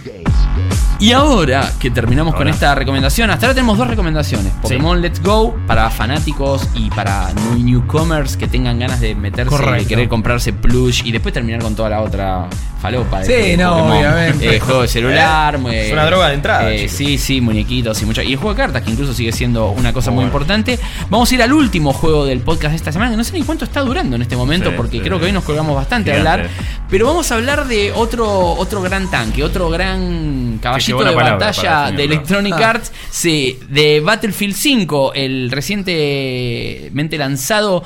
[1.03, 4.53] Y ahora que terminamos con esta recomendación, hasta ahora tenemos dos recomendaciones.
[4.63, 9.59] Pokémon Let's Go para fanáticos y para new- newcomers que tengan ganas de meterse y
[9.59, 9.89] Correcto.
[9.89, 12.47] querer comprarse plush y después terminar con toda la otra
[12.81, 13.25] falopa.
[13.25, 13.97] Sí, de no, Pokémon.
[13.97, 14.57] obviamente.
[14.57, 15.59] Eh, juego de celular.
[15.73, 18.23] Es una droga de entrada, eh, sí, sí, muñequitos y mucha.
[18.23, 20.29] Y el juego de cartas, que incluso sigue siendo una cosa muy Bueno.
[20.29, 20.79] importante.
[21.11, 23.43] Vamos a ir al último juego del podcast de esta semana, que no sé ni
[23.43, 25.03] cuánto está durando en este momento, Sí, porque sí.
[25.03, 26.49] creo que hoy nos colgamos bastante a hablar.
[26.89, 30.59] Pero vamos a hablar de otro, otro gran tanque, otro gran
[30.99, 32.05] caballito de palabra batalla de.
[32.05, 32.71] Electronic Ah.
[32.71, 37.83] Arts, sí, de Battlefield 5, el recientemente lanzado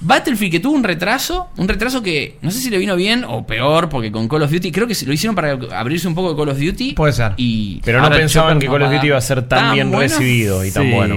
[0.00, 3.44] Battlefield que tuvo un retraso, un retraso que no sé si le vino bien o
[3.46, 6.30] peor, porque con Call of Duty, creo que se- lo hicieron para abrirse un poco
[6.30, 6.92] de Call of Duty.
[6.92, 7.32] Puede ser.
[7.36, 10.02] Y Pero no pensaban que Call of Duty iba a ser tan bien bueno.
[10.02, 10.90] recibido y tan Sí.
[10.92, 11.16] bueno.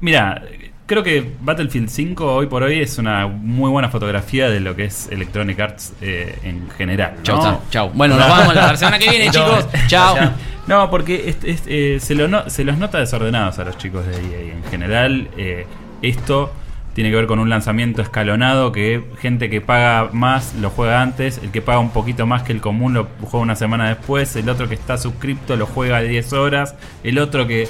[0.00, 0.42] Mira,
[0.86, 4.84] creo que Battlefield 5 hoy por hoy es una muy buena fotografía de lo que
[4.84, 7.14] es Electronic Arts eh, en general.
[7.18, 7.22] ¿no?
[7.22, 7.90] Chau, chau, chau.
[7.94, 9.66] Bueno, nos vamos la semana que viene, chicos.
[9.88, 10.16] Chao.
[10.66, 14.04] No, porque es- es, eh, se, lo no- se los nota desordenados a los chicos
[14.06, 14.52] de EA.
[14.54, 15.66] En general, eh,
[16.02, 16.52] esto
[16.94, 21.38] tiene que ver con un lanzamiento escalonado que gente que paga más lo juega antes,
[21.42, 24.48] el que paga un poquito más que el común lo juega una semana después, el
[24.48, 27.68] otro que está suscripto lo juega 10 horas, el otro que...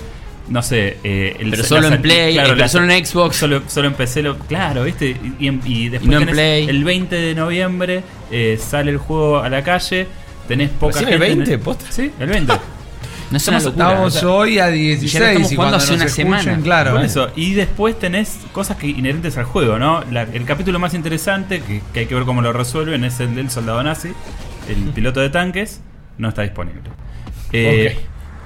[0.49, 3.37] No sé, eh, el- Pero la solo en Play, eh, pero la- solo en Xbox.
[3.37, 5.17] Solo, solo en PC, lo- claro, ¿viste?
[5.41, 6.69] Y, y- y después Y no en tenés Play.
[6.69, 10.07] el 20 de noviembre eh, sale el juego a la calle,
[10.47, 11.87] tenés poca ¿Recién el gente en 20, posta?
[11.91, 12.53] Sí, el 20.
[13.29, 13.87] No es una locura.
[13.89, 15.97] Estamos o sea, hoy a y 16 ya lo estamos y jugando cuando hace nos
[15.97, 16.05] una
[16.37, 16.63] escuchen, semana.
[16.63, 16.93] claro.
[16.93, 17.07] Por ¿eh?
[17.07, 17.29] eso.
[17.35, 20.05] Y después tenés cosas que inherentes al juego, ¿no?
[20.13, 23.35] La- el capítulo más interesante, que, que hay que ver cómo lo resuelven, es el
[23.35, 24.11] del soldado nazi,
[24.69, 25.81] el piloto de tanques,
[26.19, 26.83] no está disponible.
[27.53, 27.99] Eh,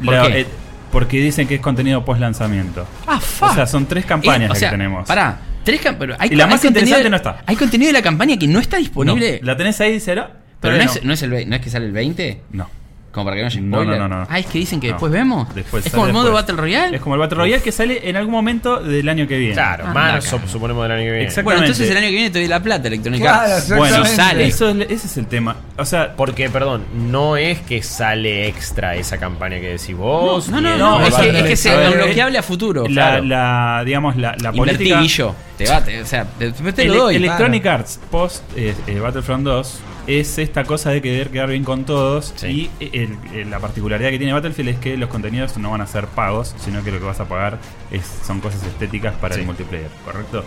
[0.03, 0.47] ¿Por La- qué?
[0.93, 2.87] Porque dicen que es contenido post lanzamiento.
[3.07, 3.51] Ah, fuck.
[3.51, 5.07] O sea, son tres campañas Eh, o las sea, que tenemos.
[5.07, 7.43] Pará, tres cam- pero hay, Y la más interesante de- no está.
[7.47, 9.39] Hay contenido de la campaña que no está disponible.
[9.43, 10.29] No, la tenés ahí, cero.
[10.61, 12.41] pero no, Todavía es, no, es el, no es que sale el 20.
[12.53, 12.69] No.
[13.13, 13.99] Como para que no haya No, spoiler.
[13.99, 14.27] no, no, no.
[14.31, 14.93] Ah, es que dicen que No.
[14.93, 15.53] después vemos.
[15.53, 16.43] Después es como el modo después.
[16.45, 16.97] Battle Royale.
[16.97, 19.55] Es como el Battle Royale que sale en algún momento del año que viene.
[19.55, 20.47] Claro, Ah, marzo, acá.
[20.47, 21.25] suponemos del año que viene.
[21.25, 21.43] Exacto.
[21.45, 22.07] bueno, entonces el exactamente.
[22.07, 23.69] año que viene te doy la plata, Electronic Claro, Arts.
[23.77, 24.23] Bueno, Si Exactamente.
[24.23, 24.47] sale.
[24.47, 25.57] Eso es- ese es el tema.
[25.77, 30.49] O sea, Porque, perdón, no es que sale extra esa campaña que decís vos.
[30.49, 32.83] No, no, no, no, es, que, es que se desbloqueable a futuro.
[32.85, 32.89] la,
[33.21, 33.25] claro.
[33.25, 35.01] la, digamos, la, la Invertí, política.
[35.01, 35.35] Guillo.
[35.59, 37.17] Te va, te- o sea, después te lo doy.
[37.17, 41.85] Electronic Arts post eh, eh, Battlefront 2 es esta cosa de querer quedar bien con
[41.85, 42.71] todos Sí.
[42.81, 45.87] y el- el- la particularidad que tiene Battlefield es que los contenidos no van a
[45.87, 47.59] ser pagos, sino que lo que vas a pagar
[47.91, 49.41] es, son cosas estéticas para Sí.
[49.41, 50.45] el multiplayer, ¿correcto?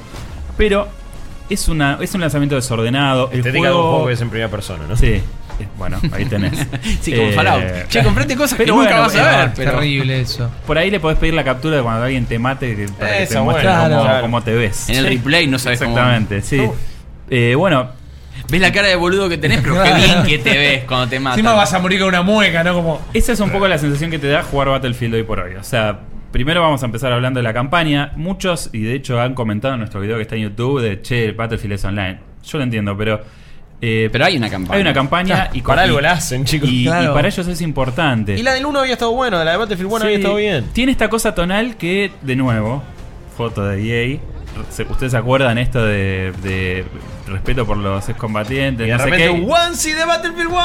[0.57, 0.87] Pero
[1.49, 3.29] es, una, es un lanzamiento desordenado.
[3.31, 4.95] El Estética de un juego, juego que es en primera persona, ¿no?
[4.97, 5.21] Sí, eh,
[5.77, 6.53] bueno, ahí tenés.
[7.01, 7.87] Sí, como Eh, Fallout.
[7.89, 9.49] Che, comprate cosas que pero nunca bueno, vas a ver.
[9.49, 9.71] Es Pero...
[9.71, 10.49] terrible eso.
[10.65, 13.27] Por ahí le podés pedir la captura de cuando alguien te mate que- para que
[13.27, 14.21] te muestre bueno, cómo, claro.
[14.21, 14.89] cómo te ves.
[14.89, 16.61] En el replay no sabes cómo- Exactamente, sí.
[17.29, 17.89] Eh, bueno,
[18.49, 21.19] Ves la cara de boludo que tenés, pero qué bien que te ves cuando te
[21.19, 21.39] matan.
[21.39, 22.73] Encima vas a morir con una mueca, ¿no?
[22.73, 23.01] Como.
[23.13, 25.55] esa es un poco la sensación que te da jugar Battlefield hoy por hoy.
[25.55, 25.99] O sea,
[26.31, 28.11] primero vamos a empezar hablando de la campaña.
[28.15, 31.31] Muchos, y de hecho han comentado en nuestro video que está en YouTube, de che,
[31.31, 32.19] Battlefield es online.
[32.45, 33.21] Yo lo entiendo, pero.
[33.81, 34.75] eh, Pero hay una campaña.
[34.75, 36.69] hay una campaña y Para algo la hacen, chicos.
[36.69, 38.37] Y, para ellos es importante.
[38.37, 40.65] Y la del 1 había estado buena, la de Battlefield 1 había Sí, estado bien.
[40.73, 42.83] Tiene esta cosa tonal que, de nuevo,
[43.37, 44.19] foto de EA.
[44.69, 46.83] se- ¿Ustedes se acuerdan esto de, de
[47.27, 48.85] respeto por los excombatientes?
[48.85, 49.51] Y de no sé repente, qué?
[49.51, 50.59] Onesie de Battlefield 1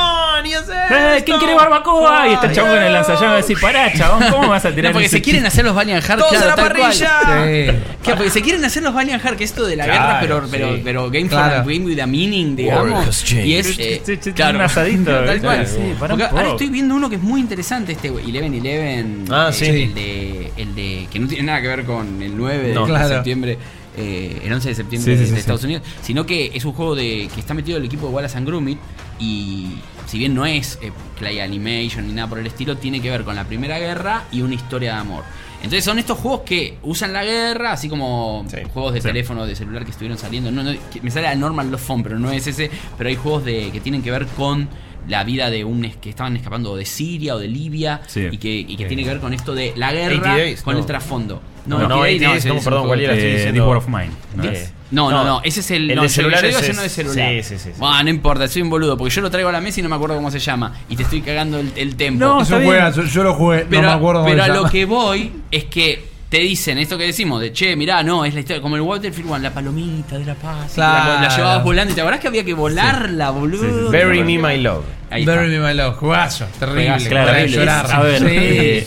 [0.46, 0.72] y hace
[1.18, 1.22] ¡Eh!
[1.24, 2.28] ¿Quién quiere barbacoa?
[2.28, 4.70] Y está el Ay, chabón con el lanzallamas y decir, pará, chabón, ¿cómo vas a
[4.74, 6.18] tirar No, porque se quieren chiste?" hacer los Valiant Heart.
[6.20, 7.10] Todos claro, a la parrilla.
[7.46, 7.78] Sí.
[8.08, 10.20] Claro, porque se quieren hacer los Valiant Heart, que es esto de la Claro, guerra,
[10.20, 10.80] pero, pero, sí.
[10.82, 11.62] pero Game Claro.
[11.64, 13.32] for Game with a Meaning, digamos.
[13.32, 13.78] Y es.
[13.78, 14.02] eh,
[14.34, 15.66] claro, un asadito, tal cual.
[15.66, 18.54] Sí, para Porque un ahora estoy viendo uno que es muy interesante, este güey, Eleven
[18.54, 19.24] Eleven.
[19.30, 19.66] Ah, eh, sí.
[19.66, 21.08] El de, el de.
[21.10, 22.86] que no tiene nada que ver con el 9 de No.
[22.86, 23.08] Claro.
[23.08, 23.58] septiembre.
[23.98, 25.40] Eh, el 11 de septiembre Sí, sí, de, sí.
[25.40, 28.38] Estados Unidos, sino que es un juego de que está metido el equipo de Wallace
[28.38, 28.78] and Gromit
[29.18, 29.74] y
[30.06, 33.24] si bien no es eh, Clay Animation ni nada por el estilo, tiene que ver
[33.24, 35.24] con la Primera Guerra y una historia de amor.
[35.58, 39.84] Entonces son estos juegos que usan la guerra, así como juegos de teléfono, de celular
[39.84, 40.52] que estuvieron saliendo.
[40.52, 42.70] No, no, que me sale a Normal Love Phone, pero no es ese.
[42.96, 44.68] Pero hay juegos de que tienen que ver con
[45.08, 48.28] la vida de un que estaban escapando de Siria o de Libia Sí.
[48.30, 48.88] y que, y que Sí.
[48.88, 50.80] tiene que ver con esto de la 80 guerra Days, con no.
[50.80, 51.42] el trasfondo.
[51.66, 54.10] No, no, 80 Days, ese no, es un perdón, Eh, diciendo- This War of Mine.
[54.36, 54.42] ¿no.
[54.90, 57.30] No, no, No, no, ese es el, el no, de celular yo es- de celular.
[57.30, 57.70] sí, sí, sí, sí.
[57.78, 59.90] Bueno, no importa, soy un boludo, porque yo lo traigo a la mesa y no
[59.90, 60.74] me acuerdo cómo se llama.
[60.88, 62.24] Y te estoy cagando el, el tempo.
[62.24, 64.54] No, Es un juegazo, yo lo jugué, pero, no me acuerdo cómo pero se a
[64.54, 68.34] lo que voy es que te dicen esto que decimos, de che, mirá, no, es
[68.34, 70.72] la historia, como el Battlefield 1, la palomita de la paz.
[70.74, 71.14] Claro.
[71.14, 73.62] La, la llevabas volando y te acordás que había que volarla, boludo.
[73.62, 74.04] Sí, sí, sí.
[74.04, 74.84] Bury me my love.
[75.10, 75.34] Ahí está.
[75.36, 77.08] Bury me my love, jugazo, terrible.
[77.08, 77.84] Claro, llorar.
[77.86, 78.26] es- a ver, Sí.
[78.30, 78.86] eh,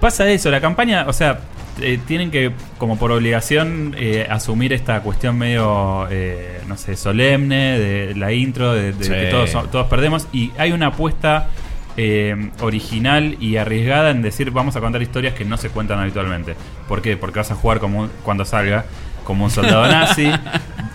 [0.00, 1.40] pasa eso, la campaña, o sea,
[1.80, 7.78] eh, tienen que, como por obligación, eh, asumir esta cuestión medio, eh, no sé, solemne
[7.78, 9.10] de la intro, de, de Sí.
[9.10, 11.46] que todos, todos perdemos, y hay una apuesta
[12.00, 16.54] eh, original y arriesgada en decir vamos a contar historias que no se cuentan habitualmente.
[16.86, 17.16] ¿Por qué?
[17.16, 18.84] Porque vas a jugar como cuando salga
[19.28, 20.28] como un soldado nazi.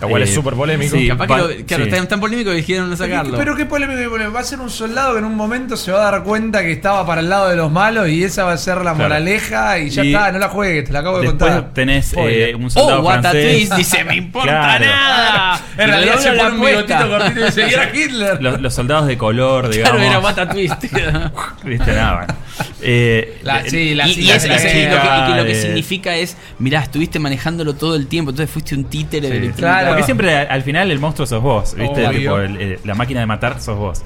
[0.00, 0.94] Lo cual es súper polémico.
[0.96, 1.90] sí, Capaz que lo- claro, sí.
[1.90, 3.38] tan, tan polémico que dijeron no sacarlo.
[3.38, 4.34] Pero qué polémico, qué polémico.
[4.34, 6.72] Va a ser un soldado que en un momento se va a dar cuenta que
[6.72, 8.96] estaba para el lado de los malos y esa va a ser la Claro.
[8.98, 11.72] moraleja y ya Y está, no la juegues, te la acabo de Después contar.
[11.72, 13.56] tenés eh, un soldado oh, what a francés.
[13.68, 14.84] twist, dice, me importa Claro.
[14.84, 15.60] nada.
[15.78, 18.42] En realidad se pone un bigotito cortito y dice, "Y era Hitler.
[18.42, 19.96] Los, los soldados de color, digamos.
[20.00, 20.82] Claro, era what a twist.
[21.64, 22.34] Viste, nada, bueno.
[22.82, 24.74] Eh, La- eh, sí, la y, y chica es- de la y es- y lo
[24.74, 28.52] que, y que lo que de- significa es, mirá, estuviste manejándolo todo el tiempo, entonces
[28.52, 29.52] fuiste un títere de Sí.
[29.56, 29.76] Claro.
[29.78, 29.88] Arts.
[29.88, 32.06] Porque siempre al final el monstruo sos vos, ¿viste?
[32.06, 32.18] Obvio.
[32.18, 34.02] Tipo, el- el- la máquina de matar sos vos.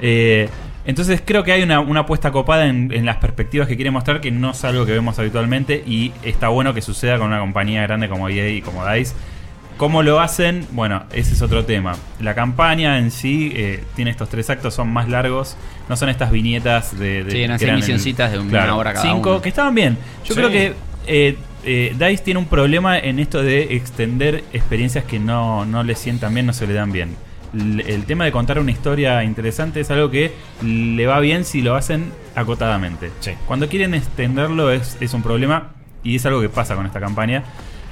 [0.00, 0.48] Eh,
[0.84, 4.20] entonces creo que hay una, una apuesta copada en, en las perspectivas que quiere mostrar
[4.20, 7.82] que no es algo que vemos habitualmente y está bueno que suceda con una compañía
[7.82, 9.14] grande como EA y como DICE.
[9.76, 10.66] ¿Cómo lo hacen?
[10.72, 11.94] Bueno, ese es otro tema.
[12.20, 15.56] La campaña en sí eh, tiene estos tres actos, son más largos,
[15.88, 17.24] no son estas viñetas de...
[17.24, 19.96] de Sí, eran en- misioncitas de una hora cada cinco, que estaban bien.
[20.24, 20.40] Yo Sí.
[20.40, 20.74] creo que
[21.06, 25.94] eh, eh, DICE tiene un problema en esto de extender experiencias que no, no le
[25.94, 27.16] sientan bien, no se le dan bien.
[27.54, 30.32] El tema de contar una historia interesante es algo que
[30.64, 33.10] le va bien si lo hacen acotadamente.
[33.20, 33.32] Sí.
[33.46, 35.72] Cuando quieren extenderlo es, es un problema
[36.02, 37.42] y es algo que pasa con esta campaña.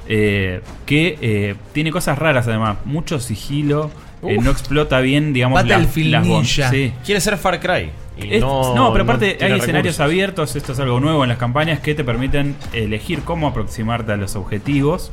[0.07, 3.91] eh, que eh, tiene cosas raras además, mucho sigilo,
[4.23, 6.25] eh, no explota bien, digamos, las, Battlefield las
[6.69, 6.93] sí.
[7.05, 7.91] Quiere ser Far Cry.
[8.17, 9.99] y Es- no, pero aparte hay escenarios recursos.
[9.99, 14.17] abiertos, esto es algo nuevo en las campañas que te permiten elegir cómo aproximarte a
[14.17, 15.11] los objetivos,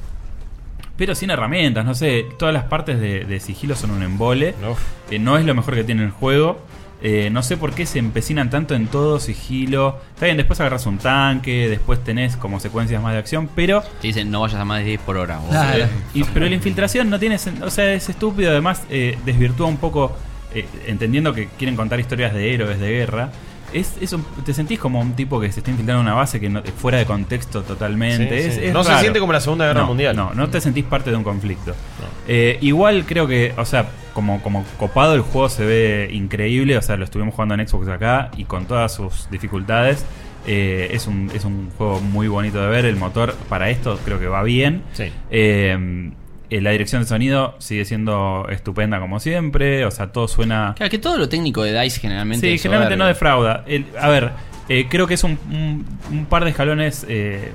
[0.97, 4.55] pero sin herramientas, no sé, todas las partes de, de sigilo son un embole,
[5.11, 6.61] eh, no es lo mejor que tiene el juego.
[7.01, 10.01] Eh, no sé por qué se empecinan tanto en todo sigilo.
[10.15, 14.09] Está bien, después agarras un tanque, después tenés como secuencias más de acción, pero Te
[14.09, 15.39] dicen no vayas a más de 10 por hora.
[15.39, 15.51] vos.
[15.51, 15.87] Claro.
[16.15, 20.17] y, pero la infiltración no tiene o sea, es estúpido, además eh, desvirtúa un poco,
[20.55, 23.31] eh, entendiendo que quieren contar historias de héroes de guerra.
[23.73, 26.41] Es, es un- te sentís como un tipo que se está infiltrando en una base
[26.41, 28.41] que no, fuera de contexto totalmente.
[28.43, 28.61] Sí, Es- sí.
[28.65, 30.17] es No se siente como la Segunda Guerra No, Mundial.
[30.17, 31.75] No, no te sentís parte de un conflicto.
[32.27, 36.83] Eh, igual creo que, o sea, como, como copado el juego se ve increíble, o
[36.83, 40.05] sea, lo estuvimos jugando en Xbox acá y con todas sus dificultades.
[40.47, 44.19] eh, es, un, es un juego muy bonito de ver, el motor para esto creo
[44.19, 44.83] que va bien.
[44.95, 45.05] Sí.
[45.31, 46.11] Eh,
[46.51, 50.75] eh, la dirección de sonido sigue siendo estupenda como siempre, o sea, todo suena...
[50.77, 52.51] Claro, que todo lo técnico de DICE generalmente.
[52.51, 53.65] Sí, generalmente no defrauda.
[53.67, 54.31] El- a ver,
[54.69, 57.53] eh, creo que es un, un- un par de escalones eh,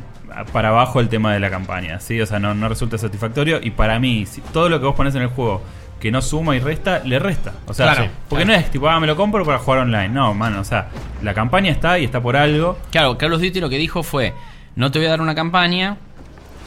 [0.52, 2.20] para abajo el tema de la campaña, ¿sí?
[2.22, 5.14] O sea, no, no resulta satisfactorio y para mí, si todo lo que vos pones
[5.15, 5.61] en el juego
[5.99, 7.53] que no suma y resta, le resta.
[7.65, 8.60] O sea, Claro, porque claro.
[8.60, 10.10] no es tipo, ah, me lo compro para jugar online.
[10.10, 10.90] No, mano, o sea,
[11.22, 14.34] la campaña está y está por algo, Claro, Carlos Duty lo que dijo fue:
[14.76, 15.98] No te voy a dar una campaña,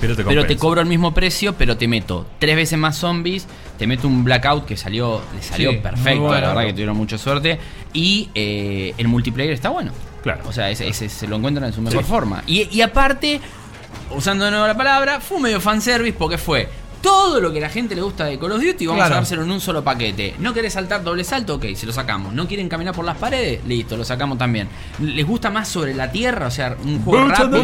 [0.00, 0.60] pero te pero te compensa.
[0.60, 3.46] cobro el mismo precio, pero te meto tres veces más zombies,
[3.78, 6.40] te meto un blackout que salió, le salió Sí, perfecto, bueno.
[6.40, 7.58] la verdad que tuvieron mucha suerte.
[7.92, 9.92] Y eh, el multiplayer está bueno.
[10.22, 10.42] Claro.
[10.48, 12.42] O sea, ese, ese se lo encuentran en su mejor forma.
[12.46, 13.40] Y, y aparte,
[14.10, 16.68] usando de nuevo la palabra, fue medio fanservice porque fue.
[17.06, 19.14] Todo lo que la gente le gusta de Call of Duty, vamos Claro.
[19.14, 20.34] a dárselo en un solo paquete.
[20.40, 21.54] ¿No querés saltar doble salto?
[21.54, 22.32] Ok, se lo sacamos.
[22.34, 23.64] ¿No quieren caminar por las paredes?
[23.64, 24.68] Listo, lo sacamos también.
[25.00, 26.48] ¿Les gusta más sobre la tierra?
[26.48, 27.62] O sea, un juego Boots rápido.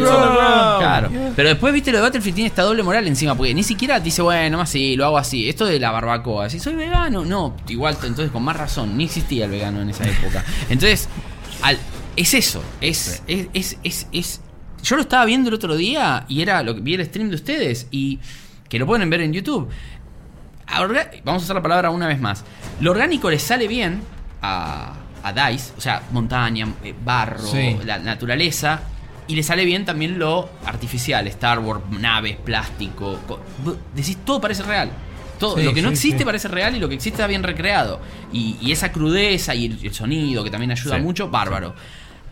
[0.79, 1.09] Claro.
[1.35, 4.21] Pero después, viste, lo de Battlefield tiene esta doble moral encima, porque ni siquiera dice,
[4.21, 5.49] bueno, más sí, lo hago así.
[5.49, 9.45] Esto de la barbacoa, si soy vegano, no, igual, entonces con más razón, ni existía
[9.45, 10.43] el vegano en esa época.
[10.69, 11.09] Entonces,
[11.61, 11.77] al-
[12.15, 14.41] es eso, es, es, es, es, es-
[14.83, 17.35] Yo lo estaba viendo el otro día y era lo que vi el stream de
[17.35, 18.19] ustedes y
[18.73, 19.69] que lo pueden ver en YouTube.
[21.23, 22.43] Vamos a usar la palabra una vez más.
[22.81, 24.01] Lo orgánico le sale bien
[24.41, 27.77] a, a DICE, o sea, montaña, eh, barro, Sí.
[27.85, 28.81] la naturaleza.
[29.27, 33.19] Y le sale bien también lo artificial, Star Wars, naves, plástico.
[33.95, 34.89] Decís, todo parece real.
[35.39, 36.25] Todo, Sí, lo que no sí, existe sí.
[36.25, 38.01] parece real y lo que existe está bien recreado.
[38.31, 41.75] Y, y esa crudeza y el, el sonido, que también ayuda mucho, bárbaro.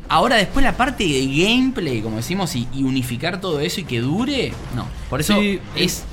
[0.10, 4.02] Ahora después la parte de gameplay, como decimos, y, y unificar todo eso y que
[4.02, 4.88] dure, no.
[5.08, 5.40] Por eso
[5.76, 6.04] es...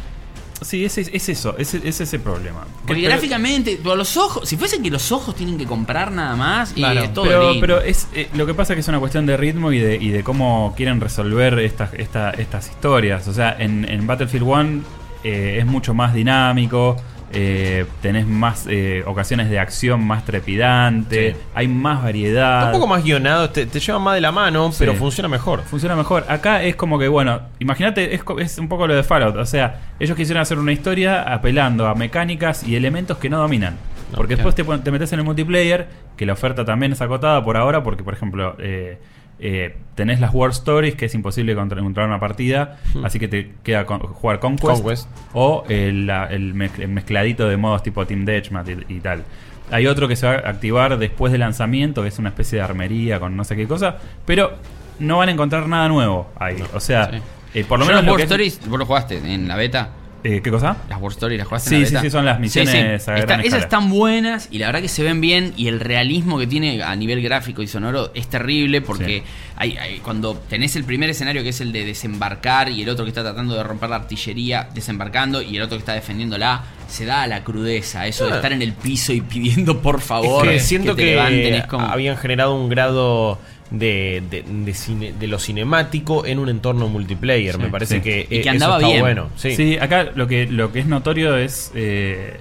[0.60, 2.66] Sí, es, es, es eso, es, es ese problema.
[2.86, 6.72] Porque Pero- gráficamente, los ojos, si fuesen que los ojos tienen que comprar nada más,
[6.72, 7.60] y Claro, es todo pero, lindo.
[7.60, 9.96] pero es eh, lo que pasa es que es una cuestión de ritmo y de,
[9.96, 13.28] y de cómo quieren resolver estas, esta- estas historias.
[13.28, 14.80] O sea, en, en Battlefield 1
[15.24, 16.96] es mucho más dinámico,
[17.32, 21.36] eh, tenés más eh, ocasiones de acción más trepidante, Sí.
[21.54, 22.58] hay más variedad.
[22.58, 25.62] Está un poco más guionado, te, te lleva más de la mano, pero funciona mejor.
[25.62, 26.24] Funciona mejor.
[26.28, 29.36] Acá es como que, bueno, imagínate, es, un poco lo de Fallout.
[29.36, 33.76] O sea, ellos quisieron hacer una historia apelando a mecánicas y elementos que no dominan.
[34.14, 35.86] Porque después te, te metes en el multiplayer,
[36.16, 38.98] que la oferta también es acotada por ahora, porque, por ejemplo, eh,
[39.40, 43.52] eh, tenés las War Stories, que es imposible contra- encontrar una partida, así que te
[43.62, 45.08] queda con- jugar Conquest, Conquest.
[45.32, 49.24] o el, la- el mez- el mezcladito de modos tipo Team Deathmatch y, y tal.
[49.70, 52.64] Hay otro que se va a activar después del lanzamiento, que es una especie de
[52.64, 54.52] armería con no sé qué cosa, pero
[54.98, 56.56] no van a encontrar nada nuevo ahí.
[56.74, 57.18] O sea, Sí.
[57.60, 58.02] eh, por lo Yo menos...
[58.02, 59.90] las lo War que es- Stories, vos lo jugaste en la beta.
[60.24, 60.76] Eh, ¿Qué cosa?
[60.88, 62.02] Las War Stories las jugaste Sí, en la sí, beta.
[62.02, 63.42] sí, son las misiones a gran Está- escala.
[63.44, 66.82] esas están buenas y la verdad que se ven bien y el realismo que tiene
[66.82, 69.22] a nivel gráfico y sonoro es terrible porque Sí.
[69.56, 73.04] hay, hay- cuando tenés el primer escenario que es el de desembarcar y el otro
[73.04, 77.04] que está tratando de romper la artillería desembarcando y el otro que está defendiéndola, se
[77.04, 78.36] da la crudeza, eso de Ah.
[78.36, 81.66] estar en el piso y pidiendo por favor Es que siento te que, levanten, es
[81.66, 83.38] como- habían generado un grado
[83.70, 87.54] de, de, de cine- de lo cinemático en un entorno multiplayer.
[87.56, 88.00] Sí, Me parece sí.
[88.02, 89.00] que, Y que eh, eso andaba está bien.
[89.00, 89.28] bueno.
[89.36, 89.54] Sí.
[89.56, 92.36] Sí, acá lo que, lo que es notorio es eh,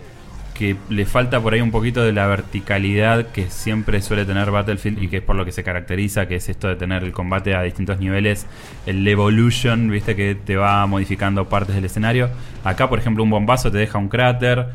[0.53, 5.03] que le falta por ahí un poquito de la verticalidad que siempre suele tener Battlefield
[5.03, 7.53] y que es por lo que se caracteriza, que es esto de tener el combate
[7.53, 8.47] a distintos niveles,
[8.87, 12.29] el evolution, viste que te va modificando partes del escenario.
[12.63, 14.65] Acá, por ejemplo, un bombazo te deja un cráter,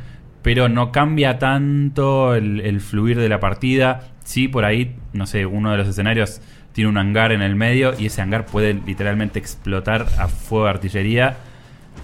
[0.42, 4.11] pero no cambia tanto el, el fluir de la partida.
[4.24, 6.40] Sí, por ahí, no sé, uno de los escenarios
[6.72, 10.70] tiene un hangar en el medio y ese hangar puede literalmente explotar a fuego de
[10.70, 11.36] artillería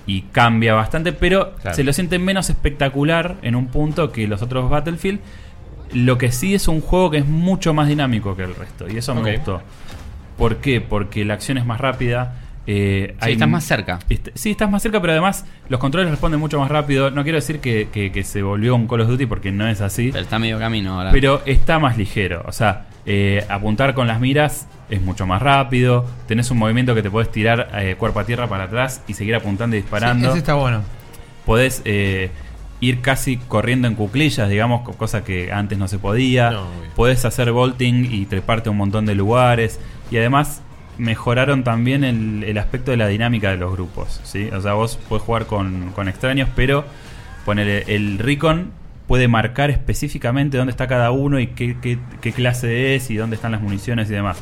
[0.06, 1.76] y cambia bastante, pero Claro.
[1.76, 5.20] se lo siente menos espectacular en un punto que los otros Battlefield.
[5.94, 8.98] Lo que sí es un juego que es mucho más dinámico que el resto, y
[8.98, 9.62] eso me gustó.
[10.36, 10.80] ¿Por qué?
[10.82, 12.34] Porque la acción es más rápida.
[12.70, 13.98] Eh, Sí, estás más cerca.
[14.10, 17.10] Est- Sí, estás más cerca, pero además los controles responden mucho más rápido.
[17.10, 19.80] No quiero decir que, que- que se volvió un Call of Duty porque no es
[19.80, 20.10] así.
[20.12, 21.10] Pero está medio camino ahora.
[21.12, 22.42] Pero está más ligero.
[22.46, 26.04] O sea, eh, apuntar con las miras es mucho más rápido.
[26.26, 29.34] Tenés un movimiento que te podés tirar eh, cuerpo a tierra para atrás y seguir
[29.34, 30.26] apuntando y disparando.
[30.26, 30.82] Sí, ese está bueno.
[31.46, 31.82] Podés.
[31.86, 32.30] eh,
[32.80, 36.50] ir casi corriendo en cuclillas, digamos, co- cosa que antes no se podía.
[36.52, 36.66] No.
[36.94, 39.80] Podés hacer vaulting y treparte a un montón de lugares.
[40.12, 40.62] Y además
[40.98, 44.20] mejoraron también el, el aspecto de la dinámica de los grupos.
[44.24, 44.48] ¿sí?
[44.52, 46.84] O sea, vos podés jugar con, con extraños, pero
[47.44, 48.70] ponele, el Recon
[49.06, 53.36] puede marcar específicamente dónde está cada uno y qué, qué- qué clase es y dónde
[53.36, 54.38] están las municiones y demás.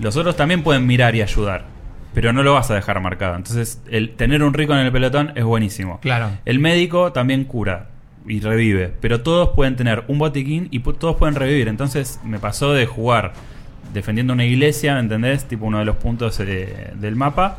[0.00, 1.64] Los otros también pueden mirar y ayudar,
[2.12, 3.36] pero no lo vas a dejar marcado.
[3.36, 6.00] Entonces, el tener un Recon en el pelotón es buenísimo.
[6.00, 6.30] Claro.
[6.44, 7.88] El médico también cura
[8.26, 11.68] y revive, pero todos pueden tener un botiquín y todos pueden revivir.
[11.68, 13.32] Entonces me pasó de jugar
[13.94, 15.44] defendiendo una iglesia, ¿me entendés?
[15.46, 17.58] Tipo uno de los puntos eh, del mapa.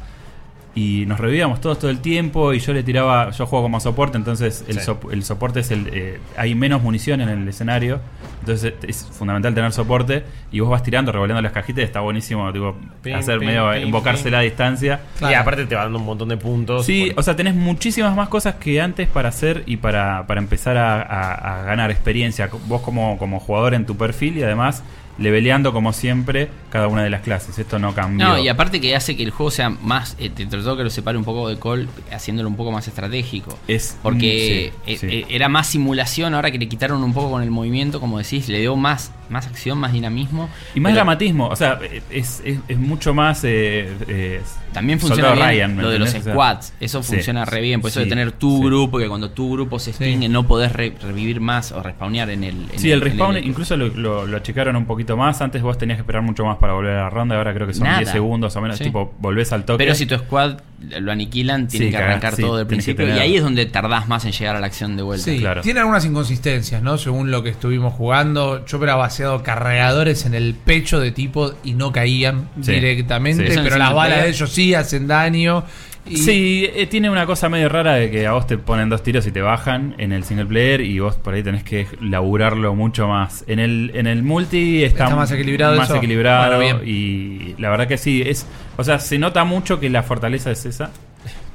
[0.78, 4.18] Y nos revivíamos todos todo el tiempo y yo le tiraba, yo juego como soporte,
[4.18, 4.86] entonces el, Sí.
[4.86, 5.90] sop- el soporte es el...
[5.94, 8.02] eh, hay menos munición en el escenario,
[8.41, 12.52] entonces es fundamental tener soporte y vos vas tirando, revolviendo las cajitas y está buenísimo,
[12.52, 12.76] tipo,
[13.16, 14.49] hacer medio, pim, invocársela a pim.
[14.49, 14.99] distancia.
[15.18, 15.32] Claro.
[15.32, 16.86] Y aparte te va dando un montón de puntos.
[16.86, 20.41] Sí, Por- o sea, tenés muchísimas más cosas que antes para hacer y para, para
[20.41, 22.49] empezar a, a- a ganar experiencia.
[22.68, 24.84] Vos como, como jugador en tu perfil y además
[25.18, 27.58] leveleando como siempre cada una de las clases.
[27.58, 28.28] Esto no cambió.
[28.28, 30.16] No, y aparte que hace que el juego sea más.
[30.20, 33.58] Eh, te trató que lo separe un poco de Call, haciéndolo un poco más estratégico.
[33.68, 35.08] Es- Porque sí, eh, sí.
[35.10, 38.50] eh, era más simulación, ahora que le quitaron un poco con el movimiento, como decís,
[38.50, 40.49] le dio más, más acción, más dinamismo.
[40.73, 41.80] Y más Pero dramatismo, o sea,
[42.10, 43.43] es, es- es mucho más...
[43.43, 44.41] eh, eh,
[44.73, 46.73] También funciona bien Ryan, ¿me lo de los squads.
[46.80, 47.81] Eso sí, funciona re bien.
[47.81, 48.64] Por eso sí, de tener tu sí.
[48.65, 50.31] grupo, que cuando tu grupo se extingue Sí.
[50.31, 52.56] no podés re- revivir más o respawnear en el.
[52.72, 55.41] en Sí, el respawn incluso lo, lo, lo achicaron un poquito más.
[55.41, 57.35] Antes vos tenías que esperar mucho más para volver a la ronda.
[57.38, 57.99] Ahora creo que son Nada.
[57.99, 58.77] 10 segundos o menos.
[58.77, 58.85] Sí.
[58.85, 59.77] Tipo, volvés al toque.
[59.84, 60.57] Pero si tu squad
[60.99, 63.07] lo aniquilan, tienen Sí, que arrancar sí, todo del principio.
[63.07, 65.23] Y ahí es donde tardás más en llegar a la acción de vuelta.
[65.26, 65.61] Sí, claro.
[65.61, 66.97] tiene algunas inconsistencias, ¿no?
[66.97, 68.65] Según lo que estuvimos jugando.
[68.65, 72.74] Yo hubiera vaciado cargadores en el pecho de tipo y no caían Sí.
[72.74, 73.60] directamente, Sí.
[73.64, 75.64] Pero las balas de ellos sí hacen daño.
[76.08, 79.02] Y Sí, eh, tiene una cosa medio rara de que a vos te ponen dos
[79.02, 82.76] tiros y te bajan en el single player y vos por ahí tenés que laburarlo
[82.76, 83.44] mucho más.
[83.48, 85.98] En el, en el multi está, Está más equilibrado más eso.
[85.98, 86.88] equilibrado Bueno, bien.
[86.96, 88.46] y la verdad que sí, es,
[88.78, 90.92] o sea, se nota mucho que la fortaleza es esa.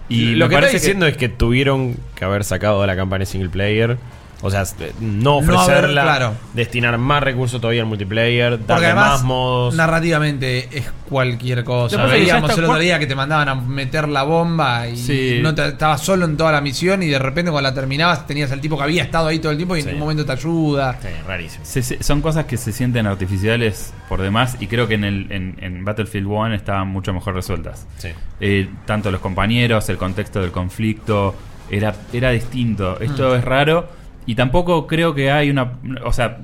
[0.09, 3.27] Y lo me que parece diciendo es que tuvieron que haber sacado de la campaña
[3.27, 3.99] single player.
[4.43, 4.65] O sea,
[5.01, 6.33] no No haber, ofrecerla, claro.
[6.55, 9.75] destinar más recursos todavía al multiplayer, Porque darle además, más modos.
[9.75, 12.05] narrativamente es cualquier cosa.
[12.07, 15.41] Veíamos el otro día que te mandaban a meter la bomba y Sí.
[15.43, 18.51] no te- estabas solo en toda la misión y de repente cuando la terminabas tenías
[18.53, 19.89] al tipo que había estado ahí todo el tiempo y Sí.
[19.89, 20.99] en un momento te ayuda.
[21.03, 21.65] Sí, rarísimo.
[21.65, 25.27] Se- se- son cosas que se sienten artificiales por demás y creo que en, el,
[25.31, 27.87] en, en Battlefield 1 estaban mucho mejor resueltas.
[27.99, 28.09] Sí.
[28.41, 31.35] Eh, tanto los compañeros, el contexto del conflicto,
[31.71, 32.99] era, era distinto.
[33.01, 33.35] Esto Mm.
[33.37, 35.73] es raro y tampoco creo que hay una...
[36.05, 36.39] O sea,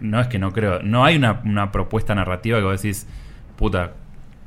[0.00, 3.06] no es que no creo, no hay una, una propuesta narrativa que vos decís,
[3.56, 3.92] puta,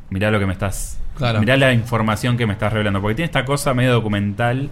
[0.09, 1.01] mirá lo que me estás...
[1.17, 1.39] Claro.
[1.41, 3.01] Mirá la información que me estás revelando.
[3.01, 4.69] Porque tiene esta cosa medio documental.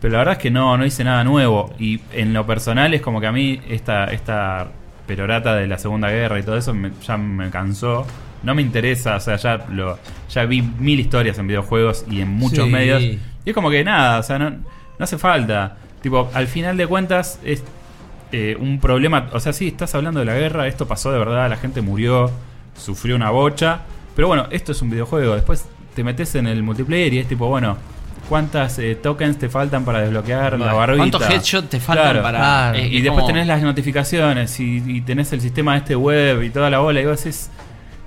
[0.00, 1.74] Pero la verdad es que no, no hice nada nuevo.
[1.78, 4.68] Y en lo personal es como que a mí esta, esta
[5.06, 8.06] perorata de la Segunda Guerra y todo eso me- ya me cansó.
[8.42, 9.98] No me interesa, o sea, ya lo
[10.30, 12.70] ya vi mil historias en videojuegos y en muchos Sí.
[12.72, 13.02] medios.
[13.02, 14.60] Y es como que nada, o sea, no, no
[15.00, 15.76] hace falta.
[16.02, 17.62] Tipo, al final de cuentas es
[18.32, 19.28] eh, un problema.
[19.32, 22.30] O sea, sí, estás hablando de la guerra, esto pasó de verdad, la gente murió,
[22.76, 23.80] sufrió una bocha.
[24.14, 25.34] Pero bueno, esto es un videojuego.
[25.34, 25.64] Después
[25.94, 27.76] te metes en el multiplayer y es tipo, bueno,
[28.28, 30.98] ¿cuántas eh, tokens te faltan para desbloquear la barbita?
[31.18, 32.22] ¿Cuántos headshots te faltan Claro.
[32.22, 32.38] para.?
[32.38, 32.78] Claro.
[32.78, 36.42] es- Y es después como- tenés las notificaciones y, y tenés el sistema este web
[36.42, 37.50] y toda la bola y vos decís,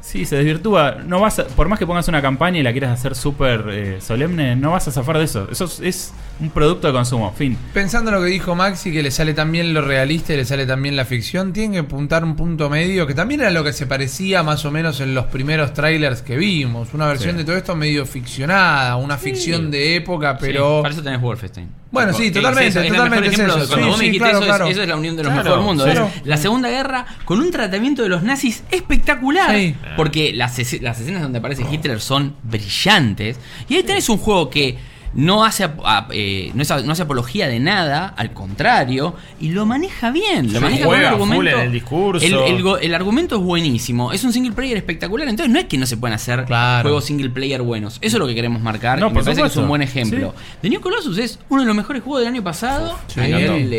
[0.02, 0.98] sí, se desvirtúa.
[1.06, 4.02] No vas a- por más que pongas una campaña y la quieras hacer súper eh,
[4.02, 5.48] solemne, no vas a zafar de eso.
[5.52, 7.58] Eso es, es un producto de consumo, fin.
[7.74, 10.66] Pensando en lo que dijo Maxi, que le sale también lo realista y le sale
[10.66, 13.86] también la ficción, tienen que apuntar un punto medio, que también era lo que se
[13.86, 16.94] parecía más o menos en los primeros trailers que vimos.
[16.94, 17.38] Una versión Sí.
[17.38, 20.78] de todo esto medio ficcionada, una ficción de época, pero...
[20.78, 21.81] Sí, para eso tenés Wolfenstein.
[21.92, 23.68] Bueno, sí, totalmente, es, totalmente mejor es eso.
[23.68, 24.66] Cuando Sí, vos me dijiste claro, eso, claro.
[24.66, 25.86] es, eso es la unión de los Claro, mejores mundos.
[25.92, 26.12] claro.
[26.16, 29.56] Es la Segunda Guerra con un tratamiento de los nazis espectacular.
[29.98, 33.38] Porque las, las escenas donde aparece Hitler son brillantes.
[33.68, 34.78] Y ahí tenés un juego que
[35.14, 35.70] no hace,
[36.12, 40.48] eh, no, es- no hace apología de nada, al contrario, y lo maneja bien.
[40.54, 41.60] Lo Sí, maneja juega con full argumento.
[41.60, 42.26] en el discurso.
[42.26, 44.12] El, el el argumento es buenísimo.
[44.14, 45.28] Es un single player espectacular.
[45.28, 46.84] Entonces no es que no se pueden hacer Claro.
[46.84, 47.98] juegos single player buenos.
[48.02, 49.00] Eso es lo que queremos marcar.
[49.00, 50.34] No, y me parece que es un buen ejemplo.
[50.38, 50.44] Sí.
[50.62, 53.20] The New Colossus es uno de los mejores juegos del año pasado Sí.
[53.20, 53.70] a nivel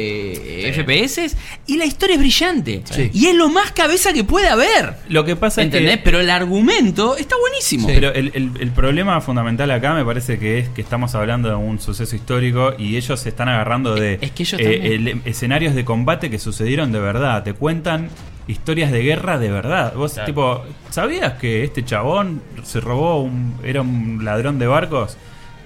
[0.74, 1.34] FPS
[1.66, 2.82] y la historia es brillante.
[3.12, 4.96] Y es lo más cabeza que puede haber.
[5.08, 5.92] Lo que pasa ¿Entendés?
[5.92, 6.02] es que...
[6.04, 7.86] Pero el argumento está buenísimo.
[7.86, 11.54] Pero el, el- el problema fundamental acá me parece que es que estamos hablando de
[11.54, 15.74] un suceso histórico y ellos se están agarrando de Es que ellos eh, el- escenarios
[15.74, 17.42] de combate que sucedieron de verdad.
[17.44, 18.08] Te cuentan
[18.48, 19.94] historias de guerra de verdad.
[19.94, 20.26] Vos, Claro.
[20.26, 23.54] tipo, ¿sabías que este chabón se robó un.
[23.62, 25.16] era un ladrón de barcos?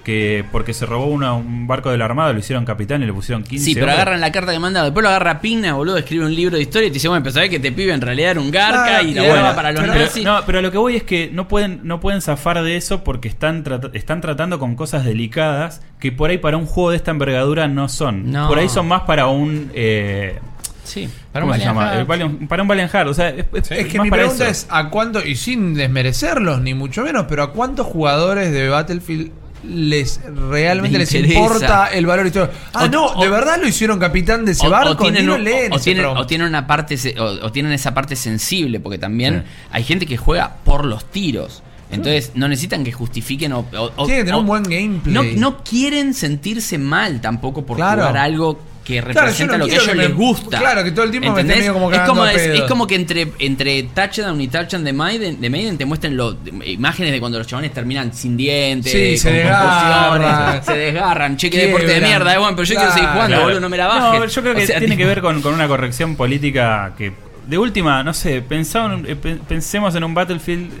[0.07, 3.11] Que porque se robó una- un barco de la Armada lo hicieron capitán y le
[3.11, 3.95] pusieron 15 Sí, pero hombres.
[3.99, 6.87] agarran la carta que manda, después lo agarra Pigna, boludo, escribe un libro de historia
[6.87, 9.05] y te dice, bueno, pero sabés que te pibe en realidad era un garca Claro,
[9.07, 10.23] y la bueno, para los pero, nazis.
[10.23, 13.27] no, pero lo que voy es que no pueden, no pueden zafar de eso porque
[13.27, 17.67] están, están tratando con cosas delicadas que por ahí para un juego de esta envergadura
[17.67, 18.31] no son.
[18.31, 18.47] No.
[18.47, 19.71] Por ahí son más para un...
[19.75, 20.39] eh,
[20.85, 21.99] Sí, ¿Cómo se llama?
[21.99, 23.09] Eh, Valiant- para un Valiant Heart.
[23.09, 24.51] O sea, es, es- Es que más mi para pregunta eso.
[24.51, 29.31] es a cuánto, y sin desmerecerlos ni mucho menos, pero a cuántos jugadores de Battlefield
[29.63, 30.19] les
[30.49, 32.53] realmente Les importa el valor histórico.
[32.73, 34.95] Ah, O- no, o- ¿de verdad lo hicieron capitán de ese o, barco?
[35.03, 38.97] tienen, leen o ese tienen, o tienen una parte o, tienen esa parte sensible porque
[38.97, 39.51] también Sí.
[39.71, 44.05] hay gente que juega por los tiros entonces no necesitan que justifiquen o, o- o-
[44.05, 45.13] Tiene que tener un buen gameplay.
[45.13, 48.01] no, no quieren sentirse mal tampoco por Claro.
[48.03, 50.81] jugar algo que Claro, representa no lo que a ellos que les me- gusta claro,
[50.81, 51.57] que todo el tiempo me ¿Entendés?
[51.57, 55.41] medio como es como, es, es como que entre, entre touchdown y touchdown de Maiden,
[55.41, 59.29] de Maiden te muestren lo- imágenes de cuando los chavales terminan sin dientes Sí, se
[59.29, 60.63] con desgarran.
[60.63, 63.43] se desgarran che qué deporte de mierda eh, bueno, pero yo quiero seguir jugando Claro.
[63.43, 65.21] boludo no me la No, bajes yo creo que O sea, tiene tipo- que ver
[65.21, 67.11] con, con una corrección política que,
[67.45, 70.71] de última, no sé, en- eh, pe- pensemos en un Battlefield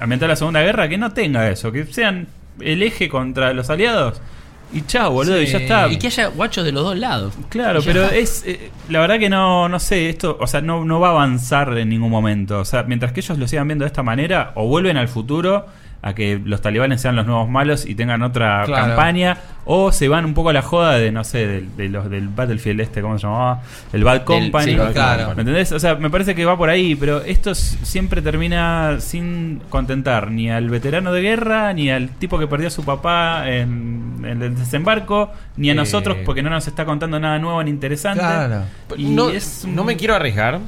[0.00, 2.28] ambientado a la Segunda Guerra que no tenga eso, que sean
[2.60, 4.20] el eje contra los aliados
[4.72, 5.88] y chao, boludo, y ya está.
[5.88, 8.16] y que haya guachos de los dos lados Claro, pero está.
[8.16, 11.10] es eh, la verdad que no no sé, esto, o sea, no, no va a
[11.12, 12.60] avanzar en ningún momento.
[12.60, 15.66] O sea, mientras que ellos lo sigan viendo de esta manera, o vuelven al futuro
[16.06, 18.86] a que los talibanes sean los nuevos malos y tengan otra Claro.
[18.86, 22.08] campaña, o se van un poco a la joda de, no sé, del, de los,
[22.08, 23.62] del Battlefield este, ¿cómo se llamaba?
[23.92, 24.72] El Bad Company.
[24.74, 25.34] sí, Claro.
[25.34, 25.72] ¿Me entendés?
[25.72, 30.48] O sea, me parece que va por ahí, pero esto siempre termina sin contentar ni
[30.48, 34.54] al veterano de guerra, ni al tipo que perdió a su papá en, en el
[34.56, 35.74] desembarco, ni a Eh.
[35.74, 38.20] nosotros porque no nos está contando nada nuevo ni interesante.
[38.20, 38.62] Claro.
[38.96, 40.60] Y no, es un- no me quiero arriesgar.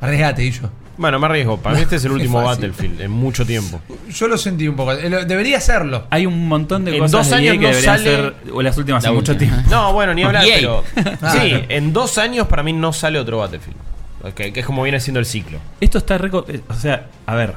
[0.00, 0.70] Arriesgate, y yo.
[0.96, 1.56] Bueno, me arriesgo.
[1.58, 2.42] Para mí este es el último.
[2.42, 3.80] Battlefield en mucho tiempo.
[4.10, 4.92] Yo lo sentí un poco.
[4.92, 6.06] Eh, Debería serlo.
[6.10, 8.34] Hay un montón de En cosas dos de años EA que no deberían sale ser
[8.52, 9.56] o las últimas La hace mucho tiempo.
[9.70, 10.60] No, bueno, ni hablar, Yay.
[10.60, 10.84] pero.
[11.32, 13.76] Sí, en dos años para mí no sale otro Battlefield.
[14.22, 15.58] Ok, que es como viene siendo el ciclo.
[15.80, 17.54] Esto está reco- eh, O sea, a ver.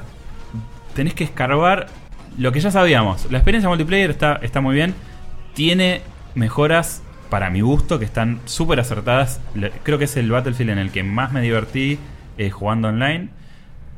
[0.96, 1.88] Tenés que escarbar
[2.38, 3.28] lo que ya sabíamos.
[3.32, 4.96] La experiencia multiplayer está, está muy bien.
[5.54, 6.02] Tiene
[6.36, 9.40] mejoras para mi gusto que están súper acertadas.
[9.84, 12.00] Creo que es el Battlefield en el que más me divertí
[12.38, 13.30] eh, jugando online.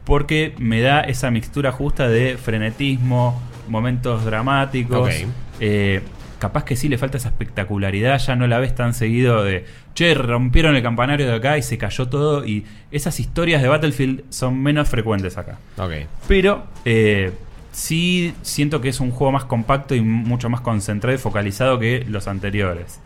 [0.06, 5.14] Porque me da esa mixtura justa de frenetismo, momentos dramáticos.
[5.60, 6.02] Eh,
[6.40, 10.14] capaz que sí le falta esa espectacularidad, ya no la ves tan seguido de, che,
[10.14, 12.46] rompieron el campanario de acá y se cayó todo.
[12.46, 15.60] Y esas historias de Battlefield son menos frecuentes acá.
[16.28, 17.34] Pero eh,
[17.72, 22.06] sí siento que es un juego más compacto y mucho más concentrado y focalizado que
[22.08, 23.00] los anteriores.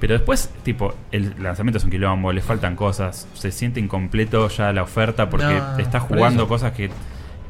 [0.00, 4.72] Pero después, tipo, el lanzamiento es un quilombo, le faltan cosas, se siente incompleto ya
[4.72, 6.90] la oferta porque No, estás jugando cosas que,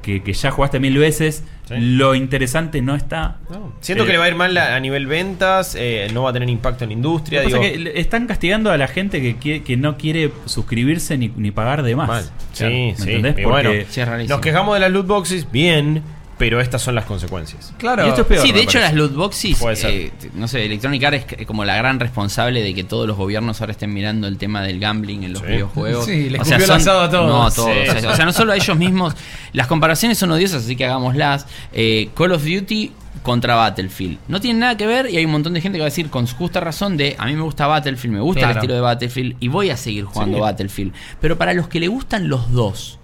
[0.02, 1.74] que, que ya jugaste mil veces, Sí.
[1.78, 3.39] lo interesante no está.
[3.81, 6.31] Siento Eh, que le va a ir mal a a nivel ventas, eh, no va
[6.31, 7.40] a tener impacto en la industria.
[7.40, 11.51] Digo, que están castigando a la gente que, quiere- que no quiere suscribirse ni, ni
[11.51, 12.06] pagar de más.
[12.09, 12.24] mal.
[12.52, 13.02] Sí, ¿me sí.
[13.14, 13.39] entendés?
[13.40, 14.36] Y Porque- bueno, Sí, es rarísimo.
[14.36, 16.02] nos quejamos de las loot boxes, bien,
[16.38, 17.72] pero estas son las consecuencias.
[17.78, 18.04] Claro.
[18.06, 18.80] Y esto es peor, sí, de hecho parece.
[18.80, 19.90] las loot boxes, Puede ser.
[19.90, 23.60] eh, no sé, Electronic Arts es como la gran responsable de que todos los gobiernos
[23.60, 25.48] ahora estén mirando el tema del gambling en los Sí.
[25.48, 26.04] videojuegos.
[26.04, 27.28] Sí, le O sea, a todos.
[27.28, 27.70] No, a todos.
[27.72, 27.88] Sí.
[27.96, 29.14] O, sea, o sea, no solo a ellos mismos.
[29.52, 31.46] Las comparaciones son odiosas, así que hagámoslas.
[31.72, 32.92] Eh, Call of Duty
[33.22, 34.18] contra Battlefield.
[34.28, 36.10] No tienen nada que ver y hay un montón de gente que va a decir
[36.10, 39.36] con justa razón de a mí me gusta Battlefield, me gusta el estilo de Battlefield
[39.40, 40.40] y voy a seguir jugando Sí.
[40.42, 40.92] Battlefield.
[41.20, 43.00] Pero para los que le gustan los dos,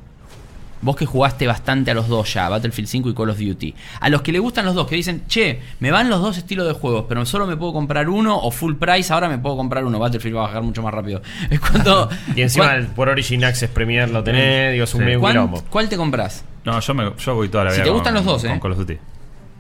[0.83, 3.75] Vos que jugaste bastante a los dos ya, Battlefield 5 y Call of Duty.
[4.01, 6.67] A los que le gustan los dos, que dicen, che, me van los dos estilos
[6.67, 9.85] de juegos, pero solo me puedo comprar uno o full price, ahora me puedo comprar
[9.85, 9.99] uno.
[10.01, 11.23] Battlefield va a bajar mucho más rápido.
[11.51, 12.09] Es cuando.
[12.37, 15.05] Y encima ¿cuál, el- por Origin Access Premier lo tenés, digo, es un Sí.
[15.07, 15.63] medio quilombo.
[15.71, 16.45] cuál te compras?
[16.65, 17.85] No, yo, me, yo voy toda la Si vida.
[17.85, 18.61] te gustan con- los dos, con ¿eh?
[18.61, 18.99] Call of Duty.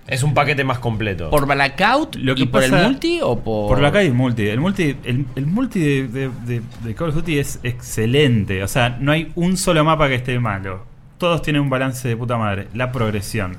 [0.08, 1.30] Es un paquete más completo.
[1.30, 3.68] ¿Por Blackout Lo que y por el multi o por.?
[3.68, 4.48] Por la calle es multi.
[4.48, 8.64] El multi, el, el multi de, de- de- de Call of Duty es excelente.
[8.64, 10.84] O sea, no hay un solo mapa que esté malo.
[11.22, 12.66] Todos tienen un balance de puta madre.
[12.74, 13.56] La progresión,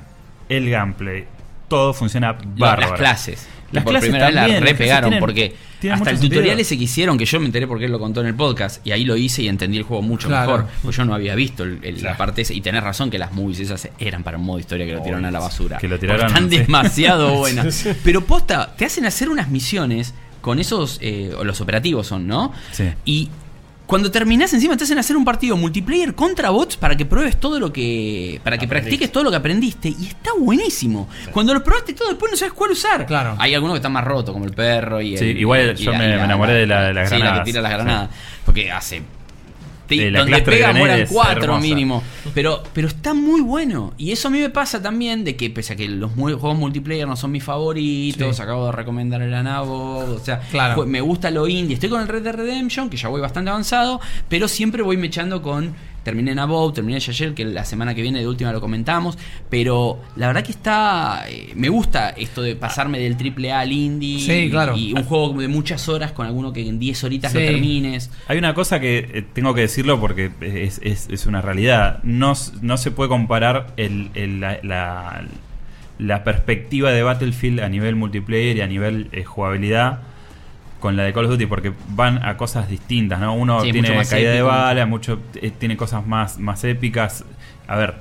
[0.50, 1.24] el gameplay,
[1.66, 2.90] todo funciona bárbaro.
[2.90, 3.48] las clases.
[3.72, 6.10] Las por clases primera vez también, la las re clases pegaron tienen- porque tienen hasta
[6.10, 8.34] el tutorial ese que hicieron, que yo me enteré porque él lo contó en el
[8.34, 10.52] podcast, y ahí lo hice y entendí el juego mucho Claro.
[10.58, 10.70] mejor.
[10.82, 12.52] Pues yo no había visto el- el- la parte esa.
[12.52, 15.24] Y tenés razón que las movies esas eran para un modo historia que lo tiraron
[15.24, 15.78] a la basura.
[15.78, 16.58] Que lo Porque tiraron, Están sí.
[16.58, 17.88] demasiado buenas.
[18.04, 20.12] Pero posta, te hacen hacer unas misiones
[20.42, 20.98] con esos.
[21.00, 22.52] eh, o los operativos son, ¿no?
[22.72, 22.90] Sí.
[23.06, 23.30] Y.
[23.86, 27.60] Cuando terminás encima te hacen hacer un partido multiplayer contra bots para que pruebes todo
[27.60, 28.40] lo que.
[28.42, 28.88] para que Aprendiste.
[28.90, 29.88] practiques todo lo que aprendiste.
[29.90, 31.06] Y está buenísimo.
[31.32, 33.04] Cuando lo probaste todo, después no sabes cuál usar.
[33.04, 33.36] Claro.
[33.38, 35.18] Hay algunos que están más rotos, como el perro y el.
[35.18, 37.60] Sí, igual y yo me- me enamoré de la- de las sí, la que tira
[37.60, 37.76] las Sí.
[37.76, 38.10] granadas.
[38.46, 39.02] Porque hace
[39.90, 42.02] La donde Cluster pega Grenade mueran cuatro mínimo.
[42.34, 43.92] Pero, pero está muy bueno.
[43.98, 47.06] Y eso a mí me pasa también de que pese a que los juegos multiplayer
[47.06, 48.42] no son mis favoritos, Sí.
[48.42, 50.84] acabo de recomendar el Anabo, o sea, Claro.
[50.86, 51.74] me gusta lo indie.
[51.74, 55.42] Estoy con el Red Dead Redemption, que ya voy bastante avanzado, pero siempre voy mechando
[55.42, 55.74] con
[56.04, 59.18] terminé en Above, terminé ayer, que la semana que viene de última lo comentamos,
[59.50, 63.72] pero la verdad que está eh, me gusta esto de pasarme del triple A al
[63.72, 64.76] indie Sí, y- claro.
[64.76, 67.38] y un juego de muchas horas con alguno que en 10 horitas Sí.
[67.38, 68.10] lo termines.
[68.28, 72.00] Hay una cosa que eh, tengo que decirlo porque es, es- es una realidad.
[72.04, 75.24] No, no se puede comparar el- el- la, la-
[75.98, 80.00] la perspectiva de Battlefield a nivel multiplayer y a nivel eh, jugabilidad
[80.84, 83.34] con la de Call of Duty porque van a cosas distintas, ¿no?
[83.34, 87.24] Uno Sí, tiene caída de bala, mucho eh, tiene cosas más, más épicas.
[87.66, 87.94] A ver,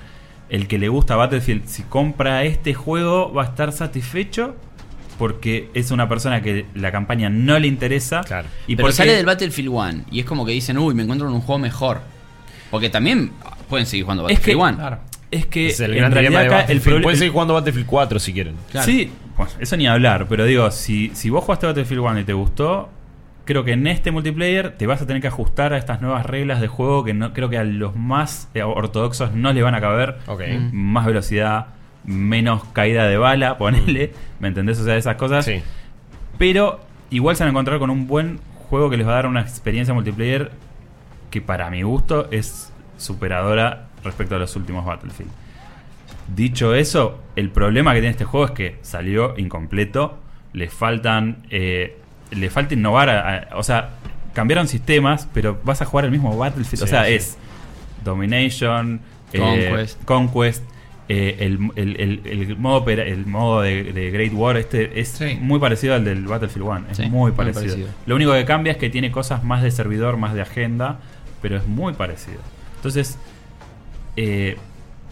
[0.49, 4.57] el que le gusta Battlefield, si compra este juego va a estar satisfecho
[5.17, 8.19] porque es una persona que la campaña no le interesa.
[8.19, 8.49] Claro.
[8.67, 11.29] Y pero porque- sale del Battlefield 1 y es como que dicen, uy, me encuentro
[11.29, 12.01] en un juego mejor.
[12.69, 13.31] Porque también
[13.69, 14.77] pueden seguir jugando Es que- Battlefield 1.
[14.77, 14.99] Claro.
[15.31, 17.03] Es que Es el en gran dilema realidad de acá el problema.
[17.03, 18.55] Pueden seguir jugando Battlefield 4 si quieren.
[18.69, 18.85] Claro.
[18.85, 22.33] Sí, bueno, eso ni hablar, pero digo, si, si vos jugaste Battlefield 1 y te
[22.33, 22.89] gustó,
[23.45, 26.61] creo que en este multiplayer te vas a tener que ajustar a estas nuevas reglas
[26.61, 29.81] de juego que no creo que a los más eh, ortodoxos no le van a
[29.81, 30.17] caber.
[30.27, 30.41] Ok.
[30.41, 30.75] Mm.
[30.75, 31.67] Más velocidad,
[32.05, 34.79] menos caída de bala, ponele, ¿me entendés?
[34.79, 35.45] O sea, esas cosas.
[35.45, 35.61] Sí.
[36.37, 38.39] Pero igual se van a encontrar con un buen
[38.69, 40.51] juego que les va a dar una experiencia multiplayer
[41.29, 45.31] que para mi gusto es superadora respecto a los últimos Battlefield.
[46.27, 50.19] Dicho eso, el problema que tiene este juego es que salió incompleto,
[50.53, 51.97] le faltan, eh,
[52.31, 53.89] le falta innovar, a- a- o sea,
[54.33, 57.13] cambiaron sistemas, pero vas a jugar el mismo Battlefield, o Sí, sea, sí.
[57.13, 57.37] es
[58.03, 59.01] Domination,
[59.33, 60.03] eh, Conquest.
[60.05, 60.63] Conquest,
[61.09, 65.37] eh, el, el- el- el modo, el modo de, de Great War este es Sí.
[65.41, 67.65] muy parecido al del Battlefield 1, es Sí, muy muy parecido.
[67.65, 67.89] parecido.
[68.05, 70.99] Lo único que cambia es que tiene cosas más de servidor, más de agenda,
[71.41, 72.39] pero es muy parecido.
[72.77, 73.17] Entonces,
[74.15, 74.57] eh,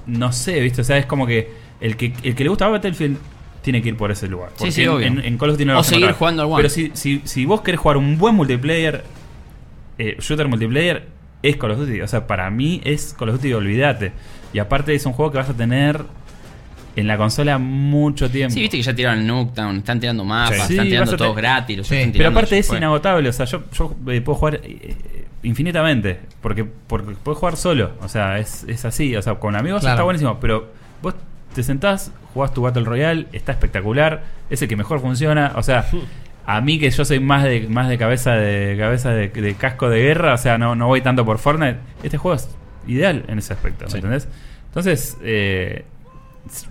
[0.08, 0.82] no sé, ¿viste?
[0.82, 1.50] O sea, es como que
[1.80, 3.18] el que, el que le gusta Battlefield
[3.62, 4.50] tiene que ir por ese lugar.
[4.52, 5.08] Sí, Porque sí, en, obvio.
[5.08, 6.18] en- en Call of Duty no lo O vas a seguir encontrar.
[6.20, 6.56] jugando al One.
[6.58, 9.04] Pero si, si, si vos querés jugar un buen multiplayer,
[9.98, 11.08] eh, shooter multiplayer,
[11.44, 12.02] es Call of Duty.
[12.02, 14.12] O sea, para mí es Call of Duty, olvídate.
[14.54, 16.02] Y aparte es un juego que vas a tener
[16.96, 18.54] en la consola mucho tiempo.
[18.54, 20.74] Sí, viste que ya tiraron el Nuketown, están tirando mapas, Sí.
[20.74, 21.78] están tirando a todos te- gratis.
[21.78, 21.96] los Sí.
[21.96, 22.78] están Pero tirando, aparte ya es fue.
[22.78, 24.96] inagotable, o sea, yo, yo eh, puedo jugar eh,
[25.44, 29.82] infinitamente, porque, porque puedo jugar solo, o sea, es, es así, o sea, con amigos
[29.82, 29.96] Claro.
[29.96, 30.70] está buenísimo, pero
[31.02, 31.16] vos
[31.54, 35.86] te sentás, jugás tu Battle Royale, está espectacular, es el que mejor funciona, o sea,
[36.46, 39.90] a mí que yo soy más de más de cabeza de cabeza de, de casco
[39.90, 42.50] de guerra, o sea, no, no voy tanto por Fortnite, este juego es
[42.88, 44.28] ideal en ese aspecto, ¿me entendés?
[44.68, 45.86] Entonces, eh,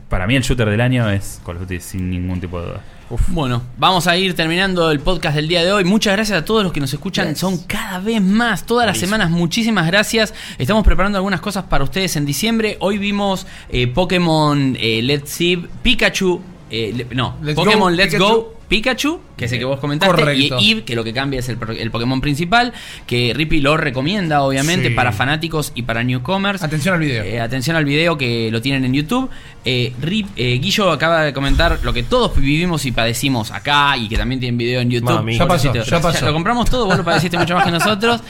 [0.09, 2.81] para mí el shooter del año es Call of Duty sin ningún tipo de duda.
[3.29, 5.83] Bueno, vamos a ir terminando el podcast del día de hoy.
[5.83, 7.31] Muchas gracias a todos los que nos escuchan.
[7.31, 7.39] Yes.
[7.39, 9.31] Son cada vez más, todas las semanas.
[9.31, 10.33] Muchísimas gracias.
[10.59, 12.77] Estamos preparando algunas cosas para ustedes en diciembre.
[12.81, 16.41] Hoy vimos eh, Pokémon eh, Let's See Pikachu.
[16.71, 18.25] eh, le- no, Let's Pokémon Go Let's Pikachu.
[18.33, 20.59] Go Pikachu, que es el que vos comentaste, Correcto.
[20.61, 21.57] y Eve, que lo que cambia es el,
[21.91, 22.73] Pokémon principal,
[23.05, 24.95] que Rippy lo recomienda, obviamente, Sí.
[24.95, 26.63] para fanáticos y para newcomers.
[26.63, 27.25] Atención al video.
[27.25, 29.29] Eh, atención al video que lo tienen en YouTube.
[29.65, 34.09] Eh, Rip- eh, Guillo acaba de comentar lo que todos vivimos y padecimos acá y
[34.09, 35.11] que también tienen video en YouTube.
[35.17, 35.37] Mami.
[35.37, 36.25] Ya pasó, ya pasó.
[36.25, 38.21] Lo compramos todo, vos lo padeciste mucho más que nosotros.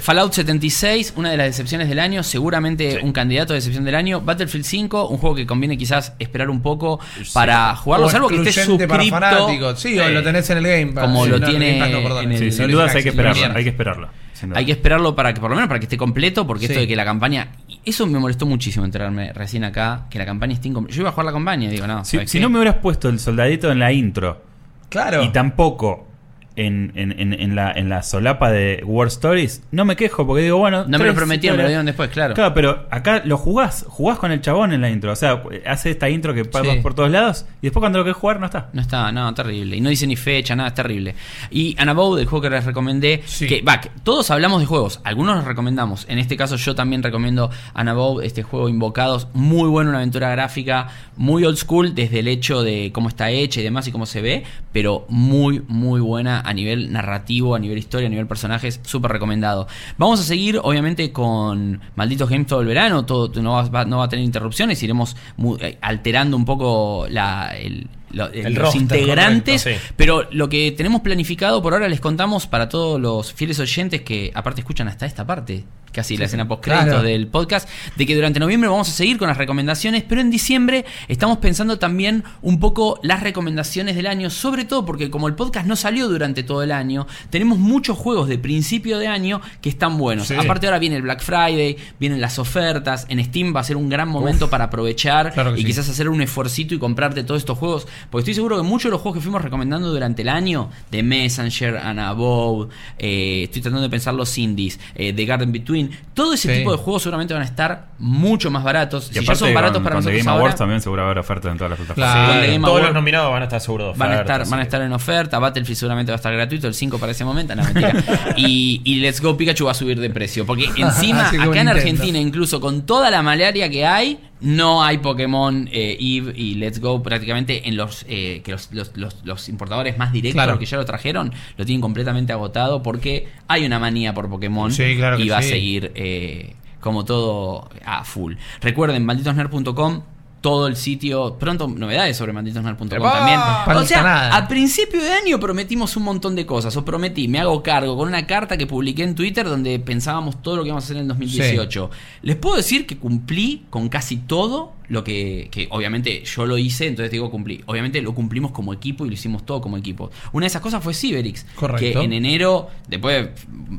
[0.00, 4.20] Fallout 76, una de las decepciones del año, seguramente un candidato de decepción del año.
[4.20, 7.00] Battlefield 5, un juego que conviene quizás esperar un poco
[7.32, 9.61] para jugarlo, O salvo que estés suscripto.
[9.76, 11.04] Sí, o lo tenés en el Game Pass.
[11.04, 12.24] como Sí, lo no, tiene Game Pass no, perdón.
[12.24, 14.08] en el- Sí, el sin dudas hay que Origin esperarlo, hay que esperarlo.
[14.32, 14.58] sin duda.
[14.58, 16.86] Hay que esperarlo para que, por lo menos para que esté completo, porque esto de
[16.88, 17.48] que la campaña.
[17.68, 20.94] y Eso me molestó muchísimo enterarme recién acá, que la campaña esté incompleta.
[20.96, 22.04] Yo iba a jugar la campaña, digo, no.
[22.04, 22.42] Si, ¿sabes si qué?
[22.42, 24.42] no me hubieras puesto el soldadito en la intro
[24.88, 25.22] Claro.
[25.24, 26.08] y tampoco
[26.56, 30.58] en, en- en- la, en la solapa de War Stories, no me quejo porque digo,
[30.58, 30.84] bueno.
[30.86, 32.34] No me lo prometieron, me lo dieron después, claro.
[32.34, 35.12] Claro, pero acá lo jugás, jugás con el chabón en la intro.
[35.12, 36.80] O sea, hace esta intro que pasa Sí.
[36.80, 38.68] por todos lados y después cuando lo querés jugar no está.
[38.72, 39.76] No está, no, terrible.
[39.76, 41.14] Y no dice ni fecha, nada, es terrible.
[41.50, 43.46] Y Anabou, del juego que les recomendé, Sí.
[43.46, 46.06] que, va, todos hablamos de juegos, algunos los recomendamos.
[46.08, 50.88] En este caso yo también recomiendo Anabou, este juego Invocados, muy bueno, una aventura gráfica,
[51.16, 54.20] muy old school desde el hecho de cómo está hecha y demás y cómo se
[54.22, 59.12] ve, pero muy, muy buena a nivel narrativo, a nivel historia, a nivel personajes, súper
[59.12, 59.66] recomendado.
[59.98, 63.98] Vamos a seguir, obviamente, con Malditos Games todo el verano, todo no va, va- no
[63.98, 65.16] va a tener interrupciones, iremos
[65.60, 69.62] eh, alterando un poco la, el, lo- eh, El los roster, integrantes.
[69.62, 69.92] correcto, sí.
[69.96, 74.30] Pero lo que tenemos planificado por ahora les contamos para todos los fieles oyentes que
[74.34, 77.02] aparte escuchan hasta esta parte, casi la escena post créditos Claro.
[77.02, 80.84] del podcast, de que durante noviembre vamos a seguir con las recomendaciones, pero en diciembre
[81.08, 85.66] estamos pensando también un poco las recomendaciones del año, sobre todo porque como el podcast
[85.66, 89.98] no salió durante todo el año, tenemos muchos juegos de principio de año que están
[89.98, 90.28] buenos.
[90.28, 90.34] Sí.
[90.34, 93.88] Aparte ahora viene el Black Friday, vienen las ofertas, en Steam va a ser un
[93.88, 95.64] gran momento para aprovechar Claro y sí.
[95.66, 98.90] quizás hacer un esfuercito y comprarte todos estos juegos, porque estoy seguro que muchos de
[98.92, 103.82] los juegos que fuimos recomendando durante el año, de Messenger, and Above, eh, estoy tratando
[103.82, 105.81] de pensar los indies, eh, The Garden Between,
[106.14, 106.58] todo ese Sí.
[106.58, 109.04] tipo de juegos seguramente van a estar mucho más baratos.
[109.04, 111.02] Y si ya aparte, son baratos con, para con nosotros Game ahora, Awards también seguro
[111.02, 112.12] va a haber ofertas en todas las plataformas.
[112.14, 112.42] Claro.
[112.52, 114.62] Todos Awards los nominados van a estar seguros de Van a, oferta, estar, van a
[114.62, 117.62] estar en oferta, Battlefield seguramente va a estar gratuito, el 5 para ese momento, no
[117.64, 117.92] mentira.
[118.36, 120.44] y, y Let's Go Pikachu va a subir de precio.
[120.46, 121.68] Porque encima, acá en.
[121.68, 126.80] Argentina, incluso con toda la malaria que hay, no hay Pokémon eh, Eve y Let's
[126.80, 130.58] Go prácticamente en los eh, que los, los- los- los importadores más directos Claro.
[130.58, 134.96] que ya lo trajeron, lo tienen completamente agotado porque hay una manía por Pokémon Sí,
[134.96, 135.48] claro que y va a sí.
[135.94, 138.34] Eh, como todo a full.
[138.60, 140.02] Recuerden, malditosner.com.
[140.42, 143.12] Todo el sitio, pronto novedades sobre malditosner.com ¡Epa!
[143.12, 143.40] también.
[143.78, 144.36] O sea, nada.
[144.36, 146.76] a principio de año prometimos un montón de cosas.
[146.76, 150.56] Os prometí, me hago cargo con una carta que publiqué en Twitter donde pensábamos todo
[150.56, 151.90] lo que íbamos a hacer en el 2018.
[152.22, 156.88] Les puedo decir que cumplí con casi todo lo que, que obviamente yo lo hice,
[156.88, 157.62] entonces digo cumplí.
[157.66, 160.10] Obviamente lo cumplimos como equipo y lo hicimos todo como equipo.
[160.32, 162.00] Una de esas cosas fue Cyberix, Correcto.
[162.00, 163.28] que en enero, después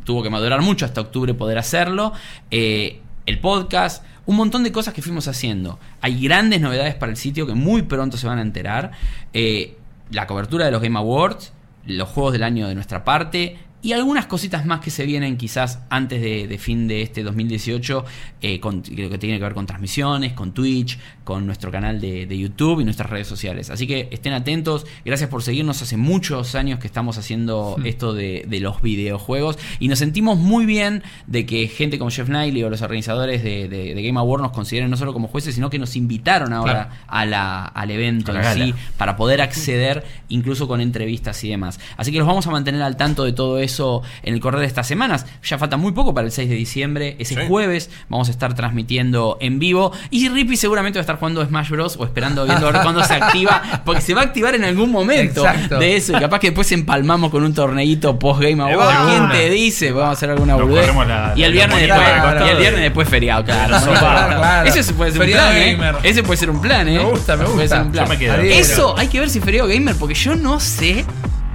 [0.06, 2.14] tuvo que madurar mucho hasta octubre poder hacerlo.
[2.50, 5.80] Eh, el podcast, un montón de cosas que fuimos haciendo.
[6.02, 8.92] Hay grandes novedades para el sitio que muy pronto se van a enterar.
[9.34, 9.78] Eh,
[10.12, 11.54] la cobertura de los Game Awards,
[11.86, 15.80] los juegos del año de nuestra parte y algunas cositas más que se vienen quizás
[15.90, 18.06] antes de, fin de este 2018,
[18.42, 22.82] eh, que tiene que ver con transmisiones, con Twitch, con nuestro canal de, de YouTube
[22.82, 23.70] y nuestras redes sociales.
[23.70, 25.82] Así que estén atentos, gracias por seguirnos.
[25.82, 30.66] Hace muchos años que estamos haciendo esto de, de los videojuegos y nos sentimos muy
[30.66, 34.90] bien de que gente como Jeff Knightley o los organizadores de, Game Awards nos consideren
[34.90, 36.90] no solo como jueces, sino que nos invitaron ahora Claro.
[37.08, 38.66] a la- al evento A la en gala.
[38.66, 41.80] sí para poder acceder incluso con entrevistas y demás.
[41.98, 44.68] Así que los vamos a mantener al tanto de todo eso en el correr de
[44.68, 45.26] estas semanas.
[45.44, 47.16] Ya falta muy poco para el 6 de diciembre.
[47.20, 47.42] Ese Sí.
[47.48, 49.92] jueves vamos a estar transmitiendo en vivo.
[50.10, 51.96] Y Rippy seguramente va a estar jugando Smash Bros.
[52.00, 53.62] o esperando viendo a ver cuándo se activa.
[53.86, 55.80] Porque se va a activar en algún momento Exacto.
[55.80, 56.16] de eso.
[56.18, 59.10] Y capaz que después empalmamos con un torneito post Game De Award.
[59.10, 59.92] ¿Quién te dice?
[59.92, 60.90] Vamos a hacer alguna boludez.
[61.36, 62.08] y el viernes después.
[62.08, 62.46] de costado.
[62.46, 63.78] Y el viernes después feriado, claro.
[63.84, 64.70] Claro, claro.
[64.70, 65.72] Ese puede ser un Feriado plan, ¿eh?
[65.74, 65.96] gamer.
[66.04, 66.98] Ese puede ser un plan, ¿eh?
[66.98, 67.76] Me gusta, me Puede gusta.
[67.78, 68.06] ser un plan.
[68.06, 68.34] Yo me quedo.
[68.34, 68.60] Ariel.
[68.60, 71.06] Eso hay que ver si es feriado gamer, porque yo no sé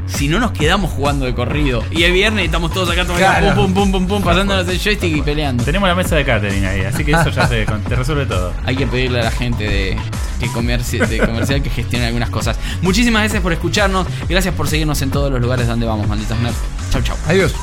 [0.08, 1.84] si no nos quedamos jugando de corrido.
[1.90, 3.54] Y el viernes estamos todos acá tomando Claro.
[3.54, 5.62] pum, pum, pum, pum, pum, pasándonos el joystick y peleando.
[5.64, 8.52] Tenemos la mesa de catering ahí, así que eso ya te, te resuelve todo.
[8.64, 9.96] Hay que pedirle a la gente de,
[10.40, 12.56] que comerci- de comercial que gestione algunas cosas.
[12.82, 14.06] Muchísimas gracias por escucharnos.
[14.28, 16.56] Gracias por seguirnos en todos los lugares donde vamos, malditos nerds.
[16.90, 17.16] Chau, chau.
[17.28, 17.54] Adiós.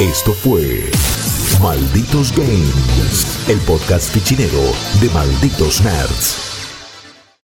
[0.00, 0.90] Esto fue
[1.62, 4.60] Malditos Games, el podcast fichinero
[5.00, 6.43] de Malditos Nerds.